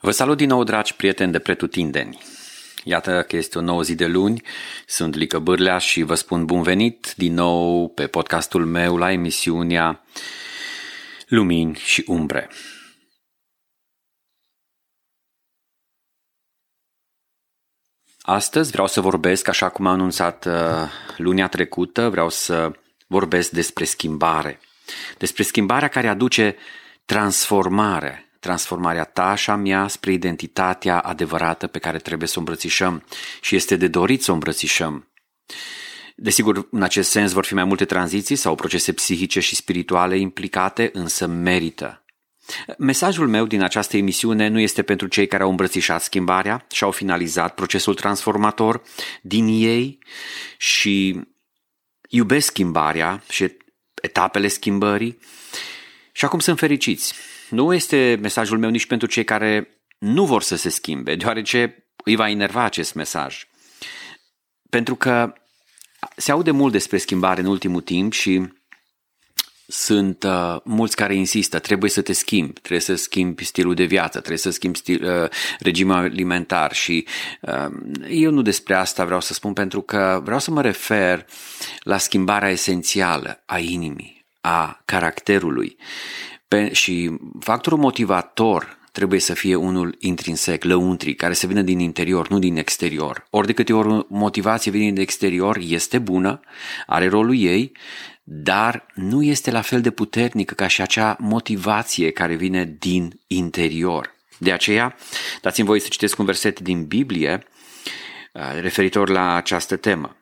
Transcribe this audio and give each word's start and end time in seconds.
Vă 0.00 0.10
salut 0.10 0.36
din 0.36 0.48
nou, 0.48 0.64
dragi 0.64 0.94
prieteni 0.94 1.32
de 1.32 1.38
pretutindeni. 1.38 2.18
Iată 2.84 3.22
că 3.22 3.36
este 3.36 3.58
o 3.58 3.60
nouă 3.60 3.82
zi 3.82 3.94
de 3.94 4.06
luni, 4.06 4.42
sunt 4.86 5.14
Lică 5.14 5.38
Bârlea 5.38 5.78
și 5.78 6.02
vă 6.02 6.14
spun 6.14 6.44
bun 6.44 6.62
venit 6.62 7.14
din 7.16 7.34
nou 7.34 7.88
pe 7.88 8.06
podcastul 8.06 8.66
meu 8.66 8.96
la 8.96 9.12
emisiunea 9.12 10.04
Lumini 11.28 11.74
și 11.74 12.04
Umbre. 12.06 12.50
Astăzi 18.20 18.70
vreau 18.70 18.86
să 18.86 19.00
vorbesc, 19.00 19.48
așa 19.48 19.68
cum 19.68 19.86
am 19.86 19.92
anunțat 19.92 20.44
uh, 20.46 20.52
lunia 21.16 21.48
trecută, 21.48 22.08
vreau 22.08 22.28
să 22.28 22.72
vorbesc 23.06 23.50
despre 23.50 23.84
schimbare. 23.84 24.60
Despre 25.18 25.42
schimbarea 25.42 25.88
care 25.88 26.08
aduce 26.08 26.56
transformare, 27.04 28.27
transformarea 28.40 29.04
ta 29.04 29.34
și 29.34 29.50
a 29.50 29.54
mea 29.54 29.88
spre 29.88 30.12
identitatea 30.12 30.98
adevărată 30.98 31.66
pe 31.66 31.78
care 31.78 31.98
trebuie 31.98 32.28
să 32.28 32.34
o 32.36 32.38
îmbrățișăm 32.38 33.04
și 33.40 33.56
este 33.56 33.76
de 33.76 33.88
dorit 33.88 34.22
să 34.22 34.30
o 34.30 34.34
îmbrățișăm. 34.34 35.08
Desigur, 36.16 36.68
în 36.70 36.82
acest 36.82 37.10
sens 37.10 37.32
vor 37.32 37.44
fi 37.44 37.54
mai 37.54 37.64
multe 37.64 37.84
tranziții 37.84 38.36
sau 38.36 38.54
procese 38.54 38.92
psihice 38.92 39.40
și 39.40 39.54
spirituale 39.54 40.18
implicate, 40.18 40.90
însă 40.92 41.26
merită. 41.26 42.02
Mesajul 42.78 43.28
meu 43.28 43.46
din 43.46 43.62
această 43.62 43.96
emisiune 43.96 44.48
nu 44.48 44.58
este 44.58 44.82
pentru 44.82 45.06
cei 45.06 45.26
care 45.26 45.42
au 45.42 45.50
îmbrățișat 45.50 46.02
schimbarea 46.02 46.66
și 46.70 46.84
au 46.84 46.90
finalizat 46.90 47.54
procesul 47.54 47.94
transformator 47.94 48.82
din 49.22 49.46
ei 49.46 49.98
și 50.56 51.20
iubesc 52.08 52.46
schimbarea 52.46 53.22
și 53.28 53.56
etapele 54.02 54.48
schimbării 54.48 55.18
și 56.12 56.24
acum 56.24 56.38
sunt 56.38 56.58
fericiți. 56.58 57.14
Nu 57.50 57.74
este 57.74 58.18
mesajul 58.20 58.58
meu 58.58 58.70
nici 58.70 58.86
pentru 58.86 59.08
cei 59.08 59.24
care 59.24 59.82
nu 59.98 60.24
vor 60.24 60.42
să 60.42 60.56
se 60.56 60.68
schimbe, 60.68 61.14
deoarece 61.14 61.84
îi 62.04 62.16
va 62.16 62.28
enerva 62.30 62.62
acest 62.62 62.94
mesaj. 62.94 63.48
Pentru 64.70 64.94
că 64.94 65.32
se 66.16 66.30
aude 66.30 66.50
mult 66.50 66.72
despre 66.72 66.98
schimbare 66.98 67.40
în 67.40 67.46
ultimul 67.46 67.80
timp 67.80 68.12
și 68.12 68.48
sunt 69.70 70.22
uh, 70.22 70.56
mulți 70.64 70.96
care 70.96 71.14
insistă, 71.14 71.58
trebuie 71.58 71.90
să 71.90 72.02
te 72.02 72.12
schimbi, 72.12 72.52
trebuie 72.52 72.80
să 72.80 72.94
schimbi 72.94 73.44
stilul 73.44 73.74
de 73.74 73.84
viață, 73.84 74.18
trebuie 74.18 74.38
să 74.38 74.50
schimbi 74.50 74.78
stil, 74.78 75.22
uh, 75.22 75.28
regimul 75.58 75.94
alimentar 75.94 76.72
și 76.72 77.06
uh, 77.40 77.66
eu 78.08 78.30
nu 78.30 78.42
despre 78.42 78.74
asta 78.74 79.04
vreau 79.04 79.20
să 79.20 79.32
spun 79.32 79.52
pentru 79.52 79.80
că 79.80 80.20
vreau 80.24 80.38
să 80.38 80.50
mă 80.50 80.62
refer 80.62 81.26
la 81.82 81.98
schimbarea 81.98 82.50
esențială 82.50 83.42
a 83.46 83.58
inimii, 83.58 84.26
a 84.40 84.82
caracterului. 84.84 85.76
Pe, 86.48 86.72
și 86.72 87.10
factorul 87.40 87.78
motivator 87.78 88.78
trebuie 88.92 89.20
să 89.20 89.34
fie 89.34 89.54
unul 89.54 89.96
intrinsec, 89.98 90.64
lăuntric, 90.64 91.16
care 91.16 91.32
să 91.32 91.46
vină 91.46 91.62
din 91.62 91.78
interior, 91.78 92.28
nu 92.28 92.38
din 92.38 92.56
exterior. 92.56 93.26
Ori 93.30 93.46
de 93.46 93.52
câte 93.52 93.72
ori 93.72 94.06
motivație 94.08 94.70
vine 94.70 94.90
din 94.90 95.00
exterior, 95.00 95.58
este 95.60 95.98
bună, 95.98 96.40
are 96.86 97.08
rolul 97.08 97.38
ei, 97.38 97.72
dar 98.22 98.86
nu 98.94 99.22
este 99.22 99.50
la 99.50 99.60
fel 99.60 99.80
de 99.80 99.90
puternică 99.90 100.54
ca 100.54 100.66
și 100.66 100.80
acea 100.80 101.16
motivație 101.20 102.10
care 102.10 102.34
vine 102.34 102.76
din 102.78 103.20
interior. 103.26 104.14
De 104.38 104.52
aceea, 104.52 104.96
dați-mi 105.40 105.66
voi 105.66 105.80
să 105.80 105.88
citesc 105.88 106.18
un 106.18 106.24
verset 106.24 106.60
din 106.60 106.84
Biblie 106.84 107.46
uh, 108.32 108.42
referitor 108.60 109.08
la 109.08 109.34
această 109.34 109.76
temă. 109.76 110.16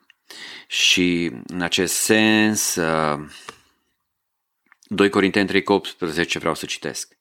Și 0.67 1.31
în 1.47 1.61
acest 1.61 1.93
sens, 1.93 2.79
2 4.87 5.09
Corinteni 5.09 5.47
3, 5.47 5.61
18 5.65 6.39
vreau 6.39 6.55
să 6.55 6.65
citesc. 6.65 7.17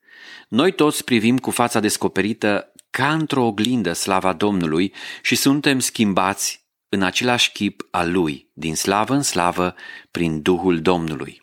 Noi 0.49 0.73
toți 0.73 1.05
privim 1.05 1.39
cu 1.39 1.51
fața 1.51 1.81
descoperită 1.81 2.73
ca 2.91 3.13
într-o 3.13 3.45
oglindă 3.45 3.93
slava 3.93 4.33
Domnului 4.33 4.93
și 5.23 5.35
suntem 5.35 5.79
schimbați 5.79 6.65
în 6.89 7.03
același 7.03 7.53
chip 7.53 7.87
al 7.91 8.13
Lui, 8.13 8.51
din 8.53 8.75
slavă 8.75 9.15
în 9.15 9.23
slavă, 9.23 9.75
prin 10.11 10.43
Duhul 10.43 10.81
Domnului. 10.81 11.43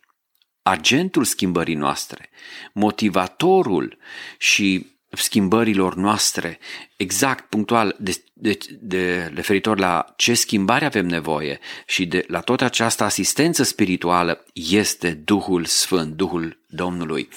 Agentul 0.61 1.23
schimbării 1.23 1.75
noastre, 1.75 2.29
motivatorul 2.73 3.97
și 4.37 4.91
schimbărilor 5.09 5.95
noastre, 5.95 6.59
exact, 6.97 7.49
punctual, 7.49 7.95
de, 7.99 8.23
de, 8.43 8.57
de 8.79 9.31
referitor 9.35 9.79
la 9.79 10.13
ce 10.15 10.33
schimbare 10.33 10.85
avem 10.85 11.05
nevoie 11.05 11.59
și 11.85 12.05
de 12.05 12.25
la 12.27 12.39
toată 12.39 12.63
această 12.63 13.03
asistență 13.03 13.63
spirituală 13.63 14.45
este 14.53 15.09
Duhul 15.09 15.65
Sfânt, 15.65 16.15
Duhul 16.15 16.57
Domnului. 16.67 17.27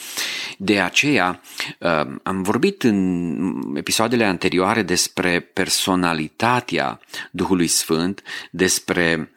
De 0.58 0.80
aceea 0.80 1.40
um, 1.78 2.20
am 2.22 2.42
vorbit 2.42 2.82
în 2.82 3.76
episoadele 3.76 4.24
anterioare 4.24 4.82
despre 4.82 5.40
personalitatea 5.40 7.00
Duhului 7.30 7.66
Sfânt, 7.66 8.22
despre 8.50 9.30
Uh, 9.30 9.35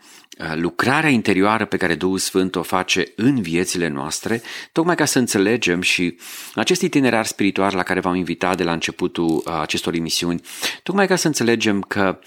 lucrarea 0.56 1.10
interioară 1.10 1.66
pe 1.66 1.78
care 1.78 1.96
Duhul 1.96 2.18
Sfânt 2.18 2.56
o 2.56 2.62
face 2.62 3.12
în 3.16 3.42
viețile 3.42 3.88
noastre, 3.88 4.42
tocmai 4.72 4.96
ca 4.96 5.06
să 5.06 5.20
înțelegem 5.20 5.82
și 5.82 6.18
acest 6.56 6.82
itinerar 6.82 7.26
spiritual 7.26 7.76
la 7.76 7.84
care 7.84 8.00
v-am 8.00 8.16
invitat 8.16 8.58
de 8.58 8.64
la 8.64 8.72
începutul 8.72 9.30
uh, 9.30 9.60
acestor 9.62 9.94
emisiuni, 9.94 10.42
tocmai 10.84 11.08
ca 11.08 11.16
să 11.16 11.28
înțelegem 11.28 11.82
că 11.82 12.20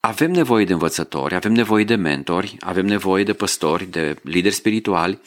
avem 0.00 0.30
nevoie 0.30 0.64
de 0.64 0.72
învățători, 0.72 1.34
avem 1.34 1.52
nevoie 1.52 1.84
de 1.84 1.94
mentori, 1.94 2.56
avem 2.60 2.86
nevoie 2.86 3.24
de 3.24 3.32
păstori, 3.32 3.84
de 3.84 4.16
lideri 4.22 4.54
spirituali, 4.54 5.20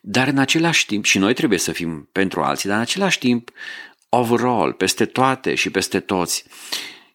dar 0.00 0.28
în 0.28 0.38
același 0.38 0.86
timp, 0.86 1.04
și 1.04 1.18
noi 1.18 1.34
trebuie 1.34 1.58
să 1.58 1.72
fim 1.72 2.08
pentru 2.12 2.42
alții, 2.42 2.68
dar 2.68 2.76
în 2.76 2.82
același 2.82 3.18
timp, 3.18 3.50
overall, 4.08 4.72
peste 4.72 5.04
toate 5.04 5.54
și 5.54 5.70
peste 5.70 6.00
toți, 6.00 6.44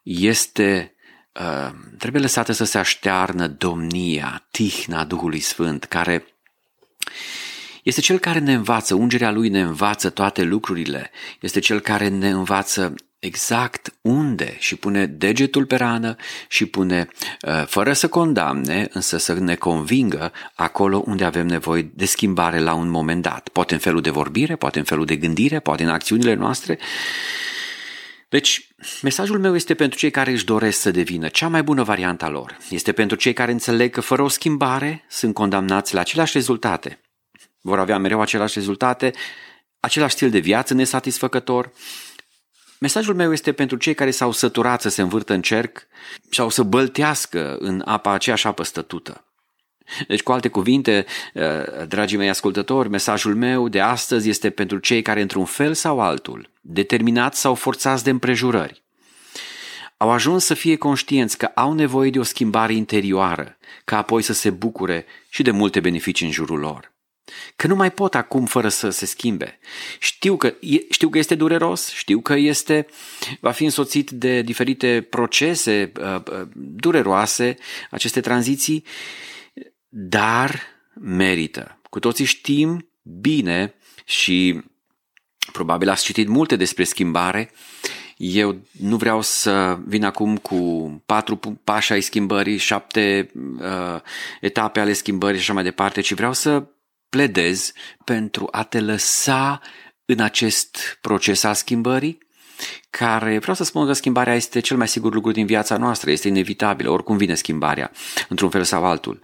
este 0.03 0.95
Uh, 1.39 1.69
trebuie 1.97 2.21
lăsată 2.21 2.51
să 2.51 2.63
se 2.63 2.77
aștearnă 2.77 3.47
domnia, 3.47 4.47
tihna 4.51 5.03
Duhului 5.03 5.39
Sfânt, 5.39 5.83
care 5.83 6.25
este 7.83 8.01
cel 8.01 8.19
care 8.19 8.39
ne 8.39 8.53
învață, 8.53 8.93
ungerea 8.95 9.31
lui 9.31 9.49
ne 9.49 9.61
învață 9.61 10.09
toate 10.09 10.43
lucrurile, 10.43 11.11
este 11.39 11.59
cel 11.59 11.79
care 11.79 12.07
ne 12.07 12.29
învață 12.29 12.93
exact 13.19 13.93
unde 14.01 14.55
și 14.59 14.75
pune 14.75 15.05
degetul 15.05 15.65
pe 15.65 15.75
rană 15.75 16.15
și 16.47 16.65
pune, 16.65 17.07
uh, 17.47 17.65
fără 17.65 17.93
să 17.93 18.07
condamne, 18.07 18.87
însă 18.91 19.17
să 19.17 19.33
ne 19.33 19.55
convingă 19.55 20.31
acolo 20.55 21.03
unde 21.05 21.25
avem 21.25 21.47
nevoie 21.47 21.91
de 21.93 22.05
schimbare 22.05 22.59
la 22.59 22.73
un 22.73 22.89
moment 22.89 23.21
dat. 23.21 23.49
Poate 23.49 23.73
în 23.73 23.79
felul 23.79 24.01
de 24.01 24.09
vorbire, 24.09 24.55
poate 24.55 24.79
în 24.79 24.85
felul 24.85 25.05
de 25.05 25.15
gândire, 25.15 25.59
poate 25.59 25.83
în 25.83 25.89
acțiunile 25.89 26.33
noastre 26.33 26.79
deci, 28.29 28.67
mesajul 29.01 29.39
meu 29.39 29.55
este 29.55 29.73
pentru 29.73 29.99
cei 29.99 30.11
care 30.11 30.31
își 30.31 30.45
doresc 30.45 30.79
să 30.79 30.91
devină 30.91 31.27
cea 31.27 31.47
mai 31.47 31.63
bună 31.63 31.83
variantă 31.83 32.25
a 32.25 32.29
lor. 32.29 32.57
Este 32.69 32.91
pentru 32.91 33.17
cei 33.17 33.33
care 33.33 33.51
înțeleg 33.51 33.91
că 33.91 34.01
fără 34.01 34.21
o 34.21 34.27
schimbare 34.27 35.05
sunt 35.09 35.33
condamnați 35.33 35.93
la 35.93 35.99
aceleași 35.99 36.33
rezultate. 36.33 37.01
Vor 37.61 37.79
avea 37.79 37.97
mereu 37.97 38.21
aceleași 38.21 38.57
rezultate, 38.57 39.13
același 39.79 40.13
stil 40.13 40.29
de 40.29 40.39
viață 40.39 40.73
nesatisfăcător. 40.73 41.71
Mesajul 42.79 43.15
meu 43.15 43.31
este 43.31 43.51
pentru 43.51 43.77
cei 43.77 43.93
care 43.93 44.11
s-au 44.11 44.31
săturat 44.31 44.81
să 44.81 44.89
se 44.89 45.01
învârtă 45.01 45.33
în 45.33 45.41
cerc 45.41 45.87
sau 46.31 46.49
să 46.49 46.63
băltească 46.63 47.57
în 47.59 47.81
apa 47.85 48.11
aceeași 48.11 48.47
apă 48.47 48.63
stătută. 48.63 49.26
Deci, 50.07 50.23
cu 50.23 50.31
alte 50.31 50.47
cuvinte, 50.47 51.05
uh, 51.33 51.43
dragii 51.87 52.17
mei 52.17 52.29
ascultători, 52.29 52.89
mesajul 52.89 53.35
meu 53.35 53.69
de 53.69 53.79
astăzi 53.79 54.29
este 54.29 54.49
pentru 54.49 54.77
cei 54.77 55.01
care, 55.01 55.21
într-un 55.21 55.45
fel 55.45 55.73
sau 55.73 55.99
altul, 55.99 56.49
determinați 56.61 57.39
sau 57.39 57.55
forțați 57.55 58.03
de 58.03 58.09
împrejurări, 58.09 58.83
au 59.97 60.11
ajuns 60.11 60.45
să 60.45 60.53
fie 60.53 60.75
conștienți 60.75 61.37
că 61.37 61.45
au 61.45 61.73
nevoie 61.73 62.09
de 62.09 62.19
o 62.19 62.23
schimbare 62.23 62.73
interioară, 62.73 63.57
ca 63.85 63.97
apoi 63.97 64.21
să 64.21 64.33
se 64.33 64.49
bucure 64.49 65.05
și 65.29 65.41
de 65.41 65.51
multe 65.51 65.79
beneficii 65.79 66.25
în 66.25 66.31
jurul 66.31 66.59
lor. 66.59 66.95
Că 67.55 67.67
nu 67.67 67.75
mai 67.75 67.91
pot 67.91 68.15
acum 68.15 68.45
fără 68.45 68.69
să 68.69 68.89
se 68.89 69.05
schimbe. 69.05 69.59
Știu 69.99 70.37
că, 70.37 70.53
știu 70.89 71.09
că 71.09 71.17
este 71.17 71.35
dureros, 71.35 71.89
știu 71.89 72.21
că 72.21 72.33
este, 72.33 72.87
va 73.39 73.51
fi 73.51 73.63
însoțit 73.63 74.09
de 74.09 74.41
diferite 74.41 75.07
procese 75.09 75.91
uh, 75.99 76.15
uh 76.15 76.47
dureroase, 76.53 77.57
aceste 77.89 78.21
tranziții, 78.21 78.83
dar 79.89 80.61
merită. 80.93 81.79
Cu 81.89 81.99
toții 81.99 82.25
știm 82.25 82.89
bine 83.01 83.73
și 84.05 84.61
probabil 85.51 85.89
ați 85.89 86.03
citit 86.03 86.27
multe 86.27 86.55
despre 86.55 86.83
schimbare. 86.83 87.51
Eu 88.17 88.61
nu 88.79 88.97
vreau 88.97 89.21
să 89.21 89.79
vin 89.85 90.03
acum 90.03 90.37
cu 90.37 90.91
patru 91.05 91.37
pași 91.63 91.91
ai 91.91 92.01
schimbării, 92.01 92.57
șapte 92.57 93.31
uh, 93.59 94.01
etape 94.41 94.79
ale 94.79 94.93
schimbării 94.93 95.37
și 95.37 95.43
așa 95.43 95.53
mai 95.53 95.63
departe, 95.63 96.01
ci 96.01 96.13
vreau 96.13 96.33
să 96.33 96.67
pledez 97.09 97.71
pentru 98.03 98.47
a 98.51 98.63
te 98.63 98.79
lăsa 98.79 99.61
în 100.05 100.19
acest 100.19 100.97
proces 101.01 101.43
al 101.43 101.53
schimbării 101.53 102.26
care, 102.89 103.37
vreau 103.37 103.55
să 103.55 103.63
spun 103.63 103.85
că 103.85 103.93
schimbarea 103.93 104.35
este 104.35 104.59
cel 104.59 104.77
mai 104.77 104.87
sigur 104.87 105.13
lucru 105.13 105.31
din 105.31 105.45
viața 105.45 105.77
noastră, 105.77 106.11
este 106.11 106.27
inevitabilă, 106.27 106.89
oricum 106.89 107.17
vine 107.17 107.35
schimbarea, 107.35 107.91
într-un 108.29 108.49
fel 108.49 108.63
sau 108.63 108.85
altul. 108.85 109.19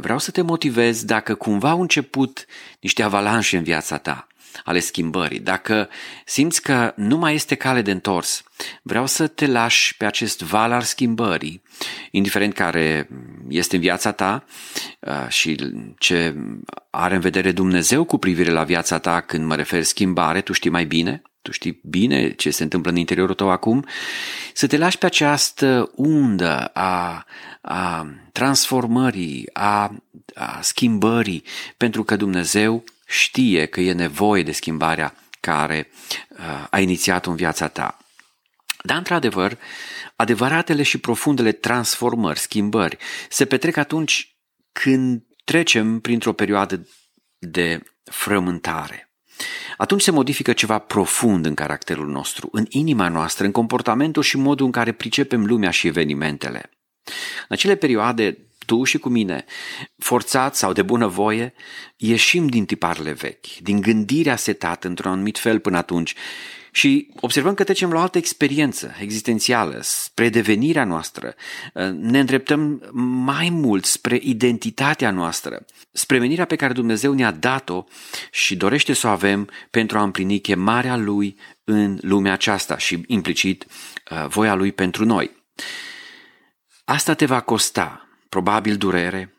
Vreau 0.00 0.18
să 0.18 0.30
te 0.30 0.40
motivez 0.40 1.04
dacă 1.04 1.34
cumva 1.34 1.70
au 1.70 1.80
început 1.80 2.46
niște 2.80 3.02
avalanșe 3.02 3.56
în 3.56 3.62
viața 3.62 3.98
ta, 3.98 4.26
ale 4.64 4.78
schimbării, 4.78 5.40
dacă 5.40 5.88
simți 6.24 6.62
că 6.62 6.92
nu 6.96 7.16
mai 7.16 7.34
este 7.34 7.54
cale 7.54 7.82
de 7.82 7.90
întors, 7.90 8.42
vreau 8.82 9.06
să 9.06 9.26
te 9.26 9.46
lași 9.46 9.96
pe 9.96 10.04
acest 10.04 10.42
val 10.42 10.72
al 10.72 10.82
schimbării, 10.82 11.62
indiferent 12.10 12.54
care 12.54 13.08
este 13.48 13.74
în 13.74 13.80
viața 13.80 14.12
ta 14.12 14.44
uh, 15.00 15.28
și 15.28 15.74
ce 15.98 16.34
are 16.90 17.14
în 17.14 17.20
vedere 17.20 17.52
Dumnezeu 17.52 18.04
cu 18.04 18.18
privire 18.18 18.50
la 18.50 18.64
viața 18.64 18.98
ta 18.98 19.20
când 19.20 19.44
mă 19.44 19.54
refer 19.54 19.82
schimbare, 19.82 20.40
tu 20.40 20.52
știi 20.52 20.70
mai 20.70 20.84
bine, 20.84 21.22
tu 21.46 21.52
știi 21.52 21.80
bine 21.82 22.32
ce 22.32 22.50
se 22.50 22.62
întâmplă 22.62 22.90
în 22.90 22.96
interiorul 22.96 23.34
tău 23.34 23.50
acum, 23.50 23.84
să 24.52 24.66
te 24.66 24.76
lași 24.76 24.98
pe 24.98 25.06
această 25.06 25.90
undă 25.94 26.64
a, 26.64 27.24
a 27.60 28.06
transformării, 28.32 29.48
a, 29.52 29.96
a 30.34 30.58
schimbării, 30.62 31.42
pentru 31.76 32.04
că 32.04 32.16
Dumnezeu 32.16 32.84
știe 33.06 33.66
că 33.66 33.80
e 33.80 33.92
nevoie 33.92 34.42
de 34.42 34.52
schimbarea 34.52 35.14
care 35.40 35.90
uh, 36.28 36.66
a 36.70 36.80
inițiat 36.80 37.26
în 37.26 37.36
viața 37.36 37.68
ta. 37.68 37.98
Dar, 38.82 38.96
într-adevăr, 38.96 39.58
adevăratele 40.16 40.82
și 40.82 40.98
profundele 40.98 41.52
transformări, 41.52 42.38
schimbări, 42.38 42.96
se 43.28 43.44
petrec 43.44 43.76
atunci 43.76 44.36
când 44.72 45.22
trecem 45.44 46.00
printr-o 46.00 46.32
perioadă 46.32 46.88
de 47.38 47.82
frământare. 48.04 49.05
Atunci 49.76 50.02
se 50.02 50.10
modifică 50.10 50.52
ceva 50.52 50.78
profund 50.78 51.46
în 51.46 51.54
caracterul 51.54 52.08
nostru, 52.08 52.48
în 52.52 52.66
inima 52.68 53.08
noastră, 53.08 53.44
în 53.44 53.52
comportamentul 53.52 54.22
și 54.22 54.36
modul 54.36 54.66
în 54.66 54.72
care 54.72 54.92
pricepem 54.92 55.46
lumea 55.46 55.70
și 55.70 55.86
evenimentele. 55.86 56.70
În 57.48 57.48
acele 57.48 57.74
perioade, 57.74 58.38
tu 58.66 58.84
și 58.84 58.98
cu 58.98 59.08
mine, 59.08 59.44
forțat 59.98 60.56
sau 60.56 60.72
de 60.72 60.82
bunăvoie, 60.82 61.54
ieșim 61.96 62.46
din 62.46 62.64
tiparele 62.64 63.12
vechi, 63.12 63.46
din 63.60 63.80
gândirea 63.80 64.36
setată 64.36 64.88
într-un 64.88 65.10
anumit 65.10 65.38
fel 65.38 65.60
până 65.60 65.76
atunci 65.76 66.14
și 66.76 67.08
observăm 67.20 67.54
că 67.54 67.64
trecem 67.64 67.92
la 67.92 67.98
o 67.98 68.00
altă 68.00 68.18
experiență 68.18 68.94
existențială, 69.00 69.78
spre 69.82 70.28
devenirea 70.28 70.84
noastră. 70.84 71.34
Ne 71.92 72.18
îndreptăm 72.18 72.90
mai 73.24 73.48
mult 73.48 73.84
spre 73.84 74.18
identitatea 74.22 75.10
noastră, 75.10 75.64
spre 75.92 76.18
menirea 76.18 76.44
pe 76.44 76.56
care 76.56 76.72
Dumnezeu 76.72 77.12
ne-a 77.12 77.30
dat-o 77.30 77.84
și 78.30 78.56
dorește 78.56 78.92
să 78.92 79.06
o 79.06 79.10
avem 79.10 79.50
pentru 79.70 79.98
a 79.98 80.02
împlini 80.02 80.40
chemarea 80.40 80.96
Lui 80.96 81.38
în 81.64 81.98
lumea 82.00 82.32
aceasta 82.32 82.78
și 82.78 83.02
implicit 83.06 83.66
voia 84.28 84.54
Lui 84.54 84.72
pentru 84.72 85.04
noi. 85.04 85.30
Asta 86.84 87.14
te 87.14 87.26
va 87.26 87.40
costa, 87.40 88.08
probabil 88.28 88.76
durere, 88.76 89.34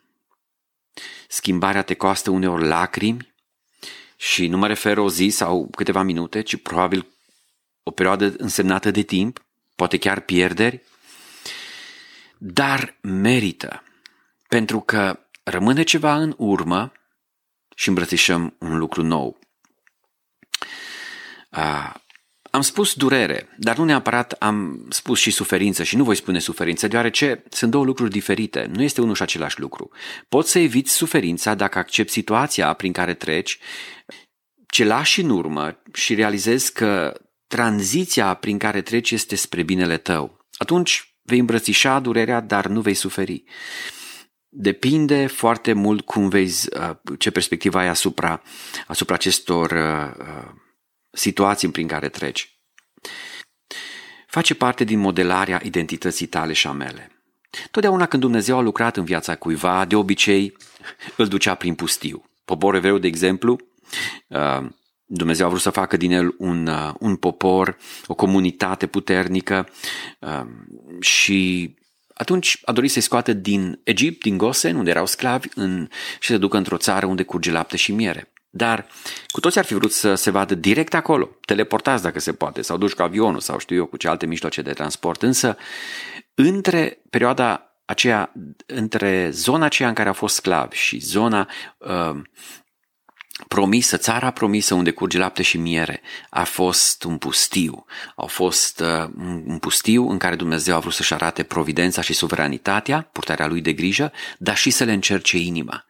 schimbarea 1.28 1.82
te 1.82 1.94
costă 1.94 2.30
uneori 2.30 2.66
lacrimi 2.66 3.32
și 4.16 4.46
nu 4.46 4.56
mă 4.56 4.66
refer 4.66 4.98
o 4.98 5.10
zi 5.10 5.28
sau 5.28 5.68
câteva 5.76 6.02
minute, 6.02 6.40
ci 6.40 6.56
probabil 6.56 7.06
o 7.88 7.90
perioadă 7.90 8.34
însemnată 8.38 8.90
de 8.90 9.02
timp, 9.02 9.44
poate 9.74 9.98
chiar 9.98 10.20
pierderi, 10.20 10.82
dar 12.38 12.98
merită, 13.00 13.82
pentru 14.48 14.80
că 14.80 15.20
rămâne 15.42 15.82
ceva 15.82 16.16
în 16.16 16.34
urmă 16.36 16.92
și 17.74 17.88
îmbrățișăm 17.88 18.56
un 18.58 18.78
lucru 18.78 19.02
nou. 19.02 19.38
Am 22.50 22.60
spus 22.60 22.94
durere, 22.94 23.54
dar 23.56 23.76
nu 23.76 23.84
neapărat 23.84 24.32
am 24.32 24.86
spus 24.88 25.18
și 25.18 25.30
suferință 25.30 25.82
și 25.82 25.96
nu 25.96 26.04
voi 26.04 26.14
spune 26.14 26.38
suferință, 26.38 26.88
deoarece 26.88 27.42
sunt 27.50 27.70
două 27.70 27.84
lucruri 27.84 28.10
diferite, 28.10 28.70
nu 28.72 28.82
este 28.82 29.00
unul 29.00 29.14
și 29.14 29.22
același 29.22 29.60
lucru. 29.60 29.90
Poți 30.28 30.50
să 30.50 30.58
eviți 30.58 30.92
suferința 30.92 31.54
dacă 31.54 31.78
accepti 31.78 32.12
situația 32.12 32.72
prin 32.72 32.92
care 32.92 33.14
treci, 33.14 33.58
ce 34.66 34.84
lași 34.84 35.20
în 35.20 35.30
urmă 35.30 35.82
și 35.92 36.14
realizezi 36.14 36.72
că 36.72 37.20
tranziția 37.48 38.34
prin 38.34 38.58
care 38.58 38.82
treci 38.82 39.10
este 39.10 39.36
spre 39.36 39.62
binele 39.62 39.96
tău. 39.96 40.46
Atunci 40.56 41.14
vei 41.22 41.38
îmbrățișa 41.38 42.00
durerea, 42.00 42.40
dar 42.40 42.66
nu 42.66 42.80
vei 42.80 42.94
suferi. 42.94 43.44
Depinde 44.48 45.26
foarte 45.26 45.72
mult 45.72 46.00
cum 46.04 46.28
vezi, 46.28 46.68
uh, 46.76 46.96
ce 47.18 47.30
perspectivă 47.30 47.78
ai 47.78 47.88
asupra, 47.88 48.42
asupra 48.86 49.14
acestor 49.14 49.70
uh, 49.70 50.26
uh, 50.26 50.50
situații 51.10 51.70
prin 51.70 51.86
care 51.86 52.08
treci. 52.08 52.52
Face 54.26 54.54
parte 54.54 54.84
din 54.84 54.98
modelarea 54.98 55.60
identității 55.64 56.26
tale 56.26 56.52
și 56.52 56.66
a 56.66 56.72
mele. 56.72 57.12
Totdeauna 57.70 58.06
când 58.06 58.22
Dumnezeu 58.22 58.56
a 58.58 58.60
lucrat 58.60 58.96
în 58.96 59.04
viața 59.04 59.36
cuiva, 59.36 59.84
de 59.84 59.96
obicei 59.96 60.56
îl 61.16 61.28
ducea 61.28 61.54
prin 61.54 61.74
pustiu. 61.74 62.24
Poporul 62.44 62.78
evreu, 62.78 62.98
de 62.98 63.06
exemplu, 63.06 63.60
Dumnezeu 65.10 65.46
a 65.46 65.48
vrut 65.48 65.60
să 65.60 65.70
facă 65.70 65.96
din 65.96 66.12
el 66.12 66.34
un, 66.38 66.66
uh, 66.66 66.92
un 66.98 67.16
popor, 67.16 67.76
o 68.06 68.14
comunitate 68.14 68.86
puternică 68.86 69.68
um, 70.18 70.66
și 71.00 71.74
atunci 72.14 72.60
a 72.64 72.72
dorit 72.72 72.90
să-i 72.90 73.02
scoată 73.02 73.32
din 73.32 73.80
Egipt, 73.84 74.22
din 74.22 74.36
Gosen, 74.36 74.76
unde 74.76 74.90
erau 74.90 75.06
sclavi, 75.06 75.48
în, 75.54 75.88
și 76.20 76.30
să 76.30 76.38
ducă 76.38 76.56
într-o 76.56 76.76
țară 76.76 77.06
unde 77.06 77.22
curge 77.22 77.50
lapte 77.50 77.76
și 77.76 77.92
miere. 77.92 78.32
Dar 78.50 78.86
cu 79.28 79.40
toți 79.40 79.58
ar 79.58 79.64
fi 79.64 79.74
vrut 79.74 79.92
să 79.92 80.14
se 80.14 80.30
vadă 80.30 80.54
direct 80.54 80.94
acolo, 80.94 81.30
teleportați 81.44 82.02
dacă 82.02 82.20
se 82.20 82.32
poate, 82.32 82.62
sau 82.62 82.76
duci 82.76 82.92
cu 82.92 83.02
avionul 83.02 83.40
sau 83.40 83.58
știu 83.58 83.76
eu 83.76 83.86
cu 83.86 83.96
ce 83.96 84.08
alte 84.08 84.26
mijloace 84.26 84.62
de 84.62 84.72
transport. 84.72 85.22
Însă, 85.22 85.56
între 86.34 86.98
perioada 87.10 87.62
aceea, 87.84 88.32
între 88.66 89.30
zona 89.30 89.64
aceea 89.64 89.88
în 89.88 89.94
care 89.94 90.08
au 90.08 90.14
fost 90.14 90.34
sclavi 90.34 90.76
și 90.76 90.98
zona 90.98 91.48
uh, 91.78 92.20
promisă, 93.48 93.96
țara 93.96 94.30
promisă 94.30 94.74
unde 94.74 94.90
curge 94.90 95.18
lapte 95.18 95.42
și 95.42 95.58
miere, 95.58 96.00
a 96.30 96.44
fost 96.44 97.04
un 97.04 97.18
pustiu. 97.18 97.84
A 98.16 98.24
fost 98.24 98.80
uh, 98.80 99.10
un 99.46 99.58
pustiu 99.58 100.08
în 100.08 100.18
care 100.18 100.36
Dumnezeu 100.36 100.74
a 100.74 100.78
vrut 100.78 100.92
să-și 100.92 101.14
arate 101.14 101.42
providența 101.42 102.00
și 102.00 102.12
suveranitatea, 102.12 103.08
purtarea 103.12 103.46
lui 103.46 103.60
de 103.60 103.72
grijă, 103.72 104.12
dar 104.38 104.56
și 104.56 104.70
să 104.70 104.84
le 104.84 104.92
încerce 104.92 105.36
inima. 105.36 105.84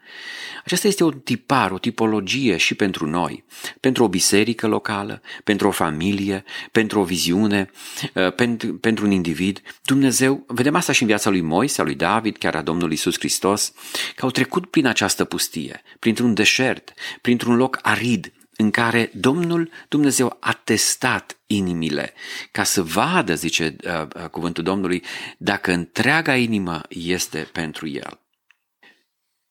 Aceasta 0.69 0.89
este 0.89 1.05
un 1.05 1.21
tipar, 1.21 1.71
o 1.71 1.79
tipologie 1.79 2.57
și 2.57 2.75
pentru 2.75 3.07
noi, 3.07 3.45
pentru 3.81 4.05
o 4.05 4.09
biserică 4.09 4.67
locală, 4.67 5.23
pentru 5.45 5.69
o 5.69 5.71
familie, 5.71 6.45
pentru 6.73 7.01
o 7.01 7.05
viziune, 7.05 7.71
uh, 8.15 8.35
pentru, 8.35 8.75
pentru 8.75 9.05
un 9.05 9.11
individ. 9.11 9.63
Dumnezeu, 9.85 10.45
vedem 10.47 10.75
asta 10.75 10.93
și 10.93 11.03
în 11.03 11.09
viața 11.09 11.31
lui 11.31 11.41
Moise, 11.41 11.81
a 11.81 11.85
lui 11.85 11.95
David, 11.95 12.37
chiar 12.37 12.55
a 12.55 12.63
Domnului 12.63 12.95
Isus 12.95 13.19
Hristos, 13.19 13.73
că 14.17 14.25
au 14.25 14.31
trecut 14.31 14.67
prin 14.67 14.87
această 14.87 15.25
pustie, 15.25 15.83
printr-un 15.99 16.35
deșert, 16.35 16.93
printr-un 17.21 17.57
loc 17.57 17.79
arid, 17.83 18.33
în 18.57 18.71
care 18.71 19.11
Domnul 19.15 19.71
Dumnezeu 19.89 20.37
a 20.41 20.53
testat 20.53 21.39
inimile 21.47 22.13
ca 22.51 22.63
să 22.63 22.83
vadă, 22.83 23.35
zice 23.35 23.77
uh, 23.85 24.23
uh, 24.23 24.29
cuvântul 24.31 24.65
Domnului, 24.65 25.03
dacă 25.39 25.73
întreaga 25.73 26.37
inimă 26.37 26.81
este 26.89 27.49
pentru 27.53 27.89
El. 27.89 28.21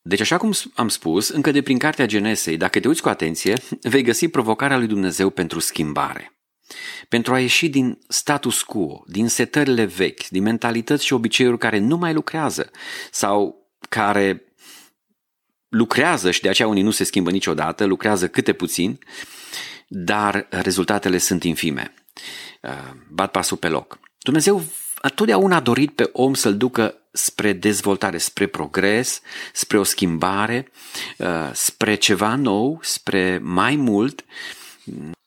Deci, 0.08 0.20
așa 0.20 0.38
cum 0.38 0.54
am 0.76 0.90
spus, 0.90 1.30
încă 1.30 1.52
de 1.52 1.62
prin 1.62 1.78
cartea 1.78 2.06
Genesei, 2.06 2.58
dacă 2.58 2.80
te 2.80 2.88
uiți 2.88 3.02
cu 3.02 3.10
atenție, 3.10 3.58
vei 3.82 4.02
găsi 4.02 4.28
provocarea 4.28 4.78
lui 4.78 4.88
Dumnezeu 4.88 5.30
pentru 5.30 5.60
schimbare. 5.60 6.32
Pentru 7.10 7.34
a 7.34 7.40
ieși 7.40 7.70
din 7.70 8.00
status 8.08 8.62
quo, 8.62 9.04
din 9.08 9.28
setările 9.28 9.86
vechi, 9.86 10.28
din 10.28 10.44
mentalități 10.44 11.06
și 11.06 11.14
obiceiuri 11.14 11.58
care 11.58 11.78
nu 11.78 11.98
mai 11.98 12.14
lucrează 12.14 12.72
sau 13.12 13.68
care 13.90 14.54
lucrează 15.68 16.32
și 16.32 16.42
de 16.42 16.50
aceea 16.50 16.68
unii 16.68 16.84
nu 16.84 16.92
se 16.92 17.04
schimbă 17.04 17.32
niciodată, 17.32 17.86
lucrează 17.86 18.28
câte 18.28 18.54
puțin, 18.54 19.00
dar 19.88 20.48
rezultatele 20.50 21.18
sunt 21.18 21.44
infime. 21.44 21.94
Uh, 22.62 22.72
bat 23.10 23.32
pasul 23.32 23.58
pe 23.58 23.68
loc. 23.68 24.00
Dumnezeu 24.18 24.64
totdeauna 25.16 25.56
a 25.56 25.60
dorit 25.60 25.96
pe 25.96 26.10
om 26.14 26.34
să-l 26.34 26.58
ducă 26.58 27.07
spre 27.17 27.53
dezvoltare, 27.53 28.17
spre 28.17 28.47
progres, 28.47 29.21
spre 29.53 29.77
o 29.77 29.83
schimbare, 29.83 30.71
uh, 31.17 31.50
spre 31.53 31.95
ceva 31.95 32.36
nou, 32.36 32.79
spre 32.81 33.39
mai 33.43 33.75
mult. 33.75 34.25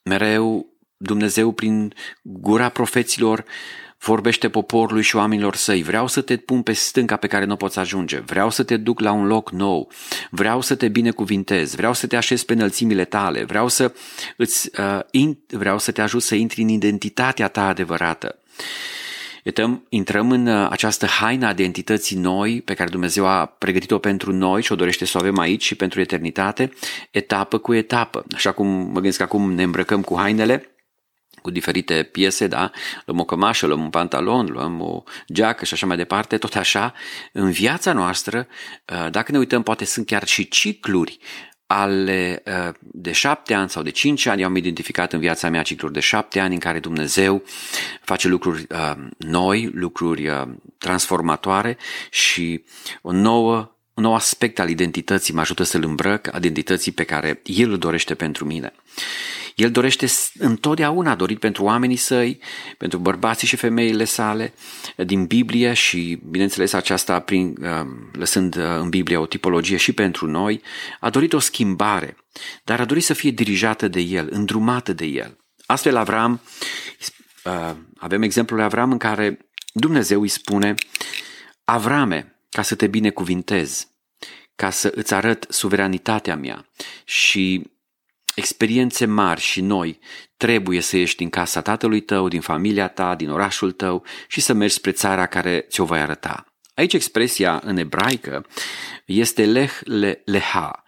Mereu 0.03 0.65
Dumnezeu 0.97 1.51
prin 1.51 1.93
gura 2.21 2.69
profeților 2.69 3.45
vorbește 4.03 4.49
poporului 4.49 5.01
și 5.01 5.15
oamenilor 5.15 5.55
săi, 5.55 5.83
vreau 5.83 6.07
să 6.07 6.21
te 6.21 6.37
pun 6.37 6.61
pe 6.61 6.73
stânca 6.73 7.15
pe 7.15 7.27
care 7.27 7.45
nu 7.45 7.55
poți 7.55 7.79
ajunge, 7.79 8.19
vreau 8.19 8.49
să 8.49 8.63
te 8.63 8.77
duc 8.77 8.99
la 8.99 9.11
un 9.11 9.27
loc 9.27 9.51
nou, 9.51 9.91
vreau 10.29 10.61
să 10.61 10.75
te 10.75 10.87
binecuvintez, 10.87 11.75
vreau 11.75 11.93
să 11.93 12.07
te 12.07 12.15
așez 12.15 12.43
pe 12.43 12.53
înălțimile 12.53 13.05
tale, 13.05 13.43
vreau 13.43 13.67
să, 13.67 13.93
îți, 14.37 14.69
uh, 14.79 14.99
in, 15.11 15.37
vreau 15.47 15.79
să 15.79 15.91
te 15.91 16.01
ajut 16.01 16.21
să 16.21 16.35
intri 16.35 16.61
în 16.61 16.67
identitatea 16.67 17.47
ta 17.47 17.67
adevărată. 17.67 18.39
Uităm, 19.45 19.85
intrăm 19.89 20.31
în 20.31 20.47
uh, 20.47 20.67
această 20.69 21.05
haină 21.05 21.47
a 21.47 21.49
identității 21.49 22.17
noi 22.17 22.61
pe 22.61 22.73
care 22.73 22.89
Dumnezeu 22.89 23.25
a 23.25 23.45
pregătit-o 23.45 23.97
pentru 23.97 24.33
noi 24.33 24.61
și 24.61 24.71
o 24.71 24.75
dorește 24.75 25.05
să 25.05 25.17
o 25.17 25.19
avem 25.21 25.37
aici 25.37 25.63
și 25.63 25.75
pentru 25.75 25.99
eternitate, 25.99 26.71
etapă 27.11 27.57
cu 27.57 27.73
etapă. 27.73 28.25
Așa 28.35 28.51
cum 28.51 28.67
mă 28.67 28.93
gândesc 28.93 29.17
că 29.17 29.23
acum 29.23 29.53
ne 29.53 29.63
îmbrăcăm 29.63 30.01
cu 30.01 30.17
hainele, 30.17 30.75
cu 31.41 31.51
diferite 31.51 32.03
piese, 32.11 32.47
da? 32.47 32.71
Luăm 33.05 33.19
o 33.19 33.23
cămașă, 33.23 33.65
luăm 33.65 33.81
un 33.81 33.89
pantalon, 33.89 34.45
luăm 34.49 34.81
o 34.81 35.03
geacă 35.33 35.65
și 35.65 35.73
așa 35.73 35.85
mai 35.85 35.97
departe, 35.97 36.37
tot 36.37 36.55
așa, 36.55 36.93
în 37.31 37.51
viața 37.51 37.93
noastră, 37.93 38.47
uh, 38.93 39.11
dacă 39.11 39.31
ne 39.31 39.37
uităm, 39.37 39.63
poate 39.63 39.85
sunt 39.85 40.05
chiar 40.05 40.27
și 40.27 40.47
cicluri 40.47 41.19
ale 41.79 42.43
uh, 42.45 42.73
de 42.79 43.11
șapte 43.11 43.53
ani 43.53 43.69
sau 43.69 43.83
de 43.83 43.89
cinci 43.89 44.25
ani, 44.25 44.41
eu 44.41 44.47
am 44.47 44.55
identificat 44.55 45.13
în 45.13 45.19
viața 45.19 45.49
mea 45.49 45.61
cicluri 45.61 45.93
de 45.93 45.99
șapte 45.99 46.39
ani 46.39 46.53
în 46.53 46.59
care 46.59 46.79
Dumnezeu 46.79 47.43
face 48.01 48.27
lucruri 48.27 48.65
uh, 48.69 48.93
noi, 49.17 49.69
lucruri 49.73 50.27
uh, 50.27 50.41
transformatoare 50.77 51.77
și 52.09 52.63
o 53.01 53.11
nouă 53.11 53.75
un 53.93 54.03
nou 54.03 54.15
aspect 54.15 54.59
al 54.59 54.69
identității 54.69 55.33
mă 55.33 55.39
ajută 55.39 55.63
să-l 55.63 55.83
îmbrăc, 55.83 56.29
identității 56.35 56.91
pe 56.91 57.03
care 57.03 57.41
El 57.43 57.71
îl 57.71 57.77
dorește 57.77 58.15
pentru 58.15 58.45
mine. 58.45 58.73
El 59.55 59.71
dorește 59.71 60.07
întotdeauna, 60.33 61.11
a 61.11 61.15
dorit 61.15 61.39
pentru 61.39 61.63
oamenii 61.63 61.95
săi, 61.95 62.39
pentru 62.77 62.97
bărbații 62.97 63.47
și 63.47 63.55
femeile 63.55 64.03
sale, 64.03 64.53
din 64.95 65.25
Biblie 65.25 65.73
și, 65.73 66.19
bineînțeles, 66.29 66.73
aceasta 66.73 67.19
prin, 67.19 67.57
uh, 67.61 67.87
lăsând 68.11 68.55
uh, 68.55 68.63
în 68.63 68.89
Biblie 68.89 69.17
o 69.17 69.25
tipologie 69.25 69.77
și 69.77 69.93
pentru 69.93 70.27
noi, 70.27 70.61
a 70.99 71.09
dorit 71.09 71.33
o 71.33 71.39
schimbare, 71.39 72.17
dar 72.63 72.79
a 72.79 72.85
dorit 72.85 73.03
să 73.03 73.13
fie 73.13 73.31
dirijată 73.31 73.87
de 73.87 73.99
El, 73.99 74.27
îndrumată 74.31 74.93
de 74.93 75.05
El. 75.05 75.37
Astfel, 75.65 75.95
Avram, 75.95 76.41
uh, 77.43 77.71
avem 77.97 78.21
exemplul 78.21 78.57
lui 78.57 78.67
Avram 78.67 78.91
în 78.91 78.97
care 78.97 79.39
Dumnezeu 79.73 80.21
îi 80.21 80.27
spune, 80.27 80.75
Avrame, 81.63 82.35
ca 82.49 82.61
să 82.61 82.75
te 82.75 82.87
binecuvintez, 82.87 83.87
ca 84.55 84.69
să 84.69 84.91
îți 84.95 85.13
arăt 85.13 85.45
suveranitatea 85.49 86.35
mea 86.35 86.69
și 87.05 87.71
experiențe 88.35 89.05
mari 89.05 89.41
și 89.41 89.61
noi, 89.61 89.99
trebuie 90.37 90.81
să 90.81 90.97
ieși 90.97 91.15
din 91.15 91.29
casa 91.29 91.61
tatălui 91.61 92.01
tău, 92.01 92.27
din 92.27 92.41
familia 92.41 92.87
ta, 92.87 93.15
din 93.15 93.29
orașul 93.29 93.71
tău 93.71 94.05
și 94.27 94.41
să 94.41 94.53
mergi 94.53 94.73
spre 94.73 94.91
țara 94.91 95.25
care 95.25 95.65
ți-o 95.69 95.85
voi 95.85 95.99
arăta. 95.99 96.45
Aici 96.73 96.93
expresia 96.93 97.61
în 97.63 97.77
ebraică 97.77 98.45
este 99.05 99.45
leh 99.45 99.71
le, 99.83 100.21
leha, 100.25 100.83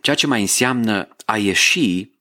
ceea 0.00 0.16
ce 0.16 0.26
mai 0.26 0.40
înseamnă 0.40 1.08
a 1.24 1.36
ieși 1.36 2.12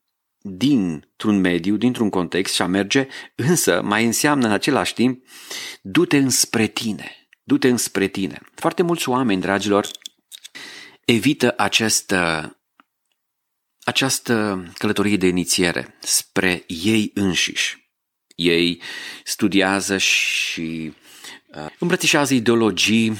dintr-un 0.45 1.39
mediu, 1.39 1.75
dintr-un 1.75 2.09
context 2.09 2.53
și 2.53 2.61
a 2.61 2.65
merge, 2.65 3.07
însă 3.35 3.81
mai 3.83 4.05
înseamnă 4.05 4.45
în 4.45 4.51
același 4.51 4.93
timp 4.93 5.25
du-te 5.81 6.17
înspre 6.17 6.67
tine, 6.67 7.29
du-te 7.43 7.67
înspre 7.67 8.07
tine. 8.07 8.41
Foarte 8.55 8.83
mulți 8.83 9.09
oameni, 9.09 9.41
dragilor, 9.41 9.87
evită 11.05 11.53
această, 11.57 12.49
această 13.83 14.65
călătorie 14.77 15.17
de 15.17 15.27
inițiere 15.27 15.97
spre 15.99 16.63
ei 16.67 17.11
înșiși. 17.13 17.91
Ei 18.35 18.81
studiază 19.23 19.97
și 19.97 20.93
uh, 21.55 21.65
îmbrățișează 21.79 22.33
ideologii 22.33 23.17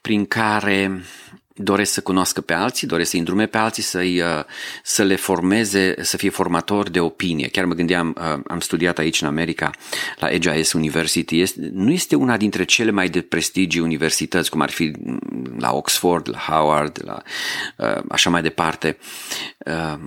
prin 0.00 0.26
care 0.26 1.04
doresc 1.62 1.92
să 1.92 2.00
cunoască 2.00 2.40
pe 2.40 2.52
alții, 2.52 2.86
doresc 2.86 3.10
să 3.10 3.16
îndrume 3.16 3.46
pe 3.46 3.58
alții, 3.58 3.82
să-i, 3.82 4.20
uh, 4.20 4.44
să 4.82 5.02
le 5.02 5.16
formeze, 5.16 5.94
să 6.00 6.16
fie 6.16 6.30
formatori 6.30 6.92
de 6.92 7.00
opinie. 7.00 7.48
Chiar 7.48 7.64
mă 7.64 7.74
gândeam, 7.74 8.16
uh, 8.18 8.40
am 8.46 8.60
studiat 8.60 8.98
aici 8.98 9.20
în 9.20 9.26
America, 9.26 9.70
la 10.18 10.30
EGIS 10.30 10.72
University, 10.72 11.40
este, 11.40 11.70
nu 11.72 11.90
este 11.90 12.14
una 12.14 12.36
dintre 12.36 12.64
cele 12.64 12.90
mai 12.90 13.08
de 13.08 13.20
prestigii 13.20 13.80
universități, 13.80 14.50
cum 14.50 14.60
ar 14.60 14.70
fi 14.70 14.92
la 15.58 15.72
Oxford, 15.72 16.28
la 16.28 16.38
Howard, 16.38 17.02
la, 17.04 17.22
uh, 17.76 18.02
așa 18.08 18.30
mai 18.30 18.42
departe, 18.42 18.96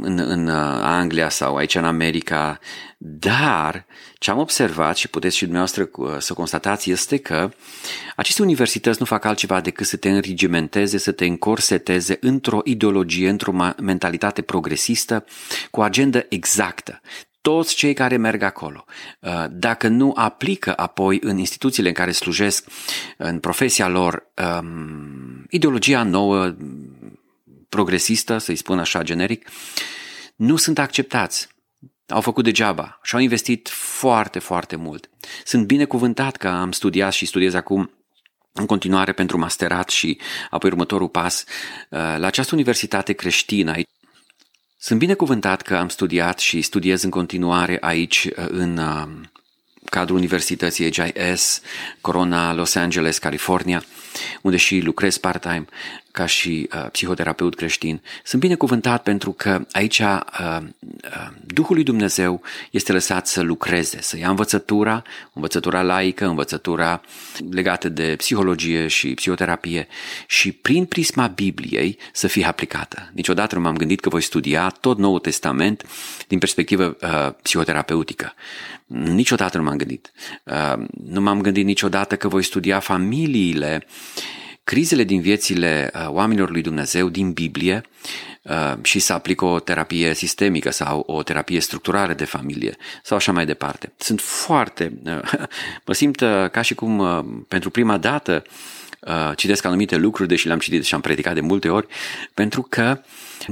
în, 0.02 0.20
în 0.20 0.50
Anglia 0.82 1.30
sau 1.30 1.56
aici 1.56 1.76
în 1.76 1.86
America, 1.86 2.60
dar 3.06 3.86
ce 4.18 4.32
am 4.32 4.38
observat 4.38 4.98
și 4.98 5.08
puteți 5.08 5.36
și 5.36 5.44
dumneavoastră 5.44 5.90
să 6.20 6.34
constatați 6.34 6.92
este 6.92 7.18
că 7.18 7.52
aceste 8.16 8.42
universități 8.42 9.00
nu 9.00 9.06
fac 9.06 9.26
altceva 9.26 9.62
decât 9.62 9.86
să 9.86 9.98
te 9.98 10.10
înregimenteze, 10.10 10.98
să 10.98 11.12
te 11.12 11.26
încorseteze 11.26 12.18
într-o 12.22 12.62
ideologie, 12.64 13.30
într-o 13.30 13.74
mentalitate 13.82 14.42
progresistă, 14.42 15.26
cu 15.72 15.80
o 15.80 15.84
agendă 15.84 16.26
exactă 16.30 17.02
toți 17.42 17.76
cei 17.76 17.94
care 17.94 18.18
merg 18.18 18.42
acolo, 18.42 18.86
uh, 19.20 19.46
dacă 19.52 19.88
nu 19.88 20.14
aplică 20.16 20.74
apoi 20.76 21.20
în 21.22 21.38
instituțiile 21.38 21.88
în 21.88 21.94
care 21.94 22.12
slujesc, 22.12 22.66
în 23.18 23.40
profesia 23.40 23.88
lor, 23.88 24.32
um, 24.60 25.46
ideologia 25.50 26.04
nouă, 26.04 26.56
progresistă, 27.70 28.38
să-i 28.38 28.56
spun 28.56 28.80
așa 28.80 29.02
generic, 29.02 29.50
nu 30.36 30.56
sunt 30.56 30.80
acceptați. 30.80 31.48
Au 32.08 32.22
făcut 32.22 32.44
degeaba 32.44 33.00
și 33.04 33.16
au 33.16 33.22
investit 33.22 33.70
foarte, 33.70 34.40
foarte 34.40 34.76
mult. 34.76 35.10
Sunt 35.46 35.66
binecuvântat 35.66 36.36
că 36.36 36.48
am 36.48 36.72
studiat 36.72 37.14
și 37.14 37.26
studiez 37.26 37.54
acum 37.54 37.92
în 38.54 38.66
continuare 38.66 39.12
pentru 39.12 39.38
masterat 39.38 39.90
și 39.90 40.20
apoi 40.50 40.70
următorul 40.70 41.10
pas 41.10 41.44
uh, 41.44 42.00
la 42.18 42.28
această 42.28 42.54
universitate 42.54 43.14
creștină. 43.14 43.74
Sunt 44.78 45.00
binecuvântat 45.00 45.62
că 45.62 45.76
am 45.76 45.90
studiat 45.90 46.40
și 46.40 46.62
studiez 46.62 47.04
în 47.04 47.10
continuare 47.10 47.78
aici 47.82 48.26
uh, 48.26 48.46
în 48.50 48.78
uh, 48.78 49.08
cadrul 49.86 50.18
Universității 50.18 50.86
AGIS, 50.86 51.62
Corona, 52.02 52.54
Los 52.54 52.76
Angeles, 52.76 53.18
California, 53.18 53.84
unde 54.42 54.58
și 54.58 54.80
lucrez 54.80 55.18
part-time 55.18 55.66
ca 56.14 56.26
și 56.26 56.70
uh, 56.76 56.86
psihoterapeut 56.92 57.56
creștin. 57.56 58.02
Sunt 58.24 58.42
binecuvântat 58.42 59.04
pentru 59.04 59.32
că 59.32 59.66
aici 59.72 60.00
uh, 60.00 60.20
uh, 60.40 60.62
Duhul 61.46 61.76
lui 61.76 61.84
Dumnezeu 61.84 62.42
este 62.72 62.92
lăsat 62.92 63.28
să 63.28 63.42
lucreze, 63.42 64.02
să 64.02 64.18
ia 64.18 64.30
învățătura, 64.30 65.04
învățătura 65.34 65.82
laică, 65.82 66.26
învățătura 66.26 67.02
legată 67.52 67.90
de 67.90 68.14
psihologie 68.18 68.88
și 68.88 69.14
psihoterapie 69.14 69.88
și 70.28 70.52
prin 70.52 70.86
prisma 70.86 71.28
Bibliei 71.28 71.98
să 72.12 72.28
fie 72.28 72.46
aplicată. 72.46 73.12
Niciodată 73.14 73.56
nu 73.56 73.62
m-am 73.62 73.78
gândit 73.78 74.00
că 74.00 74.10
voi 74.10 74.22
studia 74.22 74.76
tot 74.82 74.98
Noul 74.98 75.20
Testament 75.20 75.86
din 76.28 76.40
perspectivă 76.40 76.98
uh, 77.02 77.34
psihoterapeutică. 77.42 78.34
Niciodată 78.88 79.58
nu 79.58 79.64
m-am 79.64 79.78
gândit. 79.78 80.12
Uh, 80.44 80.86
nu 81.04 81.22
m-am 81.22 81.42
gândit 81.42 81.66
niciodată 81.66 82.16
că 82.16 82.28
voi 82.28 82.44
studia 82.44 82.80
familiile 82.80 83.86
crizele 84.64 85.04
din 85.04 85.22
viețile 85.22 85.92
uh, 85.94 86.08
oamenilor 86.08 86.50
lui 86.50 86.62
Dumnezeu 86.62 87.10
din 87.10 87.32
Biblie 87.32 87.82
uh, 88.42 88.74
și 88.82 89.00
să 89.00 89.14
aplică 89.14 89.46
o 89.46 89.60
terapie 89.60 90.14
sistemică 90.14 90.72
sau 90.72 91.04
o 91.08 91.24
terapie 91.24 91.60
structurală 91.60 92.14
de 92.14 92.26
familie 92.26 92.78
sau 93.04 93.18
așa 93.18 93.32
mai 93.32 93.46
departe. 93.46 93.94
Sunt 93.98 94.22
foarte, 94.22 95.02
uh, 95.06 95.32
mă 95.86 95.94
simt 95.94 96.18
ca 96.52 96.62
și 96.62 96.76
cum 96.76 97.04
pentru 97.48 97.70
prima 97.70 97.98
dată 97.98 98.44
citesc 99.36 99.66
anumite 99.66 99.96
lucruri, 99.96 100.30
deși 100.30 100.48
le-am 100.48 100.60
citit 100.60 100.86
și 100.86 100.94
am 100.94 101.02
predicat 101.02 101.34
de 101.34 101.42
multe 101.42 101.70
ori, 101.70 101.88
pentru 102.34 102.62
că 102.62 103.02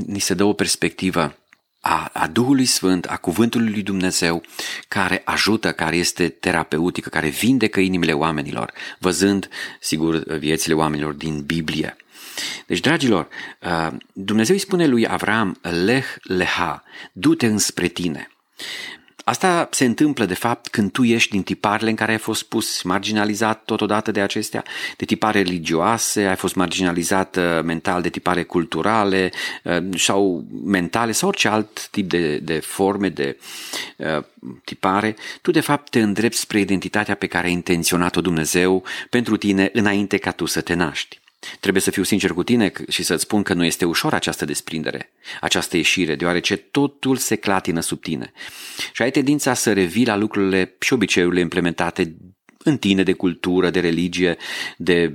ni 0.05 0.20
se 0.20 0.34
dă 0.34 0.43
o 0.43 0.53
perspectivă 0.53 1.36
a, 1.82 2.10
a 2.14 2.28
Duhului 2.28 2.66
Sfânt, 2.66 3.06
a 3.06 3.18
Cuvântului 3.18 3.72
lui 3.72 3.82
Dumnezeu, 3.82 4.44
care 4.88 5.22
ajută, 5.26 5.72
care 5.72 5.96
este 5.96 6.30
terapeutică, 6.30 7.10
care 7.10 7.28
vindecă 7.28 7.80
inimile 7.80 8.14
oamenilor, 8.14 8.72
văzând, 9.00 9.50
sigur, 9.80 10.24
viețile 10.38 10.74
oamenilor 10.74 11.14
din 11.14 11.42
Biblie. 11.42 11.96
Deci, 12.66 12.80
dragilor, 12.80 13.28
Dumnezeu 14.14 14.56
îi 14.56 14.62
spune 14.62 14.86
lui 14.88 15.08
Avram, 15.08 15.60
leh 15.62 16.06
leha, 16.22 16.84
du-te 17.12 17.46
înspre 17.46 17.88
tine. 17.88 18.30
Asta 19.32 19.68
se 19.72 19.86
întâmplă, 19.86 20.26
de 20.26 20.34
fapt, 20.34 20.68
când 20.68 20.92
tu 20.92 21.04
ești 21.04 21.32
din 21.32 21.44
tiparele 21.44 21.90
în 21.90 21.96
care 21.96 22.12
ai 22.12 22.18
fost 22.18 22.44
pus 22.44 22.82
marginalizat 22.82 23.64
totodată 23.66 24.12
de 24.12 24.22
acestea, 24.22 24.64
de 24.98 25.06
tipare 25.06 25.42
religioase, 25.42 26.26
ai 26.26 26.36
fost 26.36 26.56
marginalizat 26.56 27.36
uh, 27.36 27.44
mental 27.64 28.02
de 28.02 28.10
tipare 28.10 28.44
culturale 28.44 29.32
uh, 29.64 29.78
sau 29.98 30.46
mentale 30.66 31.12
sau 31.12 31.28
orice 31.28 31.48
alt 31.48 31.88
tip 31.90 32.10
de, 32.10 32.38
de 32.38 32.60
forme 32.60 33.10
de 33.10 33.38
uh, 33.96 34.24
tipare, 34.64 35.16
tu 35.42 35.52
de 35.52 35.60
fapt 35.60 35.90
te 35.90 36.02
îndrepți 36.02 36.40
spre 36.40 36.60
identitatea 36.60 37.16
pe 37.16 37.28
care 37.28 37.48
a 37.48 37.50
intenționat-o 37.50 38.22
Dumnezeu 38.22 38.84
pentru 39.10 39.38
tine 39.38 39.70
înainte 39.74 40.18
ca 40.18 40.32
tu 40.32 40.46
să 40.46 40.62
te 40.62 40.74
naști. 40.74 41.21
Trebuie 41.60 41.82
să 41.82 41.92
fiu 41.92 42.04
sincer 42.04 42.32
cu 42.32 42.44
tine 42.44 42.72
și 42.90 43.04
să-ți 43.04 43.22
spun 43.22 43.44
că 43.44 43.54
nu 43.54 43.66
este 43.66 43.86
ușor 43.86 44.14
această 44.14 44.46
desprindere, 44.46 45.12
această 45.42 45.78
ieșire, 45.78 46.16
deoarece 46.16 46.56
totul 46.56 47.18
se 47.18 47.36
clatină 47.36 47.80
sub 47.80 48.02
tine. 48.02 48.32
Și 48.94 49.02
ai 49.02 49.12
tendința 49.12 49.54
să 49.54 49.74
revii 49.74 50.06
la 50.06 50.16
lucrurile 50.16 50.76
și 50.80 50.94
obiceiurile 50.94 51.42
implementate 51.42 52.16
în 52.64 52.78
tine 52.78 53.04
de 53.04 53.14
cultură, 53.14 53.70
de 53.70 53.80
religie, 53.80 54.38
de 54.78 55.14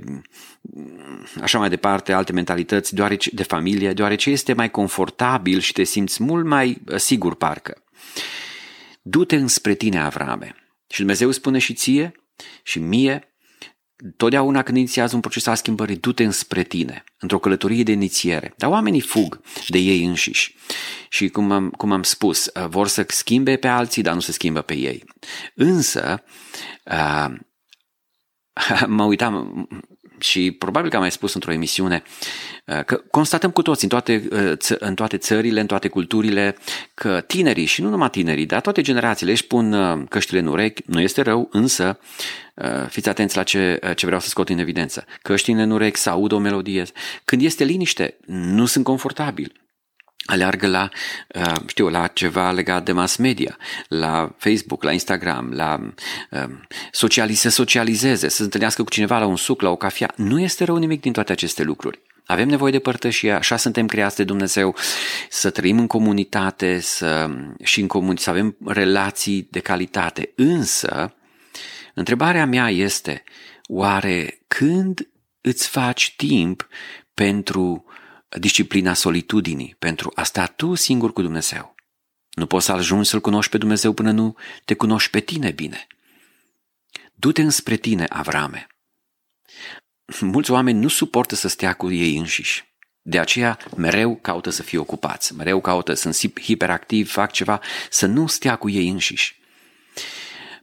așa 1.41 1.57
mai 1.57 1.69
departe, 1.69 2.13
alte 2.13 2.31
mentalități, 2.31 2.95
deoarece, 2.95 3.29
de 3.33 3.43
familie, 3.43 3.93
deoarece 3.93 4.29
este 4.29 4.53
mai 4.53 4.71
confortabil 4.71 5.59
și 5.59 5.71
te 5.71 5.83
simți 5.83 6.23
mult 6.23 6.45
mai 6.45 6.81
uh, 6.85 6.95
sigur 6.97 7.35
parcă. 7.35 7.83
Du-te 9.01 9.35
înspre 9.35 9.73
tine, 9.73 9.99
Avrame. 9.99 10.55
Și 10.89 10.97
Dumnezeu 10.97 11.31
spune 11.31 11.59
și 11.59 11.73
ție 11.73 12.11
și 12.63 12.79
mie 12.79 13.36
Totdeauna 14.17 14.63
când 14.63 14.77
inițiază 14.77 15.15
un 15.15 15.21
proces 15.21 15.45
al 15.45 15.55
schimbării, 15.55 15.95
du-te 15.95 16.23
înspre 16.23 16.63
tine, 16.63 17.03
într-o 17.19 17.39
călătorie 17.39 17.83
de 17.83 17.91
inițiere. 17.91 18.53
Dar 18.57 18.69
oamenii 18.69 19.01
fug 19.01 19.41
de 19.67 19.77
ei 19.77 20.05
înșiși 20.05 20.55
și, 21.09 21.29
cum 21.29 21.51
am, 21.51 21.69
cum 21.69 21.91
am 21.91 22.03
spus, 22.03 22.45
uh, 22.45 22.67
vor 22.67 22.87
să 22.87 23.05
schimbe 23.07 23.55
pe 23.55 23.67
alții, 23.67 24.01
dar 24.01 24.13
nu 24.13 24.19
se 24.19 24.31
schimbă 24.31 24.61
pe 24.61 24.73
ei. 24.73 25.03
Însă, 25.55 26.23
uh, 26.83 27.33
mă 28.87 29.03
uitam, 29.03 29.67
și 30.19 30.51
probabil 30.51 30.89
că 30.89 30.95
am 30.95 31.01
mai 31.01 31.11
spus 31.11 31.33
într-o 31.33 31.51
emisiune 31.51 32.03
uh, 32.65 32.83
că 32.83 33.01
constatăm 33.11 33.51
cu 33.51 33.61
toți 33.61 33.83
în 33.83 33.89
toate, 33.89 34.27
uh, 34.31 34.77
în 34.79 34.95
toate 34.95 35.17
țările, 35.17 35.59
în 35.59 35.65
toate 35.65 35.87
culturile 35.87 36.57
că 36.93 37.21
tinerii 37.27 37.65
și 37.65 37.81
nu 37.81 37.89
numai 37.89 38.09
tinerii, 38.09 38.45
dar 38.45 38.61
toate 38.61 38.81
generațiile 38.81 39.31
își 39.31 39.47
pun 39.47 39.73
uh, 39.73 40.03
căștile 40.09 40.39
în 40.39 40.47
urechi, 40.47 40.81
nu 40.85 41.01
este 41.01 41.21
rău, 41.21 41.47
însă 41.51 41.99
fiți 42.89 43.09
atenți 43.09 43.35
la 43.35 43.43
ce, 43.43 43.79
ce 43.95 44.05
vreau 44.05 44.21
să 44.21 44.27
scot 44.27 44.49
în 44.49 44.57
evidență. 44.57 45.05
Căștile 45.21 45.61
în 45.61 45.71
urechi, 45.71 45.99
să 45.99 46.09
aud 46.09 46.31
o 46.31 46.37
melodie. 46.37 46.83
Când 47.25 47.41
este 47.41 47.63
liniște, 47.63 48.17
nu 48.25 48.65
sunt 48.65 48.83
confortabil 48.83 49.51
aleargă 50.27 50.67
la, 50.67 50.89
uh, 51.35 51.53
știu, 51.67 51.89
la 51.89 52.07
ceva 52.07 52.51
legat 52.51 52.83
de 52.83 52.91
mass 52.91 53.15
media, 53.15 53.57
la 53.87 54.35
Facebook, 54.37 54.83
la 54.83 54.91
Instagram, 54.91 55.51
la 55.53 55.79
um, 56.31 56.67
socialize, 56.91 57.41
să 57.41 57.49
socializeze, 57.49 58.27
să 58.27 58.35
se 58.35 58.43
întâlnească 58.43 58.83
cu 58.83 58.89
cineva 58.89 59.19
la 59.19 59.25
un 59.25 59.35
suc, 59.35 59.61
la 59.61 59.69
o 59.69 59.75
cafea. 59.75 60.13
Nu 60.15 60.39
este 60.39 60.63
rău 60.63 60.77
nimic 60.77 61.01
din 61.01 61.11
toate 61.11 61.31
aceste 61.31 61.63
lucruri. 61.63 61.99
Avem 62.25 62.47
nevoie 62.47 62.71
de 62.71 62.79
părtășie, 62.79 63.31
așa 63.31 63.57
suntem 63.57 63.87
creați 63.87 64.15
de 64.15 64.23
Dumnezeu, 64.23 64.75
să 65.29 65.49
trăim 65.49 65.79
în 65.79 65.87
comunitate 65.87 66.79
să, 66.79 67.29
și 67.63 67.81
în 67.81 67.87
comun, 67.87 68.15
să 68.15 68.29
avem 68.29 68.57
relații 68.65 69.47
de 69.51 69.59
calitate. 69.59 70.31
Însă, 70.35 71.15
întrebarea 71.93 72.45
mea 72.45 72.69
este, 72.69 73.23
oare 73.63 74.39
când 74.47 75.09
îți 75.41 75.67
faci 75.67 76.13
timp 76.17 76.67
pentru 77.13 77.85
disciplina 78.29 78.93
solitudinii, 78.93 79.75
pentru 79.79 80.11
a 80.15 80.23
sta 80.23 80.45
tu 80.45 80.75
singur 80.75 81.13
cu 81.13 81.21
Dumnezeu. 81.21 81.75
Nu 82.29 82.45
poți 82.45 82.65
să 82.65 82.71
ajungi 82.71 83.09
să-L 83.09 83.21
cunoști 83.21 83.51
pe 83.51 83.57
Dumnezeu 83.57 83.93
până 83.93 84.11
nu 84.11 84.35
te 84.65 84.73
cunoști 84.73 85.09
pe 85.09 85.19
tine 85.19 85.51
bine. 85.51 85.87
Du-te 87.13 87.41
înspre 87.41 87.75
tine, 87.75 88.05
Avrame. 88.09 88.67
Mulți 90.19 90.51
oameni 90.51 90.79
nu 90.79 90.87
suportă 90.87 91.35
să 91.35 91.47
stea 91.47 91.73
cu 91.73 91.91
ei 91.91 92.17
înșiși. 92.17 92.65
De 93.01 93.19
aceea 93.19 93.57
mereu 93.75 94.15
caută 94.15 94.49
să 94.49 94.63
fie 94.63 94.77
ocupați, 94.77 95.35
mereu 95.35 95.61
caută, 95.61 95.93
sunt 95.93 96.41
hiperactivi, 96.41 97.09
fac 97.09 97.31
ceva, 97.31 97.61
să 97.89 98.05
nu 98.05 98.27
stea 98.27 98.55
cu 98.55 98.69
ei 98.69 98.89
înșiși. 98.89 99.41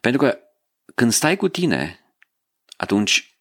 Pentru 0.00 0.20
că 0.20 0.38
când 0.94 1.12
stai 1.12 1.36
cu 1.36 1.48
tine, 1.48 2.00
atunci 2.76 3.33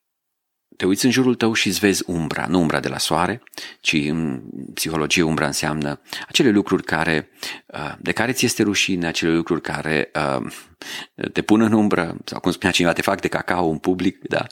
te 0.78 0.86
uiți 0.86 1.06
în 1.06 1.12
jurul 1.12 1.36
tău 1.36 1.54
și 1.54 1.68
îți 1.68 1.80
vezi 1.80 2.04
umbra, 2.06 2.46
nu 2.50 2.60
umbra 2.60 2.80
de 2.80 2.88
la 2.88 2.98
soare, 2.98 3.42
ci 3.80 3.94
în 3.94 4.42
psihologie 4.74 5.24
umbra 5.24 5.46
înseamnă 5.46 6.02
acele 6.28 6.50
lucruri 6.50 6.84
care, 6.84 7.30
uh, 7.66 7.94
de 8.00 8.12
care 8.12 8.32
ți 8.32 8.46
este 8.46 8.64
rușine, 8.64 9.08
acele 9.08 9.32
lucruri 9.34 9.62
care 9.62 10.12
uh, 10.38 10.52
te 11.34 11.42
pun 11.42 11.62
în 11.62 11.72
umbră, 11.72 12.18
sau 12.26 12.40
cum 12.40 12.52
spunea 12.52 12.72
cineva, 12.72 12.94
te 12.94 13.02
fac 13.02 13.22
de 13.22 13.28
cacao 13.28 13.70
în 13.70 13.78
public, 13.78 14.28
da? 14.28 14.46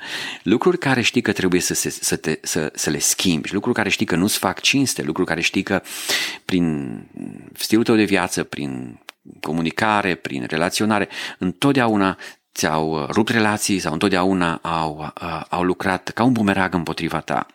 Lucruri 0.43 0.77
care 0.77 1.01
știi 1.01 1.21
că 1.21 1.31
trebuie 1.31 1.61
să, 1.61 1.73
se, 1.73 1.89
să, 1.89 2.15
te, 2.15 2.39
să, 2.41 2.71
să 2.75 2.89
le 2.89 2.99
schimbi, 2.99 3.53
lucruri 3.53 3.75
care 3.75 3.89
știi 3.89 4.05
că 4.05 4.15
nu-ți 4.15 4.37
fac 4.37 4.59
cinste, 4.59 5.01
lucruri 5.01 5.27
care 5.27 5.41
știi 5.41 5.63
că 5.63 5.81
prin 6.45 6.97
stilul 7.53 7.83
tău 7.83 7.95
de 7.95 8.03
viață, 8.03 8.43
prin 8.43 8.99
comunicare, 9.41 10.15
prin 10.15 10.45
relaționare, 10.47 11.09
întotdeauna 11.37 12.17
ți-au 12.53 13.01
uh, 13.01 13.09
rupt 13.09 13.29
relații 13.29 13.79
sau 13.79 13.93
întotdeauna 13.93 14.55
au, 14.55 15.13
uh, 15.21 15.41
au 15.49 15.63
lucrat 15.63 16.09
ca 16.09 16.23
un 16.23 16.31
bumerag 16.31 16.73
împotriva 16.73 17.19
ta. 17.19 17.45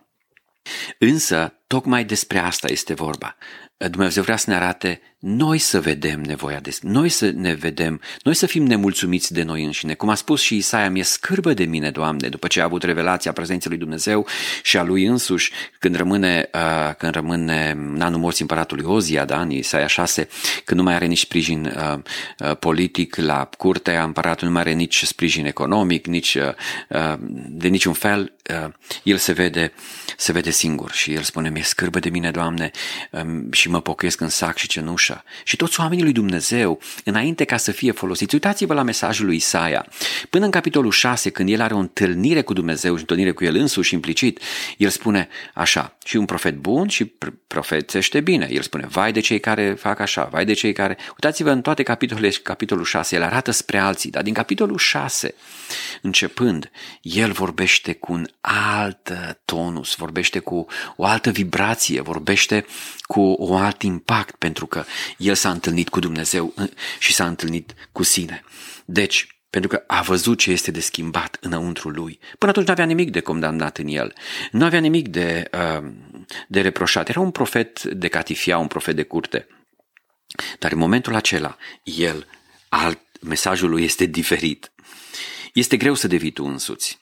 Însă, 0.98 1.54
tocmai 1.66 2.04
despre 2.04 2.38
asta 2.38 2.68
este 2.70 2.94
vorba. 2.94 3.36
Dumnezeu 3.76 4.22
vrea 4.22 4.36
să 4.36 4.50
ne 4.50 4.56
arate 4.56 5.00
noi 5.18 5.58
să 5.58 5.80
vedem 5.80 6.20
nevoia 6.20 6.60
de 6.60 6.76
noi 6.80 7.08
să 7.08 7.30
ne 7.34 7.54
vedem, 7.54 8.00
noi 8.22 8.34
să 8.34 8.46
fim 8.46 8.64
nemulțumiți 8.64 9.32
de 9.32 9.42
noi 9.42 9.64
înșine. 9.64 9.94
Cum 9.94 10.08
a 10.08 10.14
spus 10.14 10.40
și 10.40 10.56
Isaia, 10.56 10.90
mi-e 10.90 11.02
scârbă 11.02 11.54
de 11.54 11.64
mine, 11.64 11.90
Doamne, 11.90 12.28
după 12.28 12.46
ce 12.46 12.60
a 12.60 12.64
avut 12.64 12.82
revelația 12.82 13.32
prezenței 13.32 13.70
lui 13.70 13.78
Dumnezeu 13.78 14.26
și 14.62 14.76
a 14.76 14.82
lui 14.82 15.04
însuși, 15.04 15.52
când 15.78 15.96
rămâne, 15.96 16.50
uh, 16.54 16.94
când 16.98 17.14
rămâne 17.14 17.70
în 17.94 18.00
anul 18.00 18.20
morții 18.20 18.42
împăratului 18.42 18.84
Ozia, 18.84 19.24
da, 19.24 19.40
în 19.40 19.50
Isaia 19.50 19.86
6, 19.86 20.28
când 20.64 20.80
nu 20.80 20.86
mai 20.86 20.94
are 20.94 21.06
nici 21.06 21.18
sprijin 21.18 21.64
uh, 21.64 21.98
uh, 22.38 22.56
politic 22.56 23.16
la 23.16 23.48
curtea 23.58 24.02
împăratului, 24.02 24.48
nu 24.48 24.54
mai 24.54 24.62
are 24.62 24.72
nici 24.72 25.04
sprijin 25.04 25.46
economic, 25.46 26.06
nici 26.06 26.34
uh, 26.34 26.42
uh, 26.88 27.18
de 27.48 27.68
niciun 27.68 27.92
fel, 27.92 28.32
uh, 28.64 28.72
el 29.02 29.16
se 29.16 29.32
vede, 29.32 29.72
se 30.16 30.32
vede 30.32 30.50
singur 30.50 30.92
și 30.92 31.12
el 31.12 31.22
spune, 31.22 31.50
mi-e 31.50 31.62
scârbă 31.62 31.98
de 31.98 32.08
mine, 32.08 32.30
Doamne, 32.30 32.70
um, 33.10 33.52
și 33.52 33.70
mă 33.70 33.80
pocăiesc 33.80 34.20
în 34.20 34.28
sac 34.28 34.56
și 34.56 34.68
cenușă 34.68 35.05
și 35.44 35.56
toți 35.56 35.80
oamenii 35.80 36.02
lui 36.02 36.12
Dumnezeu, 36.12 36.80
înainte 37.04 37.44
ca 37.44 37.56
să 37.56 37.72
fie 37.72 37.92
folosiți. 37.92 38.34
Uitați-vă 38.34 38.74
la 38.74 38.82
mesajul 38.82 39.26
lui 39.26 39.36
Isaia. 39.36 39.86
Până 40.30 40.44
în 40.44 40.50
capitolul 40.50 40.90
6, 40.90 41.30
când 41.30 41.48
el 41.48 41.60
are 41.60 41.74
o 41.74 41.78
întâlnire 41.78 42.42
cu 42.42 42.52
Dumnezeu 42.52 42.94
și 42.94 43.00
întâlnire 43.00 43.32
cu 43.32 43.44
el 43.44 43.56
însuși 43.56 43.94
implicit, 43.94 44.40
el 44.76 44.88
spune 44.88 45.28
așa, 45.54 45.96
și 46.04 46.16
un 46.16 46.24
profet 46.24 46.56
bun 46.56 46.88
și 46.88 47.04
profețește 47.46 48.20
bine. 48.20 48.48
El 48.50 48.62
spune, 48.62 48.86
vai 48.86 49.12
de 49.12 49.20
cei 49.20 49.40
care 49.40 49.72
fac 49.72 50.00
așa, 50.00 50.24
vai 50.24 50.44
de 50.44 50.52
cei 50.52 50.72
care... 50.72 50.96
Uitați-vă 51.10 51.50
în 51.50 51.62
toate 51.62 51.82
capitolele 51.82 52.30
și 52.30 52.40
capitolul 52.40 52.84
6, 52.84 53.16
el 53.16 53.22
arată 53.22 53.50
spre 53.50 53.78
alții, 53.78 54.10
dar 54.10 54.22
din 54.22 54.34
capitolul 54.34 54.78
6, 54.78 55.34
începând, 56.02 56.70
el 57.00 57.32
vorbește 57.32 57.92
cu 57.92 58.12
un 58.12 58.26
alt 58.40 59.12
tonus, 59.44 59.94
vorbește 59.94 60.38
cu 60.38 60.66
o 60.96 61.04
altă 61.04 61.30
vibrație, 61.30 62.00
vorbește 62.00 62.66
cu 63.02 63.36
un 63.38 63.62
alt 63.62 63.82
impact, 63.82 64.34
pentru 64.34 64.66
că 64.66 64.84
el 65.18 65.34
s-a 65.34 65.50
întâlnit 65.50 65.88
cu 65.88 66.00
Dumnezeu 66.00 66.54
și 66.98 67.12
s-a 67.12 67.26
întâlnit 67.26 67.74
cu 67.92 68.02
sine. 68.02 68.44
Deci, 68.84 69.36
pentru 69.50 69.76
că 69.76 69.84
a 69.86 70.02
văzut 70.02 70.38
ce 70.38 70.50
este 70.50 70.70
de 70.70 70.80
schimbat 70.80 71.36
înăuntru 71.40 71.88
lui. 71.88 72.18
Până 72.38 72.50
atunci 72.50 72.66
nu 72.66 72.72
avea 72.72 72.84
nimic 72.84 73.10
de 73.10 73.20
condamnat 73.20 73.78
în 73.78 73.86
el, 73.86 74.12
nu 74.50 74.64
avea 74.64 74.80
nimic 74.80 75.08
de, 75.08 75.50
uh, 75.52 75.90
de 76.48 76.60
reproșat. 76.60 77.08
Era 77.08 77.20
un 77.20 77.30
profet 77.30 77.82
de 77.82 78.08
catifia, 78.08 78.58
un 78.58 78.66
profet 78.66 78.96
de 78.96 79.02
curte. 79.02 79.46
Dar 80.58 80.72
în 80.72 80.78
momentul 80.78 81.14
acela, 81.14 81.56
el, 81.82 82.26
alt, 82.68 83.00
mesajul 83.20 83.70
lui 83.70 83.84
este 83.84 84.04
diferit. 84.04 84.72
Este 85.52 85.76
greu 85.76 85.94
să 85.94 86.06
devii 86.06 86.30
tu 86.30 86.44
însuți. 86.44 86.98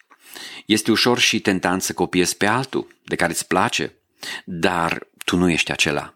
Este 0.67 0.91
ușor 0.91 1.19
și 1.19 1.41
tentant 1.41 1.83
să 1.83 1.93
copiezi 1.93 2.37
pe 2.37 2.47
altul, 2.47 2.97
de 3.05 3.17
care 3.17 3.33
îți 3.33 3.47
place, 3.47 3.93
dar 4.45 5.07
tu 5.25 5.37
nu 5.37 5.51
ești 5.51 5.73
acela. 5.73 6.15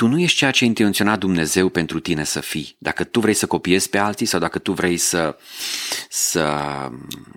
Tu 0.00 0.06
nu 0.06 0.18
ești 0.18 0.36
ceea 0.36 0.50
ce 0.50 0.64
a 0.64 0.66
intenționat 0.66 1.18
Dumnezeu 1.18 1.68
pentru 1.68 2.00
tine 2.00 2.24
să 2.24 2.40
fii. 2.40 2.76
Dacă 2.78 3.04
tu 3.04 3.20
vrei 3.20 3.34
să 3.34 3.46
copiezi 3.46 3.88
pe 3.88 3.98
alții 3.98 4.26
sau 4.26 4.40
dacă 4.40 4.58
tu 4.58 4.72
vrei 4.72 4.96
să, 4.96 5.36
să 6.08 6.48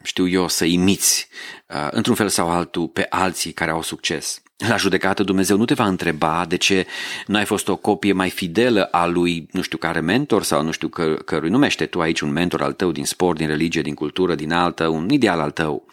știu 0.04 0.28
eu, 0.28 0.48
să 0.48 0.66
imiți 0.66 1.28
uh, 1.68 1.88
într-un 1.92 2.16
fel 2.16 2.28
sau 2.28 2.50
altul 2.50 2.88
pe 2.88 3.06
alții 3.10 3.52
care 3.52 3.72
au 3.72 3.82
succes. 3.82 4.42
La 4.68 4.78
judecată 4.78 5.24
Dumnezeu 5.24 5.58
nu 5.58 5.66
te 5.66 5.74
va 5.74 5.88
întreba 5.88 6.46
de 6.48 6.56
ce 6.56 6.88
nu 7.28 7.38
ai 7.38 7.46
fost 7.46 7.68
o 7.68 7.76
copie 7.76 8.14
mai 8.14 8.30
fidelă 8.30 8.84
a 8.84 9.06
lui 9.06 9.48
nu 9.52 9.62
știu 9.62 9.78
care 9.78 10.00
mentor 10.00 10.44
sau 10.44 10.64
nu 10.64 10.72
știu 10.72 10.88
că, 10.88 11.16
cărui 11.26 11.50
numește 11.50 11.86
tu 11.86 12.02
aici 12.02 12.20
un 12.20 12.32
mentor 12.32 12.62
al 12.62 12.74
tău 12.74 12.92
din 12.92 13.06
sport, 13.06 13.38
din 13.38 13.48
religie, 13.48 13.82
din 13.82 13.94
cultură, 13.94 14.36
din 14.36 14.52
altă, 14.52 14.88
un 14.88 15.10
ideal 15.10 15.40
al 15.40 15.52
tău 15.52 15.86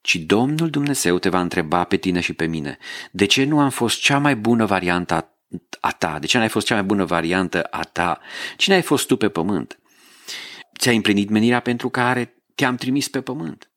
ci 0.00 0.16
Domnul 0.16 0.70
Dumnezeu 0.70 1.18
te 1.18 1.28
va 1.28 1.40
întreba 1.40 1.84
pe 1.84 1.96
tine 1.96 2.20
și 2.20 2.32
pe 2.32 2.46
mine, 2.46 2.78
de 3.10 3.24
ce 3.24 3.44
nu 3.44 3.60
am 3.60 3.70
fost 3.70 4.00
cea 4.00 4.18
mai 4.18 4.36
bună 4.36 4.64
variantă 4.64 5.14
a 5.14 5.37
ta? 5.98 6.18
De 6.18 6.26
ce 6.26 6.38
n-ai 6.38 6.48
fost 6.48 6.66
cea 6.66 6.74
mai 6.74 6.82
bună 6.82 7.04
variantă 7.04 7.62
a 7.62 7.82
ta? 7.82 8.20
Cine 8.56 8.74
ai 8.74 8.82
fost 8.82 9.06
tu 9.06 9.16
pe 9.16 9.28
pământ? 9.28 9.78
Ți-ai 10.78 10.96
împlinit 10.96 11.28
menirea 11.28 11.60
pentru 11.60 11.88
care 11.88 12.34
te-am 12.54 12.76
trimis 12.76 13.08
pe 13.08 13.20
pământ. 13.20 13.70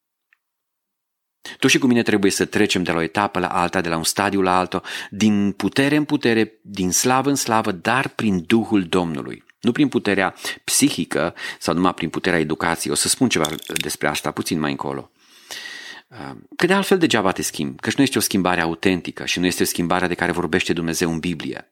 Tu 1.59 1.67
și 1.67 1.77
cu 1.77 1.87
mine 1.87 2.01
trebuie 2.01 2.31
să 2.31 2.45
trecem 2.45 2.83
de 2.83 2.91
la 2.91 2.97
o 2.97 3.01
etapă 3.01 3.39
la 3.39 3.47
alta, 3.47 3.81
de 3.81 3.89
la 3.89 3.97
un 3.97 4.03
stadiu 4.03 4.41
la 4.41 4.57
altul, 4.57 4.83
din 5.09 5.51
putere 5.51 5.95
în 5.95 6.03
putere, 6.03 6.59
din 6.61 6.91
slavă 6.91 7.29
în 7.29 7.35
slavă, 7.35 7.71
dar 7.71 8.07
prin 8.07 8.43
Duhul 8.47 8.83
Domnului. 8.83 9.43
Nu 9.61 9.71
prin 9.71 9.87
puterea 9.87 10.35
psihică 10.63 11.35
sau 11.59 11.73
numai 11.73 11.93
prin 11.93 12.09
puterea 12.09 12.39
educației. 12.39 12.93
O 12.93 12.95
să 12.95 13.07
spun 13.07 13.29
ceva 13.29 13.49
despre 13.81 14.07
asta 14.07 14.31
puțin 14.31 14.59
mai 14.59 14.71
încolo. 14.71 15.11
Că 16.55 16.65
de 16.65 16.73
altfel 16.73 16.97
degeaba 16.97 17.31
te 17.31 17.41
schimbi, 17.41 17.81
căci 17.81 17.95
nu 17.95 18.03
este 18.03 18.17
o 18.17 18.21
schimbare 18.21 18.61
autentică 18.61 19.25
și 19.25 19.39
nu 19.39 19.45
este 19.45 19.63
o 19.63 19.65
schimbare 19.65 20.07
de 20.07 20.13
care 20.13 20.31
vorbește 20.31 20.73
Dumnezeu 20.73 21.11
în 21.11 21.19
Biblie. 21.19 21.71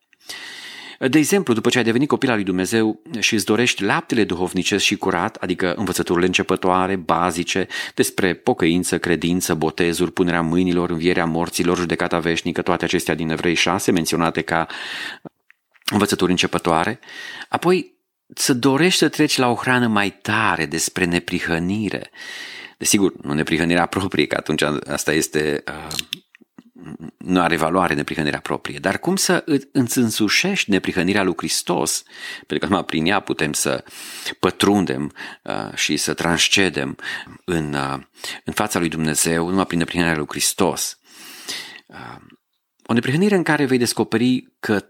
De 1.00 1.18
exemplu, 1.18 1.54
după 1.54 1.70
ce 1.70 1.78
ai 1.78 1.84
devenit 1.84 2.08
copil 2.08 2.30
al 2.30 2.36
lui 2.36 2.44
Dumnezeu 2.44 3.02
și 3.20 3.34
îți 3.34 3.46
dorești 3.46 3.84
laptele 3.84 4.24
duhovnicesc 4.24 4.84
și 4.84 4.96
curat, 4.96 5.36
adică 5.36 5.74
învățăturile 5.74 6.26
începătoare, 6.26 6.96
bazice, 6.96 7.68
despre 7.94 8.34
pocăință, 8.34 9.00
credință, 9.00 9.54
botezuri, 9.54 10.12
punerea 10.12 10.42
mâinilor, 10.42 10.90
învierea 10.90 11.26
morților, 11.26 11.78
judecata 11.78 12.20
veșnică, 12.20 12.62
toate 12.62 12.86
acestea 12.86 13.16
din 13.16 13.30
Evrei 13.30 13.56
6, 13.56 13.92
menționate 13.92 14.42
ca 14.42 14.68
învățături 15.92 16.32
începătoare, 16.32 17.00
apoi 17.50 17.94
să 18.36 18.54
dorești 18.54 19.00
să 19.00 19.10
treci 19.10 19.38
la 19.38 19.50
o 19.50 19.56
hrană 19.56 19.88
mai 19.88 20.12
tare 20.12 20.66
despre 20.66 21.06
neprihănire, 21.06 22.10
Desigur, 22.80 23.14
nu 23.22 23.34
neprihănirea 23.34 23.86
proprie, 23.86 24.26
că 24.26 24.36
atunci 24.36 24.62
asta 24.88 25.14
este 25.14 25.64
uh, 25.68 25.96
nu 27.18 27.42
are 27.42 27.58
valoare 27.58 27.94
neprihănirea 27.94 28.40
proprie. 28.40 28.80
Dar 28.80 29.00
cum 29.00 29.16
să 29.16 29.44
îți 29.72 29.98
însușești 29.98 30.70
neprihănirea 30.70 31.24
lui 31.24 31.34
Hristos? 31.38 32.04
Pentru 32.38 32.58
că 32.58 32.66
numai 32.66 32.86
prin 32.86 33.06
ea 33.06 33.20
putem 33.20 33.54
să 33.54 33.84
pătrundem 34.40 35.14
uh, 35.44 35.74
și 35.74 35.98
să 35.98 36.14
transcedem 36.14 36.98
în, 37.46 37.74
uh, 37.74 38.00
în 38.44 38.54
fața 38.54 38.80
lui 38.80 38.90
Dumnezeu, 38.90 39.50
numai 39.50 39.66
prin 39.66 39.80
neprihănirea 39.80 40.18
lui 40.18 40.28
Hristos. 40.30 41.00
Uh, 41.86 42.16
o 42.86 42.94
neprihănire 42.94 43.36
în 43.36 43.44
care 43.44 43.66
vei 43.66 43.78
descoperi 43.78 44.48
că 44.60 44.86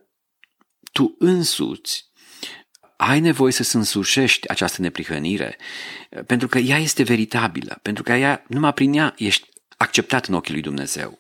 tu 0.91 1.15
însuți 1.19 2.09
ai 3.01 3.19
nevoie 3.19 3.51
să-ți 3.51 3.75
însușești 3.75 4.49
această 4.49 4.81
neprihănire, 4.81 5.57
pentru 6.25 6.47
că 6.47 6.57
ea 6.57 6.77
este 6.77 7.03
veritabilă, 7.03 7.79
pentru 7.81 8.03
că 8.03 8.12
ea, 8.12 8.43
numai 8.47 8.73
prin 8.73 8.93
ea 8.93 9.13
ești 9.17 9.49
acceptat 9.77 10.25
în 10.25 10.33
ochii 10.33 10.53
lui 10.53 10.62
Dumnezeu. 10.62 11.19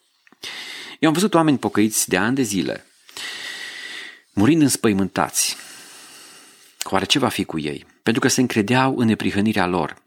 Eu 0.99 1.09
am 1.09 1.13
văzut 1.13 1.33
oameni 1.33 1.57
pocăiți 1.57 2.09
de 2.09 2.17
ani 2.17 2.35
de 2.35 2.41
zile, 2.41 2.85
murind 4.33 4.61
înspăimântați. 4.61 5.57
Oare 6.83 7.05
ce 7.05 7.19
va 7.19 7.27
fi 7.27 7.43
cu 7.43 7.59
ei? 7.59 7.85
Pentru 8.03 8.21
că 8.21 8.27
se 8.27 8.41
încredeau 8.41 8.97
în 8.97 9.05
neprihănirea 9.05 9.67
lor. 9.67 10.01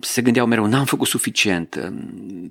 Se 0.00 0.22
gândeau 0.22 0.46
mereu, 0.46 0.66
n-am 0.66 0.84
făcut 0.84 1.08
suficient, 1.08 1.92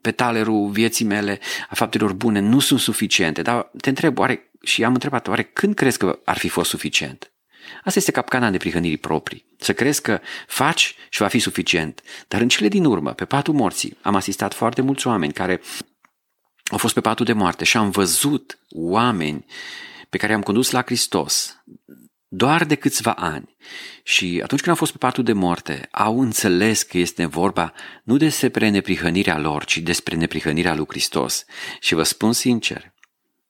pe 0.01 0.11
talerul 0.11 0.69
vieții 0.69 1.05
mele, 1.05 1.39
a 1.69 1.75
faptelor 1.75 2.13
bune, 2.13 2.39
nu 2.39 2.59
sunt 2.59 2.79
suficiente. 2.79 3.41
Dar 3.41 3.71
te 3.81 3.89
întreb, 3.89 4.17
oare, 4.17 4.51
și 4.61 4.83
am 4.83 4.93
întrebat, 4.93 5.27
oare 5.27 5.43
când 5.43 5.75
crezi 5.75 5.97
că 5.97 6.19
ar 6.25 6.37
fi 6.37 6.47
fost 6.47 6.69
suficient? 6.69 7.29
Asta 7.83 7.99
este 7.99 8.11
capcana 8.11 8.49
neprihănirii 8.49 8.97
proprii. 8.97 9.45
Să 9.59 9.73
crezi 9.73 10.01
că 10.01 10.19
faci 10.47 10.95
și 11.09 11.21
va 11.21 11.27
fi 11.27 11.39
suficient. 11.39 12.01
Dar 12.27 12.41
în 12.41 12.47
cele 12.47 12.67
din 12.67 12.85
urmă, 12.85 13.13
pe 13.13 13.25
patul 13.25 13.53
morții, 13.53 13.97
am 14.01 14.15
asistat 14.15 14.53
foarte 14.53 14.81
mulți 14.81 15.07
oameni 15.07 15.33
care 15.33 15.61
au 16.65 16.77
fost 16.77 16.93
pe 16.93 17.01
patul 17.01 17.25
de 17.25 17.33
moarte 17.33 17.63
și 17.63 17.77
am 17.77 17.89
văzut 17.89 18.59
oameni 18.69 19.45
pe 20.09 20.17
care 20.17 20.33
am 20.33 20.41
condus 20.41 20.71
la 20.71 20.81
Hristos 20.81 21.63
doar 22.27 22.65
de 22.65 22.75
câțiva 22.75 23.11
ani. 23.11 23.55
Și 24.03 24.39
atunci 24.43 24.61
când 24.61 24.71
au 24.71 24.75
fost 24.75 24.91
pe 24.91 24.97
patul 24.97 25.23
de 25.23 25.33
moarte, 25.33 25.87
au 25.91 26.19
înțeles 26.19 26.83
că 26.83 26.97
este 26.97 27.25
vorba 27.25 27.73
nu 28.03 28.17
despre 28.17 28.69
neprihănirea 28.69 29.37
lor, 29.39 29.65
ci 29.65 29.77
despre 29.77 30.15
neprihănirea 30.15 30.75
lui 30.75 30.85
Hristos. 30.87 31.45
Și 31.79 31.93
vă 31.93 32.03
spun 32.03 32.33
sincer, 32.33 32.93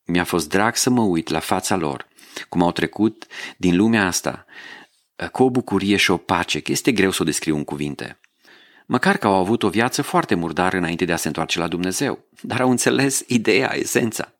mi-a 0.05 0.23
fost 0.23 0.49
drag 0.49 0.75
să 0.75 0.89
mă 0.89 1.01
uit 1.01 1.29
la 1.29 1.39
fața 1.39 1.75
lor, 1.75 2.07
cum 2.43 2.61
au 2.61 2.71
trecut 2.71 3.25
din 3.57 3.75
lumea 3.75 4.05
asta, 4.05 4.45
cu 5.31 5.43
o 5.43 5.49
bucurie 5.49 5.95
și 5.95 6.11
o 6.11 6.17
pace, 6.17 6.59
că 6.59 6.71
este 6.71 6.91
greu 6.91 7.11
să 7.11 7.21
o 7.21 7.25
descriu 7.25 7.55
în 7.55 7.63
cuvinte 7.63 8.19
măcar 8.85 9.17
că 9.17 9.27
au 9.27 9.33
avut 9.33 9.63
o 9.63 9.69
viață 9.69 10.01
foarte 10.01 10.35
murdară 10.35 10.77
înainte 10.77 11.05
de 11.05 11.13
a 11.13 11.17
se 11.17 11.27
întoarce 11.27 11.59
la 11.59 11.67
Dumnezeu, 11.67 12.25
dar 12.41 12.61
au 12.61 12.69
înțeles 12.69 13.23
ideea, 13.27 13.75
esența. 13.75 14.33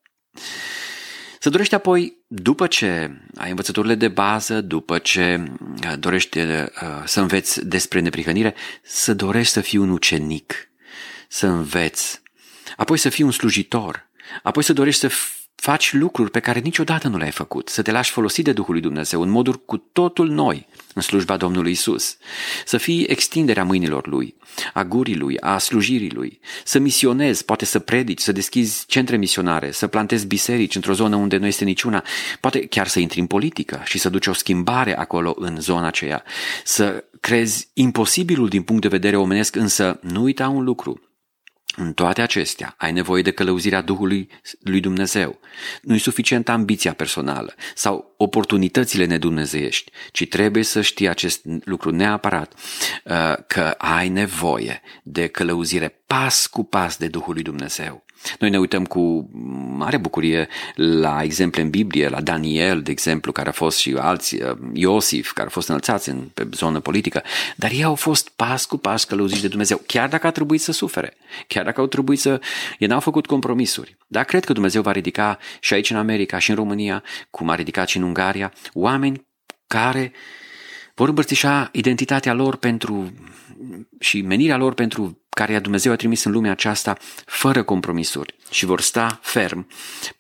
Să 1.40 1.50
dorești 1.50 1.76
apoi, 1.76 2.18
după 2.28 2.68
ce 2.68 3.12
ai 3.36 3.50
învățăturile 3.50 3.96
de 3.96 4.08
bază, 4.08 4.62
după 4.62 4.98
ce 4.98 5.52
uh, 5.84 5.94
dorești 6.00 6.40
uh, 6.40 6.66
să 7.06 7.20
înveți 7.20 7.66
despre 7.66 8.00
neprihănire, 8.00 8.56
să 8.84 9.14
dorești 9.14 9.54
să 9.54 9.62
fii 9.62 9.80
un 9.80 9.90
ucenic, 9.90 10.70
să 11.28 11.48
înveți, 11.48 12.22
apoi 12.78 12.98
să 12.98 13.10
fii 13.10 13.24
un 13.24 13.32
slujitor, 13.32 14.10
apoi 14.44 14.64
să 14.64 14.74
dorești 14.74 15.00
să 15.00 15.12
faci 15.66 15.94
lucruri 15.94 16.32
pe 16.32 16.40
care 16.40 16.60
niciodată 16.60 17.08
nu 17.08 17.18
le-ai 17.18 17.32
făcut, 17.32 17.70
să 17.70 17.82
te 17.82 17.92
lași 17.92 18.12
folosi 18.12 18.42
de 18.42 18.52
Duhul 18.52 18.74
lui 18.74 18.82
Dumnezeu 18.82 19.22
în 19.22 19.30
moduri 19.30 19.66
cu 19.66 19.78
totul 19.78 20.30
noi 20.30 20.68
în 20.94 21.02
slujba 21.02 21.38
Domnului 21.38 21.72
Isus, 21.72 22.18
să 22.66 22.78
fii 22.78 23.06
extinderea 23.08 23.64
mâinilor 23.64 24.08
Lui, 24.08 24.36
a 24.74 24.84
gurii 24.84 25.16
Lui, 25.16 25.40
a 25.40 25.58
slujirii 25.58 26.12
Lui, 26.12 26.40
să 26.64 26.80
misionezi, 26.80 27.46
poate 27.46 27.66
să 27.66 27.80
predici, 27.80 28.20
să 28.20 28.32
deschizi 28.32 28.84
centre 28.88 29.18
misionare, 29.18 29.72
să 29.72 29.88
plantezi 29.88 30.26
biserici 30.26 30.76
într-o 30.76 30.94
zonă 30.94 31.16
unde 31.16 31.38
nu 31.38 31.46
este 31.46 31.64
niciuna, 31.64 32.04
poate 32.40 32.66
chiar 32.66 32.88
să 32.88 33.00
intri 33.00 33.20
în 33.20 33.28
politică 33.28 33.82
și 33.86 33.98
să 33.98 34.10
duci 34.10 34.28
o 34.28 34.34
schimbare 34.34 34.98
acolo 34.98 35.36
în 35.38 35.62
zona 35.62 35.88
aceea, 35.88 36.24
să 36.64 37.04
crezi 37.20 37.68
imposibilul 37.74 38.48
din 38.48 38.62
punct 38.62 38.82
de 38.82 38.88
vedere 38.88 39.18
omenesc, 39.18 39.56
însă 39.56 40.00
nu 40.02 40.22
uita 40.22 40.48
un 40.48 40.64
lucru, 40.64 41.00
în 41.76 41.94
toate 41.94 42.22
acestea, 42.22 42.74
ai 42.78 42.92
nevoie 42.92 43.22
de 43.22 43.32
călăuzirea 43.32 43.82
Duhului 43.82 44.30
lui 44.60 44.80
Dumnezeu. 44.80 45.40
Nu-i 45.82 46.00
suficient 46.00 46.50
ambiția 46.50 46.94
personală 46.94 47.56
sau 47.76 48.14
oportunitățile 48.18 49.06
nedumnezeiești, 49.06 49.92
ci 50.12 50.28
trebuie 50.28 50.64
să 50.64 50.82
știi 50.82 51.08
acest 51.08 51.42
lucru 51.64 51.92
neapărat, 51.92 52.54
uh, 53.04 53.34
că 53.48 53.76
ai 53.78 54.10
nevoie 54.10 54.82
de 55.04 55.28
călăuzire 55.28 56.04
pas 56.08 56.48
cu 56.48 56.64
pas 56.64 56.98
de 56.98 57.08
Duhul 57.08 57.34
lui 57.34 57.44
Dumnezeu. 57.44 58.05
Noi 58.40 58.50
ne 58.50 58.60
uităm 58.60 58.86
cu 58.86 59.30
mare 59.78 59.98
bucurie 59.98 60.48
la 60.76 61.24
exemple 61.24 61.62
în 61.62 61.70
Biblie, 61.70 62.08
la 62.08 62.22
Daniel, 62.22 62.82
de 62.82 62.92
exemplu, 62.92 63.32
care 63.32 63.50
a 63.50 63.52
fost 63.52 63.78
și 63.78 63.96
alți, 64.00 64.36
uh, 64.42 64.58
Iosif, 64.74 65.32
care 65.32 65.48
a 65.48 65.52
fost 65.52 65.68
înălțați 65.68 66.10
în, 66.10 66.30
pe 66.34 66.48
zonă 66.52 66.80
politică, 66.80 67.24
dar 67.56 67.72
ei 67.72 67.84
au 67.84 67.96
fost 67.96 68.30
pas 68.30 68.66
cu 68.66 68.78
pas 68.78 69.04
călăuziți 69.04 69.42
de 69.42 69.48
Dumnezeu, 69.48 69.82
chiar 69.86 70.10
dacă 70.10 70.28
a 70.28 70.32
trebuit 70.32 70.62
să 70.62 70.72
sufere, 70.72 71.18
chiar 71.48 71.64
dacă 71.64 71.82
au 71.82 71.88
trebuit 71.88 72.20
să... 72.20 72.42
Ei 72.80 72.88
n-au 72.88 73.00
făcut 73.00 73.26
compromisuri. 73.26 73.98
Dar 74.08 74.24
cred 74.24 74.46
că 74.46 74.54
Dumnezeu 74.54 74.82
va 74.82 74.92
ridica 74.92 75.38
și 75.60 75.74
aici 75.74 75.90
în 75.90 75.98
America 75.98 76.38
și 76.38 76.50
în 76.50 76.56
România, 76.56 77.04
cum 77.30 77.50
a 77.50 77.56
ridicat 77.56 77.88
și 77.88 77.98
în 77.98 78.04
Ungaria, 78.04 78.54
oameni 78.74 79.28
care 79.68 80.12
vor 80.96 81.08
îmbărțișa 81.08 81.70
identitatea 81.72 82.34
lor 82.34 82.56
pentru 82.56 83.14
și 84.00 84.22
menirea 84.22 84.58
lor 84.58 84.74
pentru 84.74 85.25
care 85.36 85.60
Dumnezeu 85.60 85.92
a 85.92 85.96
trimis 85.96 86.24
în 86.24 86.32
lumea 86.32 86.52
aceasta 86.52 86.98
fără 87.26 87.64
compromisuri 87.64 88.36
și 88.50 88.66
vor 88.66 88.82
sta 88.82 89.20
ferm 89.22 89.68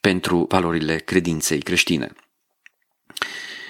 pentru 0.02 0.46
valorile 0.50 0.98
credinței 0.98 1.60
creștine. 1.60 2.12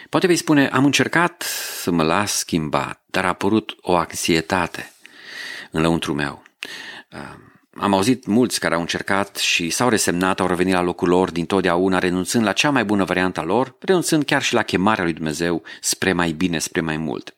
Poate 0.10 0.28
vei 0.28 0.36
spune, 0.36 0.68
am 0.68 0.86
încercat 0.86 1.42
să 1.82 1.92
mă 1.92 2.04
las 2.04 2.38
schimbat, 2.38 3.04
dar 3.06 3.26
a 3.26 3.28
apărut 3.28 3.76
o 3.82 3.96
anxietate 3.96 4.92
în 5.72 5.82
lăuntru 5.82 6.14
meu. 6.14 6.44
Am 7.78 7.94
auzit 7.94 8.26
mulți 8.26 8.60
care 8.60 8.74
au 8.74 8.80
încercat 8.80 9.36
și 9.36 9.70
s-au 9.70 9.90
resemnat, 9.90 10.40
au 10.40 10.48
revenit 10.48 10.74
la 10.74 10.82
locul 10.82 11.08
lor 11.08 11.32
din 11.32 11.46
totdeauna, 11.46 12.00
renunțând 12.00 12.44
la 12.44 12.52
cea 12.52 12.70
mai 12.70 12.86
bună 12.86 13.04
variantă 13.04 13.40
a 13.40 13.44
lor, 13.44 13.76
renunțând 13.80 14.24
chiar 14.24 14.42
și 14.42 14.54
la 14.54 14.64
chemarea 14.64 15.04
lui 15.04 15.14
Dumnezeu 15.14 15.64
spre 15.82 16.14
mai 16.14 16.32
bine, 16.32 16.60
spre 16.60 16.82
mai 16.82 16.98
mult. 16.98 17.36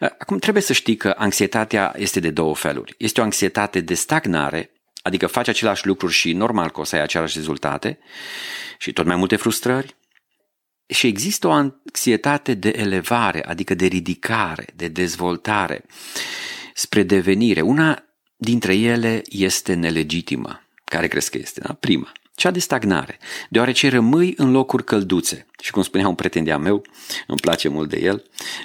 Acum 0.00 0.38
trebuie 0.38 0.62
să 0.62 0.72
știi 0.72 0.96
că 0.96 1.14
anxietatea 1.18 1.94
este 1.96 2.20
de 2.20 2.30
două 2.30 2.54
feluri. 2.54 2.94
Este 2.98 3.20
o 3.20 3.24
anxietate 3.24 3.80
de 3.80 3.94
stagnare, 3.94 4.70
adică 5.02 5.26
faci 5.26 5.48
același 5.48 5.86
lucruri 5.86 6.12
și 6.12 6.32
normal 6.32 6.70
că 6.70 6.80
o 6.80 6.84
să 6.84 6.96
ai 6.96 7.02
aceleași 7.02 7.36
rezultate 7.38 7.98
și 8.78 8.92
tot 8.92 9.06
mai 9.06 9.16
multe 9.16 9.36
frustrări. 9.36 9.96
Și 10.86 11.06
există 11.06 11.46
o 11.46 11.50
anxietate 11.50 12.54
de 12.54 12.72
elevare, 12.76 13.44
adică 13.44 13.74
de 13.74 13.86
ridicare, 13.86 14.66
de 14.74 14.88
dezvoltare, 14.88 15.84
spre 16.74 17.02
devenire. 17.02 17.60
Una 17.60 18.04
dintre 18.36 18.74
ele 18.74 19.22
este 19.24 19.74
nelegitimă. 19.74 20.68
Care 20.84 21.08
crezi 21.08 21.30
că 21.30 21.38
este? 21.38 21.60
Da? 21.60 21.72
Prima. 21.72 22.12
Cea 22.34 22.50
de 22.50 22.58
stagnare, 22.58 23.18
deoarece 23.48 23.88
rămâi 23.88 24.34
în 24.36 24.50
locuri 24.50 24.84
călduțe. 24.84 25.46
Și 25.60 25.70
cum 25.70 25.82
spunea 25.82 26.08
un 26.08 26.14
prieten 26.14 26.44
de-a 26.44 26.58
meu, 26.58 26.82
îmi 27.26 27.38
place 27.38 27.68
mult 27.68 27.88
de 27.88 28.00
el, 28.00 28.24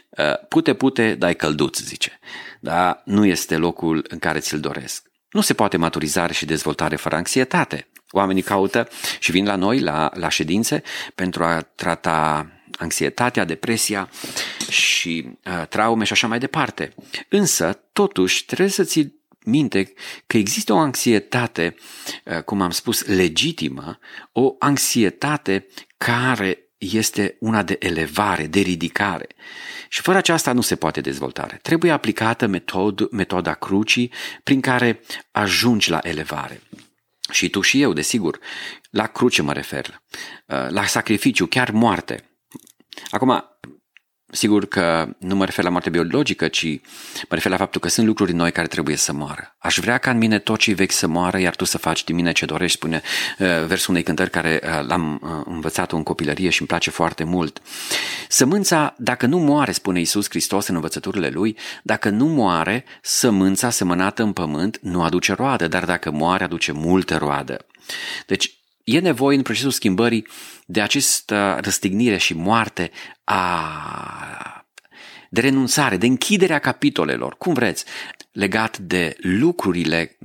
uh, 0.09 0.47
pute, 0.47 0.73
pute, 0.73 1.15
dai 1.15 1.35
călduț, 1.35 1.79
zice. 1.79 2.19
Dar 2.59 3.01
nu 3.05 3.25
este 3.25 3.57
locul 3.57 4.05
în 4.07 4.19
care 4.19 4.39
ți-l 4.39 4.59
doresc. 4.59 5.07
Nu 5.31 5.41
se 5.41 5.53
poate 5.53 5.77
maturizare 5.77 6.33
și 6.33 6.45
dezvoltare 6.45 6.95
fără 6.95 7.15
anxietate. 7.15 7.87
Oamenii 8.11 8.41
caută 8.41 8.87
și 9.19 9.31
vin 9.31 9.45
la 9.45 9.55
noi, 9.55 9.79
la, 9.79 10.11
la 10.13 10.29
ședințe, 10.29 10.83
pentru 11.15 11.43
a 11.43 11.61
trata 11.75 12.47
anxietatea, 12.77 13.45
depresia 13.45 14.09
și 14.69 15.25
uh, 15.45 15.67
traume 15.67 16.03
și 16.03 16.11
așa 16.11 16.27
mai 16.27 16.39
departe. 16.39 16.93
Însă, 17.29 17.79
totuși, 17.93 18.45
trebuie 18.45 18.69
să 18.69 18.83
ți 18.83 19.18
minte 19.45 19.93
că 20.27 20.37
există 20.37 20.73
o 20.73 20.77
anxietate, 20.77 21.75
uh, 22.25 22.43
cum 22.43 22.61
am 22.61 22.71
spus, 22.71 23.05
legitimă, 23.05 23.99
o 24.31 24.55
anxietate 24.59 25.67
care 25.97 26.63
este 26.77 27.37
una 27.39 27.63
de 27.63 27.75
elevare, 27.79 28.47
de 28.47 28.59
ridicare. 28.59 29.27
Și 29.89 30.01
fără 30.01 30.17
aceasta 30.17 30.51
nu 30.51 30.61
se 30.61 30.75
poate 30.75 31.01
dezvoltare. 31.01 31.59
Trebuie 31.61 31.91
aplicată 31.91 32.47
metod, 32.47 33.11
metoda 33.11 33.53
crucii 33.53 34.11
prin 34.43 34.61
care 34.61 35.01
ajungi 35.31 35.89
la 35.89 35.99
elevare. 36.03 36.61
Și 37.31 37.49
tu 37.49 37.61
și 37.61 37.81
eu, 37.81 37.93
desigur, 37.93 38.39
la 38.89 39.07
cruce 39.07 39.41
mă 39.41 39.53
refer, 39.53 40.01
uh, 40.45 40.69
la 40.69 40.85
sacrificiu, 40.85 41.45
chiar 41.45 41.71
moarte. 41.71 42.29
Acum, 43.09 43.43
Sigur 44.31 44.65
că 44.65 45.07
nu 45.17 45.35
mă 45.35 45.45
refer 45.45 45.63
la 45.63 45.69
moarte 45.69 45.89
biologică, 45.89 46.47
ci 46.47 46.65
mă 47.29 47.35
refer 47.35 47.51
la 47.51 47.57
faptul 47.57 47.81
că 47.81 47.87
sunt 47.87 48.07
lucruri 48.07 48.33
noi 48.33 48.51
care 48.51 48.67
trebuie 48.67 48.95
să 48.95 49.13
moară. 49.13 49.55
Aș 49.57 49.77
vrea 49.77 49.97
ca 49.97 50.11
în 50.11 50.17
mine 50.17 50.39
tot 50.39 50.59
cei 50.59 50.73
vechi 50.73 50.91
să 50.91 51.07
moară, 51.07 51.39
iar 51.39 51.55
tu 51.55 51.65
să 51.65 51.77
faci 51.77 52.03
din 52.03 52.15
mine 52.15 52.31
ce 52.31 52.45
dorești, 52.45 52.77
spune 52.77 53.01
uh, 53.39 53.47
versul 53.65 53.91
unei 53.91 54.03
cântări 54.03 54.29
care 54.29 54.61
uh, 54.63 54.87
l-am 54.87 55.21
uh, 55.23 55.29
învățat 55.45 55.91
în 55.91 56.03
copilărie 56.03 56.49
și 56.49 56.59
îmi 56.59 56.67
place 56.67 56.89
foarte 56.89 57.23
mult. 57.23 57.61
Sămânța, 58.27 58.95
dacă 58.97 59.25
nu 59.25 59.37
moare, 59.37 59.71
spune 59.71 59.99
Iisus 59.99 60.29
Hristos 60.29 60.67
în 60.67 60.75
învățăturile 60.75 61.29
lui, 61.29 61.57
dacă 61.83 62.09
nu 62.09 62.25
moare, 62.25 62.85
sămânța 63.01 63.69
semănată 63.69 64.23
în 64.23 64.33
pământ 64.33 64.79
nu 64.81 65.03
aduce 65.03 65.33
roadă, 65.33 65.67
dar 65.67 65.85
dacă 65.85 66.11
moare, 66.11 66.43
aduce 66.43 66.71
multă 66.71 67.17
roadă. 67.17 67.65
Deci, 68.25 68.58
e 68.95 68.99
nevoie 68.99 69.37
în 69.37 69.43
procesul 69.43 69.71
schimbării 69.71 70.27
de 70.65 70.81
această 70.81 71.57
răstignire 71.61 72.17
și 72.17 72.33
moarte 72.33 72.91
a 73.23 74.63
de 75.29 75.41
renunțare, 75.41 75.97
de 75.97 76.05
închiderea 76.05 76.59
capitolelor, 76.59 77.35
cum 77.37 77.53
vreți, 77.53 77.85
legat 78.31 78.77
de 78.77 79.15
lucrurile 79.17 80.17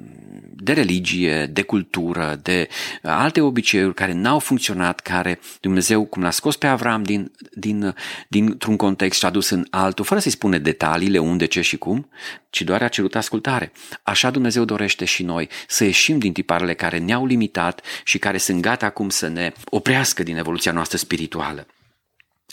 de 0.56 0.72
religie, 0.72 1.46
de 1.46 1.62
cultură, 1.62 2.40
de 2.42 2.68
alte 3.02 3.40
obiceiuri 3.40 3.94
care 3.94 4.12
n-au 4.12 4.38
funcționat, 4.38 5.00
care 5.00 5.40
Dumnezeu, 5.60 6.04
cum 6.04 6.22
l-a 6.22 6.30
scos 6.30 6.56
pe 6.56 6.66
Avram 6.66 7.02
din, 7.02 7.32
din, 7.52 7.94
dintr-un 8.28 8.76
context 8.76 9.18
și 9.18 9.26
a 9.26 9.30
dus 9.30 9.50
în 9.50 9.66
altul, 9.70 10.04
fără 10.04 10.20
să-i 10.20 10.30
spune 10.30 10.58
detaliile 10.58 11.18
unde, 11.18 11.44
ce 11.44 11.60
și 11.60 11.76
cum, 11.76 12.08
ci 12.50 12.62
doar 12.62 12.82
a 12.82 12.88
cerut 12.88 13.14
ascultare. 13.14 13.72
Așa 14.02 14.30
Dumnezeu 14.30 14.64
dorește 14.64 15.04
și 15.04 15.22
noi 15.22 15.48
să 15.68 15.84
ieșim 15.84 16.18
din 16.18 16.32
tiparele 16.32 16.74
care 16.74 16.98
ne-au 16.98 17.26
limitat 17.26 17.82
și 18.04 18.18
care 18.18 18.38
sunt 18.38 18.60
gata 18.60 18.86
acum 18.86 19.08
să 19.08 19.28
ne 19.28 19.52
oprească 19.64 20.22
din 20.22 20.36
evoluția 20.36 20.72
noastră 20.72 20.96
spirituală. 20.96 21.66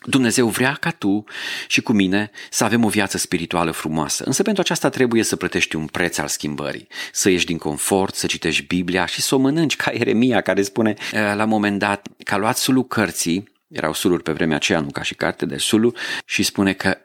Dumnezeu 0.05 0.47
vrea 0.47 0.77
ca 0.79 0.89
tu 0.89 1.23
și 1.67 1.81
cu 1.81 1.91
mine 1.91 2.31
să 2.49 2.63
avem 2.63 2.83
o 2.83 2.89
viață 2.89 3.17
spirituală 3.17 3.71
frumoasă, 3.71 4.23
însă 4.25 4.43
pentru 4.43 4.61
aceasta 4.61 4.89
trebuie 4.89 5.23
să 5.23 5.35
plătești 5.35 5.75
un 5.75 5.85
preț 5.85 6.17
al 6.17 6.27
schimbării, 6.27 6.87
să 7.11 7.29
ieși 7.29 7.45
din 7.45 7.57
confort, 7.57 8.15
să 8.15 8.25
citești 8.27 8.65
Biblia 8.65 9.05
și 9.05 9.21
să 9.21 9.35
o 9.35 9.37
mănânci 9.37 9.75
ca 9.75 9.91
Eremia 9.91 10.41
care 10.41 10.61
spune 10.61 10.93
eh, 11.13 11.19
la 11.35 11.43
un 11.43 11.49
moment 11.49 11.79
dat 11.79 12.07
că 12.23 12.33
a 12.33 12.37
luat 12.37 12.57
sulul 12.57 12.87
cărții 12.87 13.49
erau 13.67 13.93
suluri 13.93 14.23
pe 14.23 14.31
vremea 14.31 14.55
aceea, 14.55 14.79
nu 14.79 14.91
ca 14.91 15.01
și 15.01 15.15
carte 15.15 15.45
de 15.45 15.57
sulu, 15.57 15.93
și 16.25 16.43
spune 16.43 16.73
că 16.73 16.97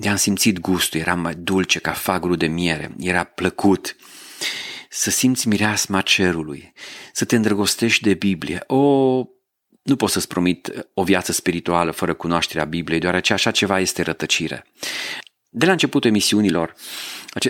i-am 0.00 0.16
simțit 0.16 0.58
gustul, 0.58 1.00
era 1.00 1.14
mai 1.14 1.34
dulce 1.34 1.78
ca 1.78 1.92
fagurul 1.92 2.36
de 2.36 2.46
miere, 2.46 2.94
era 2.98 3.24
plăcut. 3.24 3.96
Să 4.90 5.10
simți 5.10 5.48
mireasma 5.48 6.00
cerului, 6.00 6.72
să 7.12 7.24
te 7.24 7.36
îndrăgostești 7.36 8.02
de 8.02 8.14
Biblie. 8.14 8.64
O, 8.66 9.24
nu 9.88 9.96
pot 9.96 10.10
să-ți 10.10 10.28
promit 10.28 10.66
uh, 10.66 10.82
o 10.94 11.02
viață 11.02 11.32
spirituală 11.32 11.90
fără 11.90 12.14
cunoașterea 12.14 12.64
Bibliei, 12.64 13.00
deoarece 13.00 13.32
așa 13.32 13.50
ceva 13.50 13.80
este 13.80 14.02
rătăcire. 14.02 14.64
De 15.50 15.66
la 15.66 15.72
începutul 15.72 16.10
emisiunilor, 16.10 16.74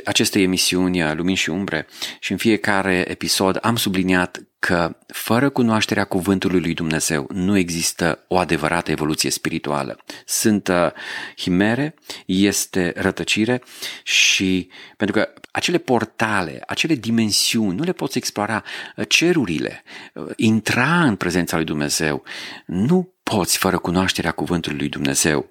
acestei 0.05 0.43
emisiuni 0.43 1.03
uh, 1.03 1.13
Lumini 1.15 1.37
și 1.37 1.51
Umbre 1.51 1.87
și 2.21 2.33
în 2.33 2.39
fiecare 2.39 3.05
episod 3.09 3.59
am 3.63 3.77
subliniat 3.77 4.43
că 4.59 4.97
fără 5.07 5.49
cunoașterea 5.51 6.05
cuvântului 6.05 6.61
lui 6.61 6.75
Dumnezeu 6.75 7.27
nu 7.33 7.57
există 7.57 8.25
o 8.29 8.39
adevărată 8.39 8.91
evoluție 8.91 9.31
spirituală. 9.31 9.99
Sunt 10.27 10.69
uh, 10.69 10.91
himere, 11.37 11.95
este 12.27 12.93
rătăcire 12.97 13.63
și 14.03 14.71
pentru 14.97 15.17
că 15.17 15.29
acele 15.59 15.79
portale, 15.79 16.63
acele 16.67 16.95
dimensiuni, 16.95 17.77
nu 17.77 17.83
le 17.83 17.93
poți 17.93 18.19
explora 18.19 18.65
uh, 18.97 19.09
cerurile, 19.09 19.83
uh, 20.15 20.31
intra 20.37 21.03
în 21.03 21.17
prezența 21.17 21.57
lui 21.57 21.65
Dumnezeu. 21.65 22.23
Nu 22.67 23.15
poți 23.23 23.59
fără 23.59 23.79
cunoașterea 23.79 24.33
cuvântului 24.33 24.79
lui 24.79 24.89
Dumnezeu. 24.89 25.49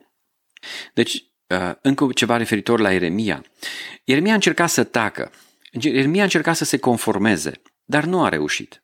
Deci, 0.93 1.24
uh, 1.48 1.72
încă 1.82 2.10
ceva 2.13 2.38
referitor 2.38 2.80
la 2.80 2.91
Ieremia. 2.91 3.43
Ieremia 4.04 4.32
a 4.32 4.36
încercat 4.36 4.70
să 4.70 4.84
tacă, 4.84 5.32
Ieremia 5.72 6.22
a 6.22 6.24
încercat 6.24 6.56
să 6.56 6.63
se 6.63 6.78
conformeze, 6.78 7.62
dar 7.86 8.04
nu 8.04 8.24
a 8.24 8.30
reușit. 8.30 8.84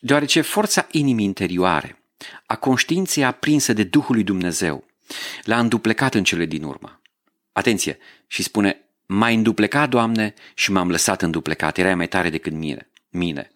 Deoarece 0.00 0.40
forța 0.40 0.86
inimii 0.90 1.24
interioare, 1.24 2.02
a 2.46 2.56
conștiinței 2.56 3.24
aprinsă 3.24 3.72
de 3.72 3.84
Duhul 3.84 4.14
lui 4.14 4.24
Dumnezeu, 4.24 4.86
l-a 5.42 5.58
înduplecat 5.58 6.14
în 6.14 6.24
cele 6.24 6.44
din 6.44 6.62
urmă. 6.62 7.02
Atenție! 7.52 7.98
Și 8.26 8.42
spune, 8.42 8.83
m-ai 9.14 9.34
înduplecat, 9.34 9.88
Doamne, 9.88 10.34
și 10.54 10.72
m-am 10.72 10.90
lăsat 10.90 11.22
înduplecat. 11.22 11.78
Erai 11.78 11.94
mai 11.94 12.08
tare 12.08 12.30
decât 12.30 12.52
mine. 12.52 12.88
mine. 13.10 13.50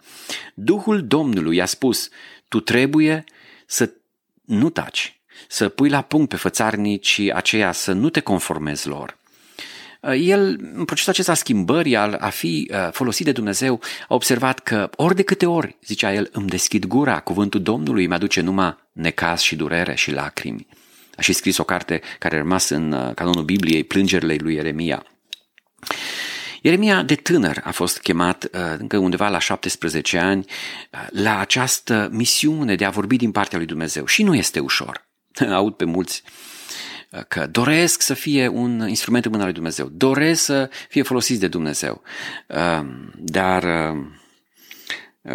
Duhul 0.55 1.07
Domnului 1.07 1.57
i-a 1.57 1.67
spus, 1.67 2.09
tu 2.49 2.61
trebuie 2.61 3.25
să 3.67 3.91
nu 4.45 4.71
taci, 4.71 5.21
să 5.49 5.69
pui 5.69 5.89
la 5.89 6.03
punct 6.03 6.29
pe 6.29 6.37
fățarnicii 6.37 7.33
aceia, 7.33 7.73
să 7.73 7.93
nu 7.93 8.11
te 8.11 8.21
conformezi 8.21 8.89
lor. 8.89 9.19
El, 10.17 10.61
în 10.75 10.85
procesul 10.85 11.13
acesta 11.13 11.35
schimbării, 11.35 11.97
al 11.97 12.17
a 12.21 12.29
fi 12.29 12.71
uh, 12.73 12.89
folosit 12.93 13.25
de 13.25 13.33
Dumnezeu, 13.33 13.81
a 14.09 14.15
observat 14.15 14.59
că 14.59 14.91
ori 14.97 15.15
de 15.15 15.23
câte 15.23 15.47
ori, 15.47 15.77
zicea 15.85 16.13
el, 16.13 16.29
îmi 16.33 16.49
deschid 16.49 16.85
gura, 16.85 17.21
cuvântul 17.21 17.63
Domnului 17.63 18.07
mi 18.07 18.15
aduce 18.15 18.41
numai 18.41 18.77
necaz 18.93 19.41
și 19.41 19.57
durere 19.57 19.95
și 19.95 20.13
lacrimi. 20.13 20.67
A 21.17 21.21
și 21.21 21.33
scris 21.33 21.59
o 21.59 21.65
carte 21.65 22.01
care 22.19 22.35
a 22.35 22.39
rămas 22.39 22.69
în 22.69 22.93
uh, 22.93 23.15
canonul 23.15 23.45
Bibliei, 23.45 23.85
Plângerile 23.85 24.37
lui 24.41 24.55
Ieremia. 24.55 25.07
Ieremia 26.63 27.03
de 27.03 27.15
tânăr 27.15 27.61
a 27.65 27.71
fost 27.71 27.99
chemat 27.99 28.45
uh, 28.45 28.51
încă 28.79 28.97
undeva 28.97 29.29
la 29.29 29.39
17 29.39 30.19
ani 30.19 30.45
uh, 30.93 31.07
la 31.11 31.39
această 31.39 32.09
misiune 32.13 32.75
de 32.75 32.85
a 32.85 32.91
vorbi 32.91 33.17
din 33.17 33.31
partea 33.31 33.59
lui 33.59 33.67
Dumnezeu 33.67 34.05
și 34.05 34.23
nu 34.23 34.35
este 34.35 34.59
ușor. 34.59 35.09
Aud 35.53 35.75
pe 35.75 35.85
mulți 35.85 36.23
uh, 37.11 37.21
că 37.29 37.47
doresc 37.47 38.03
să 38.03 38.15
fie 38.15 38.49
un 38.49 38.89
instrument 38.89 39.25
în 39.25 39.31
mâna 39.31 39.45
lui 39.45 39.53
Dumnezeu, 39.53 39.89
doresc 39.93 40.45
să 40.45 40.71
fie 40.89 41.03
folosiți 41.03 41.41
de 41.41 41.49
Dumnezeu, 41.49 42.03
dar 43.17 43.95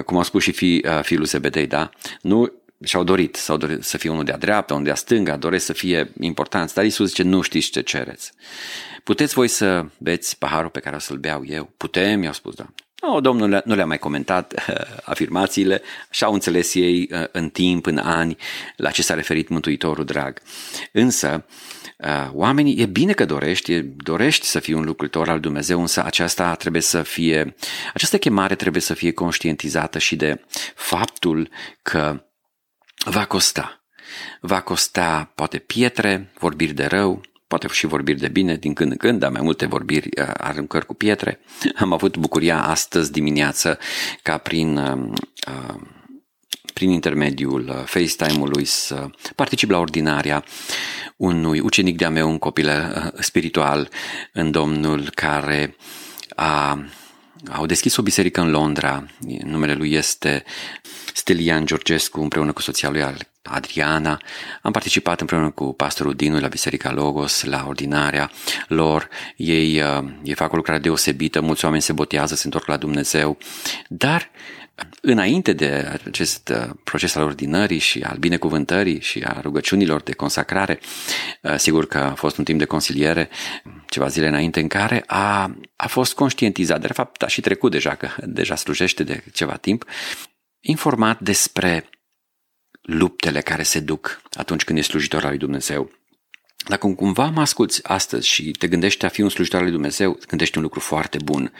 cum 0.05 0.17
au 0.17 0.23
spus 0.23 0.43
și 0.43 0.51
fi, 0.51 0.85
fiul 1.01 1.25
Zebedei, 1.25 1.67
da? 1.67 1.89
Nu 2.21 2.62
și-au 2.83 3.03
dorit, 3.03 3.35
s-au 3.35 3.57
dorit 3.57 3.83
să 3.83 3.97
fie 3.97 4.09
unul 4.09 4.23
de-a 4.23 4.37
dreapta, 4.37 4.73
unul 4.73 4.85
de-a 4.85 4.95
stânga, 4.95 5.37
doresc 5.37 5.65
să 5.65 5.73
fie 5.73 6.11
importanți, 6.19 6.73
dar 6.73 6.83
Iisus 6.83 7.07
zice, 7.07 7.23
nu 7.23 7.41
știți 7.41 7.69
ce 7.69 7.81
cereți. 7.81 8.31
Puteți 9.03 9.33
voi 9.33 9.47
să 9.47 9.85
beți 9.97 10.37
paharul 10.37 10.69
pe 10.69 10.79
care 10.79 10.95
o 10.95 10.99
să-l 10.99 11.17
beau 11.17 11.43
eu? 11.45 11.73
Putem, 11.77 12.23
i-au 12.23 12.33
spus, 12.33 12.55
Doamne. 12.55 12.75
No, 13.07 13.19
Domnul 13.19 13.61
nu 13.65 13.75
le-a 13.75 13.85
mai 13.85 13.97
comentat 13.97 14.53
uh, 14.53 14.75
afirmațiile, 15.03 15.81
și 16.09 16.23
au 16.23 16.33
înțeles 16.33 16.73
ei 16.73 17.09
uh, 17.11 17.23
în 17.31 17.49
timp, 17.49 17.85
în 17.85 17.97
ani, 17.97 18.37
la 18.75 18.91
ce 18.91 19.01
s-a 19.01 19.13
referit 19.13 19.47
Mântuitorul 19.47 20.05
drag. 20.05 20.41
Însă, 20.91 21.45
uh, 21.97 22.29
oamenii, 22.31 22.75
e 22.77 22.85
bine 22.85 23.13
că 23.13 23.25
dorești, 23.25 23.73
e, 23.73 23.81
dorești 23.81 24.45
să 24.45 24.59
fii 24.59 24.73
un 24.73 24.83
lucrător 24.83 25.29
al 25.29 25.39
Dumnezeu, 25.39 25.79
însă 25.79 26.03
aceasta 26.03 26.55
trebuie 26.55 26.81
să 26.81 27.01
fie, 27.01 27.55
această 27.93 28.17
chemare 28.17 28.55
trebuie 28.55 28.81
să 28.81 28.93
fie 28.93 29.11
conștientizată 29.11 29.99
și 29.99 30.15
de 30.15 30.41
faptul 30.75 31.49
că 31.81 32.23
va 33.05 33.25
costa. 33.25 33.83
Va 34.41 34.61
costa 34.61 35.31
poate 35.35 35.57
pietre, 35.57 36.31
vorbiri 36.39 36.73
de 36.73 36.85
rău, 36.85 37.21
poate 37.47 37.67
și 37.71 37.85
vorbiri 37.85 38.19
de 38.19 38.27
bine 38.27 38.55
din 38.55 38.73
când 38.73 38.91
în 38.91 38.97
când, 38.97 39.19
dar 39.19 39.31
mai 39.31 39.41
multe 39.41 39.65
vorbiri 39.65 40.09
uh, 40.21 40.31
aruncări 40.37 40.85
cu 40.85 40.93
pietre. 40.93 41.39
Am 41.75 41.93
avut 41.93 42.17
bucuria 42.17 42.63
astăzi 42.63 43.11
dimineață 43.11 43.79
ca 44.21 44.37
prin, 44.37 44.77
uh, 44.77 45.11
uh, 45.47 45.75
prin 46.73 46.89
intermediul 46.89 47.83
FaceTime-ului 47.85 48.65
să 48.65 49.09
particip 49.35 49.69
la 49.69 49.77
ordinarea 49.77 50.43
unui 51.15 51.59
ucenic 51.59 51.97
de-a 51.97 52.09
meu, 52.09 52.29
un 52.29 52.37
copil 52.37 52.69
spiritual 53.19 53.89
în 54.33 54.51
Domnul 54.51 55.09
care 55.09 55.75
a 56.35 56.83
au 57.51 57.65
deschis 57.65 57.97
o 57.97 58.01
biserică 58.01 58.41
în 58.41 58.49
Londra, 58.49 59.05
numele 59.43 59.73
lui 59.73 59.91
este 59.91 60.43
Stelian 61.23 61.65
Georgescu 61.65 62.21
împreună 62.21 62.51
cu 62.51 62.61
soția 62.61 62.89
lui 62.89 63.03
Adriana. 63.43 64.21
Am 64.61 64.71
participat 64.71 65.19
împreună 65.19 65.49
cu 65.49 65.73
pastorul 65.73 66.13
Dinu 66.13 66.39
la 66.39 66.47
Biserica 66.47 66.91
Logos, 66.91 67.43
la 67.43 67.65
ordinarea 67.67 68.31
lor. 68.67 69.09
Ei, 69.35 69.81
uh, 69.81 70.03
ei 70.23 70.33
fac 70.33 70.53
o 70.53 70.55
lucrare 70.55 70.79
deosebită, 70.79 71.41
mulți 71.41 71.65
oameni 71.65 71.81
se 71.81 71.93
botează, 71.93 72.35
se 72.35 72.41
întorc 72.45 72.65
la 72.65 72.77
Dumnezeu, 72.77 73.37
dar 73.87 74.31
Înainte 75.01 75.53
de 75.53 75.99
acest 76.05 76.49
uh, 76.49 76.69
proces 76.83 77.15
al 77.15 77.23
ordinării 77.23 77.77
și 77.77 78.01
al 78.01 78.17
binecuvântării 78.17 79.01
și 79.01 79.23
a 79.23 79.41
rugăciunilor 79.41 80.01
de 80.01 80.13
consacrare, 80.13 80.79
uh, 81.41 81.55
sigur 81.57 81.87
că 81.87 81.97
a 81.97 82.13
fost 82.13 82.37
un 82.37 82.43
timp 82.43 82.59
de 82.59 82.65
consiliere 82.65 83.29
ceva 83.87 84.07
zile 84.07 84.27
înainte 84.27 84.59
în 84.59 84.67
care 84.67 85.03
a, 85.05 85.55
a 85.75 85.87
fost 85.87 86.13
conștientizat, 86.13 86.81
de 86.81 86.87
fapt 86.87 87.23
a 87.23 87.27
și 87.27 87.41
trecut 87.41 87.71
deja, 87.71 87.95
că 87.95 88.09
deja 88.23 88.55
slujește 88.55 89.03
de 89.03 89.23
ceva 89.33 89.55
timp, 89.55 89.85
informat 90.65 91.19
despre 91.19 91.89
luptele 92.81 93.41
care 93.41 93.63
se 93.63 93.79
duc 93.79 94.21
atunci 94.31 94.63
când 94.63 94.77
e 94.77 94.81
slujitor 94.81 95.23
al 95.23 95.29
lui 95.29 95.37
Dumnezeu. 95.37 95.91
Dacă 96.67 96.87
cumva 96.87 97.25
mă 97.25 97.41
asculți 97.41 97.83
astăzi 97.83 98.27
și 98.27 98.51
te 98.51 98.67
gândești 98.67 99.05
a 99.05 99.07
fi 99.07 99.21
un 99.21 99.29
slujitor 99.29 99.57
al 99.59 99.65
lui 99.65 99.73
Dumnezeu, 99.73 100.19
gândești 100.27 100.57
un 100.57 100.63
lucru 100.63 100.79
foarte 100.79 101.17
bun. 101.23 101.53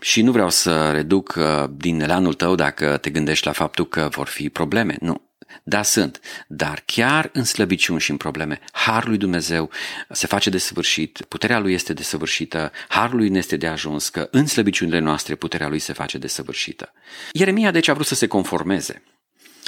Și 0.00 0.22
nu 0.22 0.32
vreau 0.32 0.50
să 0.50 0.90
reduc 0.90 1.34
uh, 1.38 1.64
din 1.70 2.00
elanul 2.00 2.34
tău 2.34 2.54
dacă 2.54 2.96
te 2.96 3.10
gândești 3.10 3.46
la 3.46 3.52
faptul 3.52 3.88
că 3.88 4.08
vor 4.10 4.26
fi 4.26 4.48
probleme. 4.48 4.96
Nu. 5.00 5.25
Da, 5.62 5.82
sunt, 5.82 6.20
dar 6.48 6.82
chiar 6.84 7.30
în 7.32 7.44
slăbiciuni 7.44 8.00
și 8.00 8.10
în 8.10 8.16
probleme, 8.16 8.60
harul 8.72 9.08
lui 9.08 9.18
Dumnezeu 9.18 9.70
se 10.10 10.26
face 10.26 10.50
de 10.50 10.58
săvârșit, 10.58 11.24
puterea 11.28 11.58
lui 11.58 11.72
este 11.72 11.92
de 11.92 12.02
săvârșită, 12.02 12.72
harul 12.88 13.16
lui 13.16 13.28
nu 13.28 13.36
este 13.36 13.56
de 13.56 13.66
ajuns, 13.66 14.08
că 14.08 14.28
în 14.30 14.46
slăbiciunile 14.46 14.98
noastre 14.98 15.34
puterea 15.34 15.68
lui 15.68 15.78
se 15.78 15.92
face 15.92 16.18
de 16.18 16.26
săvârșită. 16.26 16.92
Ieremia 17.32 17.70
deci 17.70 17.88
a 17.88 17.92
vrut 17.92 18.06
să 18.06 18.14
se 18.14 18.26
conformeze. 18.26 19.02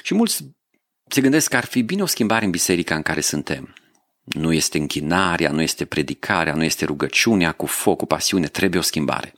Și 0.03 0.15
mulți 0.15 0.45
se 1.09 1.21
gândesc 1.21 1.51
că 1.51 1.57
ar 1.57 1.65
fi 1.65 1.83
bine 1.83 2.03
o 2.03 2.07
schimbare 2.07 2.45
în 2.45 2.51
biserica 2.51 2.95
în 2.95 3.03
care 3.03 3.21
suntem. 3.21 3.75
Nu 4.25 4.53
este 4.53 4.79
închinarea, 4.79 5.51
nu 5.51 5.63
este 5.63 5.85
predicarea, 5.85 6.55
nu 6.55 6.65
este 6.65 6.85
rugăciunea 6.85 7.53
cu 7.53 7.67
foc, 7.67 7.99
cu 7.99 8.07
pasiune, 8.07 8.47
trebuie 8.47 8.81
o 8.81 8.83
schimbare. 8.83 9.35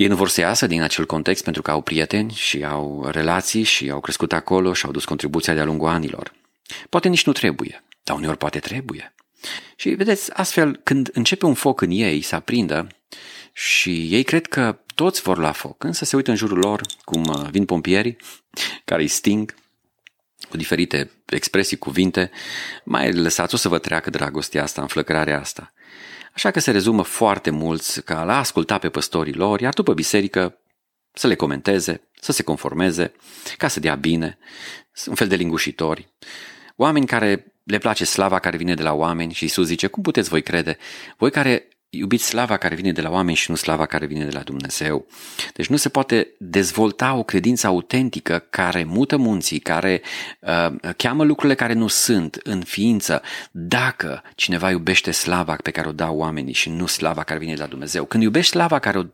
Ei 0.00 0.06
nu 0.06 0.16
vor 0.16 0.28
să 0.28 0.40
iasă 0.40 0.66
din 0.66 0.82
acel 0.82 1.06
context 1.06 1.44
pentru 1.44 1.62
că 1.62 1.70
au 1.70 1.80
prieteni 1.80 2.32
și 2.32 2.64
au 2.64 3.08
relații 3.10 3.62
și 3.62 3.90
au 3.90 4.00
crescut 4.00 4.32
acolo 4.32 4.72
și 4.72 4.84
au 4.84 4.92
dus 4.92 5.04
contribuția 5.04 5.54
de-a 5.54 5.64
lungul 5.64 5.88
anilor. 5.88 6.32
Poate 6.88 7.08
nici 7.08 7.26
nu 7.26 7.32
trebuie, 7.32 7.84
dar 8.04 8.16
uneori 8.16 8.36
poate 8.36 8.58
trebuie. 8.58 9.14
Și 9.76 9.88
vedeți, 9.88 10.32
astfel, 10.32 10.80
când 10.84 11.10
începe 11.12 11.46
un 11.46 11.54
foc 11.54 11.80
în 11.80 11.90
ei 11.90 12.22
să 12.22 12.34
aprindă 12.34 12.86
și 13.52 14.08
ei 14.10 14.22
cred 14.22 14.46
că 14.46 14.78
toți 14.94 15.22
vor 15.22 15.38
la 15.38 15.52
foc, 15.52 15.84
însă 15.84 16.04
se 16.04 16.16
uită 16.16 16.30
în 16.30 16.36
jurul 16.36 16.58
lor 16.58 16.80
cum 17.04 17.24
uh, 17.24 17.48
vin 17.50 17.64
pompierii 17.64 18.16
care 18.84 19.02
îi 19.02 19.08
sting 19.08 19.54
cu 20.48 20.56
diferite 20.56 21.10
expresii, 21.26 21.76
cuvinte, 21.76 22.30
mai 22.84 23.12
lăsați-o 23.12 23.56
să 23.56 23.68
vă 23.68 23.78
treacă 23.78 24.10
dragostea 24.10 24.62
asta, 24.62 24.80
înflăcărarea 24.80 25.40
asta. 25.40 25.72
Așa 26.32 26.50
că 26.50 26.60
se 26.60 26.70
rezumă 26.70 27.02
foarte 27.02 27.50
mulți 27.50 28.02
ca 28.02 28.24
la 28.24 28.38
asculta 28.38 28.78
pe 28.78 28.88
păstorii 28.88 29.32
lor, 29.32 29.60
iar 29.60 29.72
după 29.72 29.94
biserică 29.94 30.58
să 31.12 31.26
le 31.26 31.34
comenteze, 31.34 32.08
să 32.20 32.32
se 32.32 32.42
conformeze, 32.42 33.12
ca 33.56 33.68
să 33.68 33.80
dea 33.80 33.94
bine, 33.94 34.38
un 35.06 35.14
fel 35.14 35.28
de 35.28 35.36
lingușitori. 35.36 36.08
Oameni 36.76 37.06
care 37.06 37.52
le 37.64 37.78
place 37.78 38.04
slava 38.04 38.38
care 38.38 38.56
vine 38.56 38.74
de 38.74 38.82
la 38.82 38.92
oameni 38.92 39.32
și 39.32 39.42
Iisus 39.42 39.66
zice, 39.66 39.86
cum 39.86 40.02
puteți 40.02 40.28
voi 40.28 40.42
crede? 40.42 40.76
Voi 41.16 41.30
care 41.30 41.68
iubiți 41.90 42.24
slava 42.24 42.56
care 42.56 42.74
vine 42.74 42.92
de 42.92 43.00
la 43.00 43.10
oameni 43.10 43.36
și 43.36 43.50
nu 43.50 43.56
slava 43.56 43.86
care 43.86 44.06
vine 44.06 44.24
de 44.24 44.30
la 44.30 44.40
Dumnezeu. 44.40 45.06
Deci 45.54 45.66
nu 45.66 45.76
se 45.76 45.88
poate 45.88 46.28
dezvolta 46.38 47.14
o 47.14 47.22
credință 47.22 47.66
autentică 47.66 48.46
care 48.50 48.84
mută 48.84 49.16
munții, 49.16 49.58
care 49.58 50.02
uh, 50.40 50.92
cheamă 50.96 51.24
lucrurile 51.24 51.54
care 51.54 51.72
nu 51.72 51.86
sunt 51.86 52.34
în 52.42 52.62
ființă, 52.62 53.22
dacă 53.50 54.22
cineva 54.34 54.70
iubește 54.70 55.10
slava 55.10 55.56
pe 55.62 55.70
care 55.70 55.88
o 55.88 55.92
dau 55.92 56.16
oamenii 56.16 56.52
și 56.52 56.68
nu 56.68 56.86
slava 56.86 57.22
care 57.22 57.38
vine 57.38 57.54
de 57.54 57.60
la 57.60 57.66
Dumnezeu. 57.66 58.04
Când 58.04 58.22
iubești 58.22 58.50
slava 58.50 58.78
care 58.78 58.98
o, 58.98 59.04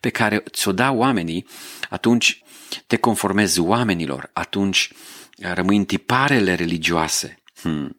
pe 0.00 0.08
care 0.08 0.42
ți-o 0.50 0.72
dau 0.72 0.96
oamenii, 0.96 1.46
atunci 1.88 2.42
te 2.86 2.96
conformezi 2.96 3.60
oamenilor, 3.60 4.30
atunci 4.32 4.92
rămâi 5.38 5.76
în 5.76 5.84
tiparele 5.84 6.54
religioase. 6.54 7.42
Hmm. 7.60 7.96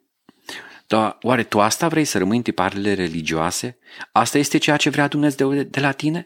Dar 0.88 1.16
oare 1.20 1.42
tu 1.42 1.60
asta 1.60 1.88
vrei 1.88 2.04
să 2.04 2.18
rămâi 2.18 2.36
în 2.36 2.42
tiparele 2.42 2.94
religioase? 2.94 3.78
Asta 4.12 4.38
este 4.38 4.58
ceea 4.58 4.76
ce 4.76 4.90
vrea 4.90 5.08
Dumnezeu 5.08 5.52
de 5.52 5.80
la 5.80 5.92
tine? 5.92 6.24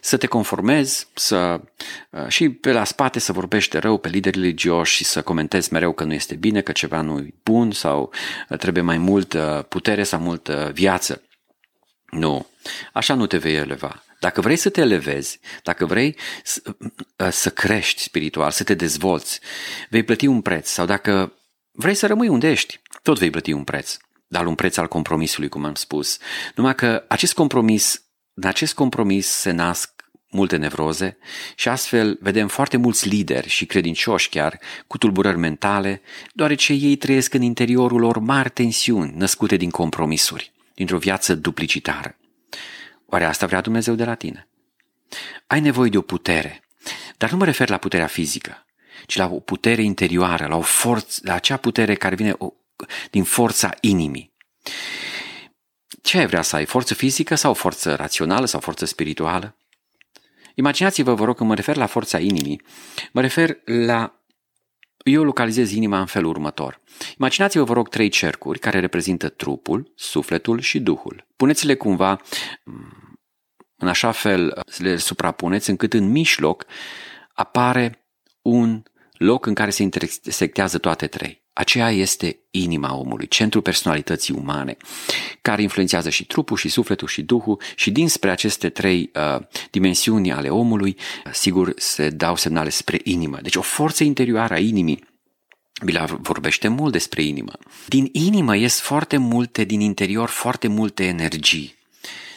Să 0.00 0.16
te 0.16 0.26
conformezi, 0.26 1.06
să 1.14 1.60
uh, 2.10 2.28
și 2.28 2.48
pe 2.48 2.72
la 2.72 2.84
spate 2.84 3.18
să 3.18 3.32
vorbești 3.32 3.78
rău 3.78 3.98
pe 3.98 4.08
lideri 4.08 4.40
religioși 4.40 4.96
și 4.96 5.04
să 5.04 5.22
comentezi 5.22 5.72
mereu 5.72 5.92
că 5.92 6.04
nu 6.04 6.12
este 6.12 6.34
bine, 6.34 6.60
că 6.60 6.72
ceva 6.72 7.00
nu 7.00 7.18
e 7.18 7.34
bun 7.42 7.72
sau 7.72 8.12
uh, 8.48 8.58
trebuie 8.58 8.82
mai 8.82 8.98
multă 8.98 9.66
putere 9.68 10.02
sau 10.02 10.20
multă 10.20 10.70
viață. 10.74 11.22
Nu, 12.10 12.46
așa 12.92 13.14
nu 13.14 13.26
te 13.26 13.36
vei 13.36 13.54
eleva. 13.54 14.02
Dacă 14.20 14.40
vrei 14.40 14.56
să 14.56 14.70
te 14.70 14.80
elevezi, 14.80 15.40
dacă 15.62 15.86
vrei 15.86 16.16
să, 16.42 16.62
uh, 17.16 17.28
să 17.30 17.50
crești 17.50 18.02
spiritual, 18.02 18.50
să 18.50 18.64
te 18.64 18.74
dezvolți, 18.74 19.40
vei 19.88 20.02
plăti 20.02 20.26
un 20.26 20.40
preț 20.40 20.68
sau 20.68 20.86
dacă 20.86 21.32
vrei 21.72 21.94
să 21.94 22.06
rămâi 22.06 22.28
unde 22.28 22.50
ești, 22.50 22.80
tot 23.06 23.18
vei 23.18 23.30
plăti 23.30 23.52
un 23.52 23.64
preț, 23.64 23.96
dar 24.26 24.46
un 24.46 24.54
preț 24.54 24.76
al 24.76 24.88
compromisului, 24.88 25.48
cum 25.48 25.64
am 25.64 25.74
spus. 25.74 26.18
Numai 26.54 26.74
că 26.74 27.04
acest 27.08 27.34
compromis, 27.34 28.02
în 28.34 28.48
acest 28.48 28.74
compromis 28.74 29.26
se 29.26 29.50
nasc 29.50 29.90
multe 30.30 30.56
nevroze 30.56 31.18
și 31.54 31.68
astfel 31.68 32.18
vedem 32.20 32.48
foarte 32.48 32.76
mulți 32.76 33.08
lideri 33.08 33.48
și 33.48 33.66
credincioși 33.66 34.28
chiar 34.28 34.58
cu 34.86 34.98
tulburări 34.98 35.38
mentale, 35.38 36.02
deoarece 36.32 36.72
ei 36.72 36.96
trăiesc 36.96 37.34
în 37.34 37.42
interiorul 37.42 38.00
lor 38.00 38.18
mari 38.18 38.50
tensiuni 38.50 39.12
născute 39.16 39.56
din 39.56 39.70
compromisuri, 39.70 40.52
dintr-o 40.74 40.98
viață 40.98 41.34
duplicitară. 41.34 42.18
Oare 43.06 43.24
asta 43.24 43.46
vrea 43.46 43.60
Dumnezeu 43.60 43.94
de 43.94 44.04
la 44.04 44.14
tine? 44.14 44.48
Ai 45.46 45.60
nevoie 45.60 45.90
de 45.90 45.98
o 45.98 46.02
putere, 46.02 46.62
dar 47.16 47.30
nu 47.30 47.36
mă 47.36 47.44
refer 47.44 47.68
la 47.68 47.76
puterea 47.76 48.06
fizică, 48.06 48.66
ci 49.06 49.16
la 49.16 49.26
o 49.26 49.40
putere 49.40 49.82
interioară, 49.82 50.46
la 50.46 50.56
o 50.56 50.60
forță, 50.60 51.20
la 51.24 51.34
acea 51.34 51.56
putere 51.56 51.94
care 51.94 52.14
vine 52.14 52.34
din 53.10 53.24
forța 53.24 53.74
inimii. 53.80 54.34
Ce 56.02 56.18
ai 56.18 56.26
vrea 56.26 56.42
să 56.42 56.56
ai? 56.56 56.64
Forță 56.64 56.94
fizică 56.94 57.34
sau 57.34 57.54
forță 57.54 57.94
rațională 57.94 58.46
sau 58.46 58.60
forță 58.60 58.84
spirituală? 58.84 59.56
Imaginați-vă, 60.54 61.14
vă 61.14 61.24
rog, 61.24 61.36
când 61.36 61.48
mă 61.48 61.54
refer 61.54 61.76
la 61.76 61.86
forța 61.86 62.18
inimii, 62.18 62.62
mă 63.12 63.20
refer 63.20 63.58
la... 63.64 64.20
Eu 65.04 65.24
localizez 65.24 65.72
inima 65.72 66.00
în 66.00 66.06
felul 66.06 66.30
următor. 66.30 66.80
Imaginați-vă, 67.18 67.64
vă 67.64 67.72
rog, 67.72 67.88
trei 67.88 68.08
cercuri 68.08 68.58
care 68.58 68.80
reprezintă 68.80 69.28
trupul, 69.28 69.92
sufletul 69.96 70.60
și 70.60 70.80
duhul. 70.80 71.26
Puneți-le 71.36 71.74
cumva 71.74 72.20
mm, 72.64 73.06
în 73.76 73.88
așa 73.88 74.10
fel, 74.10 74.60
să 74.66 74.82
le 74.82 74.96
suprapuneți, 74.96 75.70
încât 75.70 75.92
în 75.92 76.10
mijloc 76.10 76.66
apare 77.32 78.06
un 78.42 78.82
loc 79.12 79.46
în 79.46 79.54
care 79.54 79.70
se 79.70 79.82
intersectează 79.82 80.78
toate 80.78 81.06
trei. 81.06 81.45
Aceea 81.58 81.90
este 81.90 82.38
inima 82.50 82.96
omului, 82.96 83.28
centrul 83.28 83.62
personalității 83.62 84.34
umane, 84.34 84.76
care 85.42 85.62
influențează 85.62 86.10
și 86.10 86.24
trupul, 86.24 86.56
și 86.56 86.68
sufletul, 86.68 87.08
și 87.08 87.22
duhul 87.22 87.60
și 87.76 87.90
dinspre 87.90 88.30
aceste 88.30 88.68
trei 88.68 89.10
uh, 89.14 89.42
dimensiuni 89.70 90.32
ale 90.32 90.48
omului, 90.48 90.96
uh, 91.26 91.32
sigur, 91.32 91.72
se 91.76 92.10
dau 92.10 92.36
semnale 92.36 92.68
spre 92.68 93.00
inimă. 93.04 93.38
Deci 93.42 93.56
o 93.56 93.60
forță 93.60 94.04
interioară 94.04 94.54
a 94.54 94.58
inimii 94.58 95.04
Bila 95.84 96.04
vorbește 96.04 96.68
mult 96.68 96.92
despre 96.92 97.22
inimă. 97.22 97.52
Din 97.86 98.08
inimă 98.12 98.56
ies 98.56 98.80
foarte 98.80 99.16
multe, 99.16 99.64
din 99.64 99.80
interior 99.80 100.28
foarte 100.28 100.68
multe 100.68 101.04
energii. 101.04 101.75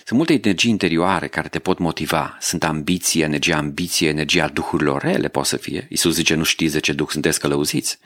Sunt 0.10 0.22
multe 0.22 0.48
energii 0.48 0.70
interioare 0.70 1.28
care 1.28 1.48
te 1.48 1.60
pot 1.60 1.78
motiva. 1.78 2.38
Sunt 2.40 2.64
ambiție, 2.64 3.24
energia 3.24 3.58
ambiție, 3.58 4.10
energia 4.10 4.48
duhurilor 4.48 5.02
rele 5.02 5.28
pot 5.28 5.46
să 5.46 5.58
fie. 5.58 5.86
Iisus 5.90 6.14
zice, 6.14 6.34
nu 6.36 6.44
știți 6.44 6.74
de 6.74 6.80
ce 6.80 6.94
duh 6.94 7.08
sunteți 7.10 7.40
călăuziți. 7.40 8.00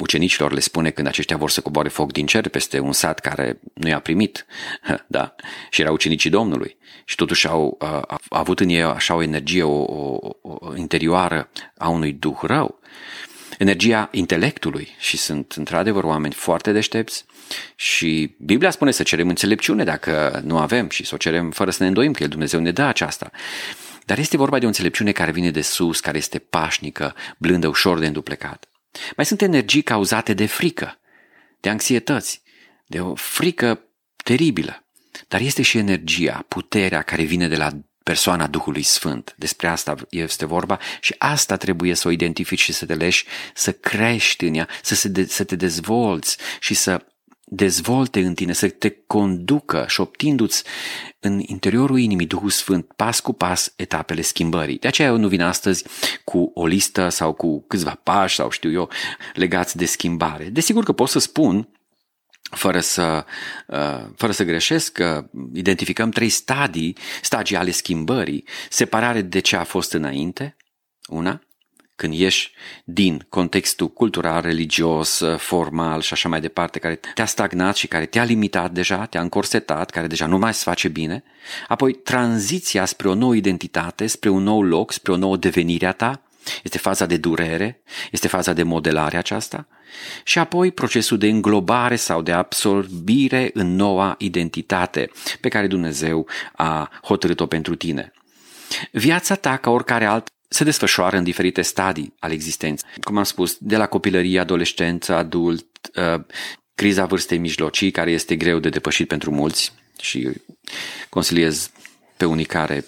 Ucenicilor 0.00 0.52
le 0.52 0.60
spune 0.60 0.90
când 0.90 1.06
aceștia 1.06 1.36
vor 1.36 1.50
să 1.50 1.60
coboare 1.60 1.88
foc 1.88 2.12
din 2.12 2.26
cer 2.26 2.48
peste 2.48 2.78
un 2.78 2.92
sat 2.92 3.20
care 3.20 3.60
nu 3.74 3.88
i-a 3.88 4.00
primit. 4.00 4.46
Da? 5.06 5.34
Și 5.70 5.80
erau 5.80 5.92
ucenicii 5.92 6.30
Domnului. 6.30 6.76
Și 7.04 7.16
totuși 7.16 7.46
au, 7.48 7.76
au, 7.78 8.04
au 8.08 8.40
avut 8.40 8.60
în 8.60 8.68
ei 8.68 8.82
așa 8.82 9.14
o 9.14 9.22
energie 9.22 9.62
o, 9.62 9.82
o, 9.82 10.28
o 10.42 10.76
interioară 10.76 11.48
a 11.78 11.88
unui 11.88 12.12
duh 12.12 12.38
rău 12.42 12.80
energia 13.58 14.08
intelectului 14.12 14.88
și 14.98 15.16
sunt 15.16 15.52
într-adevăr 15.56 16.04
oameni 16.04 16.34
foarte 16.34 16.72
deștepți 16.72 17.24
și 17.74 18.34
Biblia 18.38 18.70
spune 18.70 18.90
să 18.90 19.02
cerem 19.02 19.28
înțelepciune 19.28 19.84
dacă 19.84 20.42
nu 20.44 20.58
avem 20.58 20.88
și 20.88 21.04
să 21.04 21.14
o 21.14 21.18
cerem 21.18 21.50
fără 21.50 21.70
să 21.70 21.82
ne 21.82 21.88
îndoim 21.88 22.12
că 22.12 22.22
El 22.22 22.28
Dumnezeu 22.28 22.60
ne 22.60 22.70
dă 22.70 22.82
aceasta. 22.82 23.30
Dar 24.04 24.18
este 24.18 24.36
vorba 24.36 24.58
de 24.58 24.64
o 24.64 24.68
înțelepciune 24.68 25.12
care 25.12 25.30
vine 25.30 25.50
de 25.50 25.60
sus, 25.60 26.00
care 26.00 26.16
este 26.16 26.38
pașnică, 26.38 27.14
blândă, 27.38 27.68
ușor 27.68 27.98
de 27.98 28.06
înduplecat. 28.06 28.68
Mai 29.16 29.26
sunt 29.26 29.42
energii 29.42 29.82
cauzate 29.82 30.34
de 30.34 30.46
frică, 30.46 30.98
de 31.60 31.68
anxietăți, 31.68 32.42
de 32.86 33.00
o 33.00 33.14
frică 33.14 33.80
teribilă. 34.24 34.84
Dar 35.28 35.40
este 35.40 35.62
și 35.62 35.78
energia, 35.78 36.44
puterea 36.48 37.02
care 37.02 37.22
vine 37.22 37.48
de 37.48 37.56
la 37.56 37.70
persoana 38.02 38.46
Duhului 38.46 38.82
Sfânt. 38.82 39.34
Despre 39.36 39.68
asta 39.68 39.94
este 40.10 40.46
vorba 40.46 40.78
și 41.00 41.14
asta 41.18 41.56
trebuie 41.56 41.94
să 41.94 42.08
o 42.08 42.10
identifici 42.10 42.60
și 42.60 42.72
să 42.72 42.86
te 42.86 42.94
leși, 42.94 43.24
să 43.54 43.72
crești 43.72 44.44
în 44.44 44.54
ea, 44.54 44.68
să, 44.82 44.94
se 44.94 45.08
de, 45.08 45.24
să 45.24 45.44
te 45.44 45.56
dezvolți 45.56 46.36
și 46.60 46.74
să 46.74 47.06
dezvolte 47.54 48.20
în 48.20 48.34
tine, 48.34 48.52
să 48.52 48.68
te 48.68 48.90
conducă 49.06 49.84
și 49.88 50.00
obtindu-ți 50.00 50.64
în 51.20 51.40
interiorul 51.46 51.98
inimii 51.98 52.26
Duhul 52.26 52.50
Sfânt, 52.50 52.86
pas 52.96 53.20
cu 53.20 53.32
pas, 53.32 53.72
etapele 53.76 54.20
schimbării. 54.20 54.78
De 54.78 54.88
aceea 54.88 55.08
eu 55.08 55.16
nu 55.16 55.28
vin 55.28 55.40
astăzi 55.40 55.84
cu 56.24 56.50
o 56.54 56.66
listă 56.66 57.08
sau 57.08 57.32
cu 57.32 57.64
câțiva 57.66 58.00
pași 58.02 58.34
sau 58.34 58.50
știu 58.50 58.72
eu 58.72 58.88
legați 59.34 59.76
de 59.76 59.84
schimbare. 59.84 60.44
Desigur 60.44 60.84
că 60.84 60.92
pot 60.92 61.08
să 61.08 61.18
spun 61.18 61.68
fără 62.50 62.80
să, 62.80 63.24
uh, 63.66 64.04
fără 64.16 64.32
să 64.32 64.44
greșesc, 64.44 64.92
că 64.92 65.30
identificăm 65.54 66.10
trei 66.10 66.28
stadii, 66.28 66.96
stadii 67.22 67.56
ale 67.56 67.70
schimbării, 67.70 68.44
separare 68.70 69.20
de 69.20 69.38
ce 69.38 69.56
a 69.56 69.64
fost 69.64 69.92
înainte, 69.92 70.56
una, 71.08 71.40
când 71.96 72.14
ieși 72.14 72.52
din 72.84 73.26
contextul 73.28 73.88
cultural, 73.88 74.42
religios, 74.42 75.22
formal 75.36 76.00
și 76.00 76.12
așa 76.12 76.28
mai 76.28 76.40
departe, 76.40 76.78
care 76.78 77.00
te-a 77.14 77.26
stagnat 77.26 77.76
și 77.76 77.86
care 77.86 78.06
te-a 78.06 78.24
limitat 78.24 78.72
deja, 78.72 79.06
te-a 79.06 79.20
încorsetat, 79.20 79.90
care 79.90 80.06
deja 80.06 80.26
nu 80.26 80.38
mai 80.38 80.54
se 80.54 80.62
face 80.64 80.88
bine, 80.88 81.24
apoi 81.68 81.92
tranziția 81.92 82.84
spre 82.84 83.08
o 83.08 83.14
nouă 83.14 83.34
identitate, 83.34 84.06
spre 84.06 84.28
un 84.28 84.42
nou 84.42 84.62
loc, 84.62 84.92
spre 84.92 85.12
o 85.12 85.16
nouă 85.16 85.36
devenire 85.36 85.86
a 85.86 85.92
ta, 85.92 86.22
este 86.62 86.78
faza 86.78 87.06
de 87.06 87.16
durere, 87.16 87.82
este 88.10 88.28
faza 88.28 88.52
de 88.52 88.62
modelare 88.62 89.16
aceasta 89.16 89.66
și 90.24 90.38
apoi 90.38 90.72
procesul 90.72 91.18
de 91.18 91.28
înglobare 91.28 91.96
sau 91.96 92.22
de 92.22 92.32
absorbire 92.32 93.50
în 93.52 93.74
noua 93.74 94.14
identitate 94.18 95.10
pe 95.40 95.48
care 95.48 95.66
Dumnezeu 95.66 96.26
a 96.52 96.90
hotărât-o 97.02 97.46
pentru 97.46 97.74
tine. 97.74 98.12
Viața 98.90 99.34
ta, 99.34 99.56
ca 99.56 99.70
oricare 99.70 100.04
alt, 100.04 100.26
se 100.48 100.64
desfășoară 100.64 101.16
în 101.16 101.24
diferite 101.24 101.62
stadii 101.62 102.14
ale 102.18 102.32
existenței. 102.32 102.88
Cum 103.00 103.16
am 103.16 103.24
spus, 103.24 103.56
de 103.60 103.76
la 103.76 103.86
copilărie, 103.86 104.40
adolescență, 104.40 105.14
adult, 105.14 105.66
uh, 105.96 106.24
criza 106.74 107.04
vârstei 107.04 107.38
mijlocii, 107.38 107.90
care 107.90 108.10
este 108.10 108.36
greu 108.36 108.58
de 108.58 108.68
depășit 108.68 109.08
pentru 109.08 109.30
mulți 109.30 109.72
și 110.00 110.30
consiliez 111.08 111.70
pe 112.16 112.24
unii 112.24 112.44
care 112.44 112.84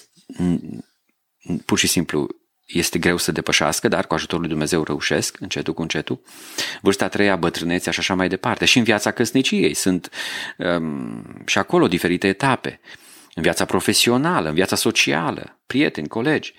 pur 1.64 1.78
și 1.78 1.86
simplu 1.86 2.28
este 2.66 2.98
greu 2.98 3.16
să 3.16 3.32
depășească, 3.32 3.88
dar 3.88 4.06
cu 4.06 4.14
ajutorul 4.14 4.40
lui 4.40 4.50
Dumnezeu 4.50 4.82
reușesc, 4.82 5.40
încetul 5.40 5.74
cu 5.74 5.82
încetul. 5.82 6.20
Vârsta 6.80 7.04
a 7.04 7.08
treia, 7.08 7.36
bătrânețea 7.36 7.92
și 7.92 7.98
așa 7.98 8.14
mai 8.14 8.28
departe. 8.28 8.64
Și 8.64 8.78
în 8.78 8.84
viața 8.84 9.10
căsniciei 9.10 9.74
sunt 9.74 10.10
um, 10.56 11.42
și 11.46 11.58
acolo 11.58 11.88
diferite 11.88 12.26
etape. 12.26 12.80
În 13.34 13.42
viața 13.42 13.64
profesională, 13.64 14.48
în 14.48 14.54
viața 14.54 14.76
socială, 14.76 15.60
prieteni, 15.66 16.08
colegi. 16.08 16.54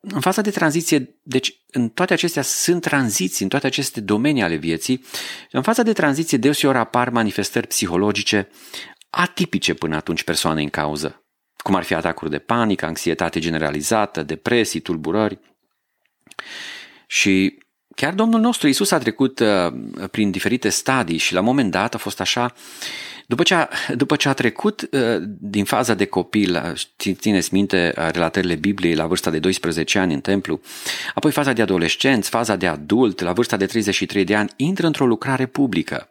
În 0.00 0.20
faza 0.20 0.40
de 0.40 0.50
tranziție, 0.50 1.18
deci 1.22 1.62
în 1.70 1.88
toate 1.88 2.12
acestea 2.12 2.42
sunt 2.42 2.82
tranziții, 2.82 3.44
în 3.44 3.50
toate 3.50 3.66
aceste 3.66 4.00
domenii 4.00 4.42
ale 4.42 4.56
vieții. 4.56 5.04
În 5.50 5.62
faza 5.62 5.82
de 5.82 5.92
tranziție 5.92 6.38
deseori 6.38 6.78
apar 6.78 7.10
manifestări 7.10 7.66
psihologice 7.66 8.48
atipice 9.10 9.74
până 9.74 9.96
atunci 9.96 10.22
persoanei 10.22 10.64
în 10.64 10.70
cauză 10.70 11.24
cum 11.64 11.74
ar 11.74 11.82
fi 11.82 11.94
atacuri 11.94 12.30
de 12.30 12.38
panică, 12.38 12.86
anxietate 12.86 13.40
generalizată, 13.40 14.22
depresii, 14.22 14.80
tulburări. 14.80 15.38
Și 17.06 17.58
chiar 17.96 18.14
Domnul 18.14 18.40
nostru 18.40 18.68
Isus 18.68 18.90
a 18.90 18.98
trecut 18.98 19.38
uh, 19.38 19.72
prin 20.10 20.30
diferite 20.30 20.68
stadii 20.68 21.16
și 21.16 21.32
la 21.32 21.38
un 21.38 21.44
moment 21.44 21.70
dat 21.70 21.94
a 21.94 21.98
fost 21.98 22.20
așa, 22.20 22.52
după 23.26 23.42
ce 23.42 23.54
a, 23.54 23.68
după 23.94 24.16
ce 24.16 24.28
a 24.28 24.32
trecut 24.32 24.88
uh, 24.90 25.00
din 25.26 25.64
faza 25.64 25.94
de 25.94 26.04
copil, 26.04 26.74
țineți 27.12 27.54
minte 27.54 27.94
uh, 27.96 28.08
relatările 28.10 28.54
Bibliei 28.54 28.94
la 28.94 29.06
vârsta 29.06 29.30
de 29.30 29.38
12 29.38 29.98
ani 29.98 30.14
în 30.14 30.20
templu, 30.20 30.60
apoi 31.14 31.30
faza 31.30 31.52
de 31.52 31.62
adolescenți, 31.62 32.28
faza 32.28 32.56
de 32.56 32.66
adult, 32.66 33.20
la 33.20 33.32
vârsta 33.32 33.56
de 33.56 33.66
33 33.66 34.24
de 34.24 34.36
ani, 34.36 34.50
intră 34.56 34.86
într-o 34.86 35.06
lucrare 35.06 35.46
publică 35.46 36.08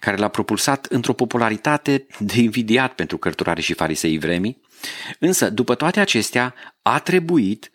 care 0.00 0.16
l-a 0.16 0.28
propulsat 0.28 0.86
într-o 0.86 1.12
popularitate 1.12 2.06
de 2.18 2.40
invidiat 2.40 2.92
pentru 2.92 3.18
cărturare 3.18 3.60
și 3.60 3.72
farisei 3.72 4.18
vremii, 4.18 4.60
însă 5.18 5.50
după 5.50 5.74
toate 5.74 6.00
acestea 6.00 6.54
a 6.82 6.98
trebuit 6.98 7.70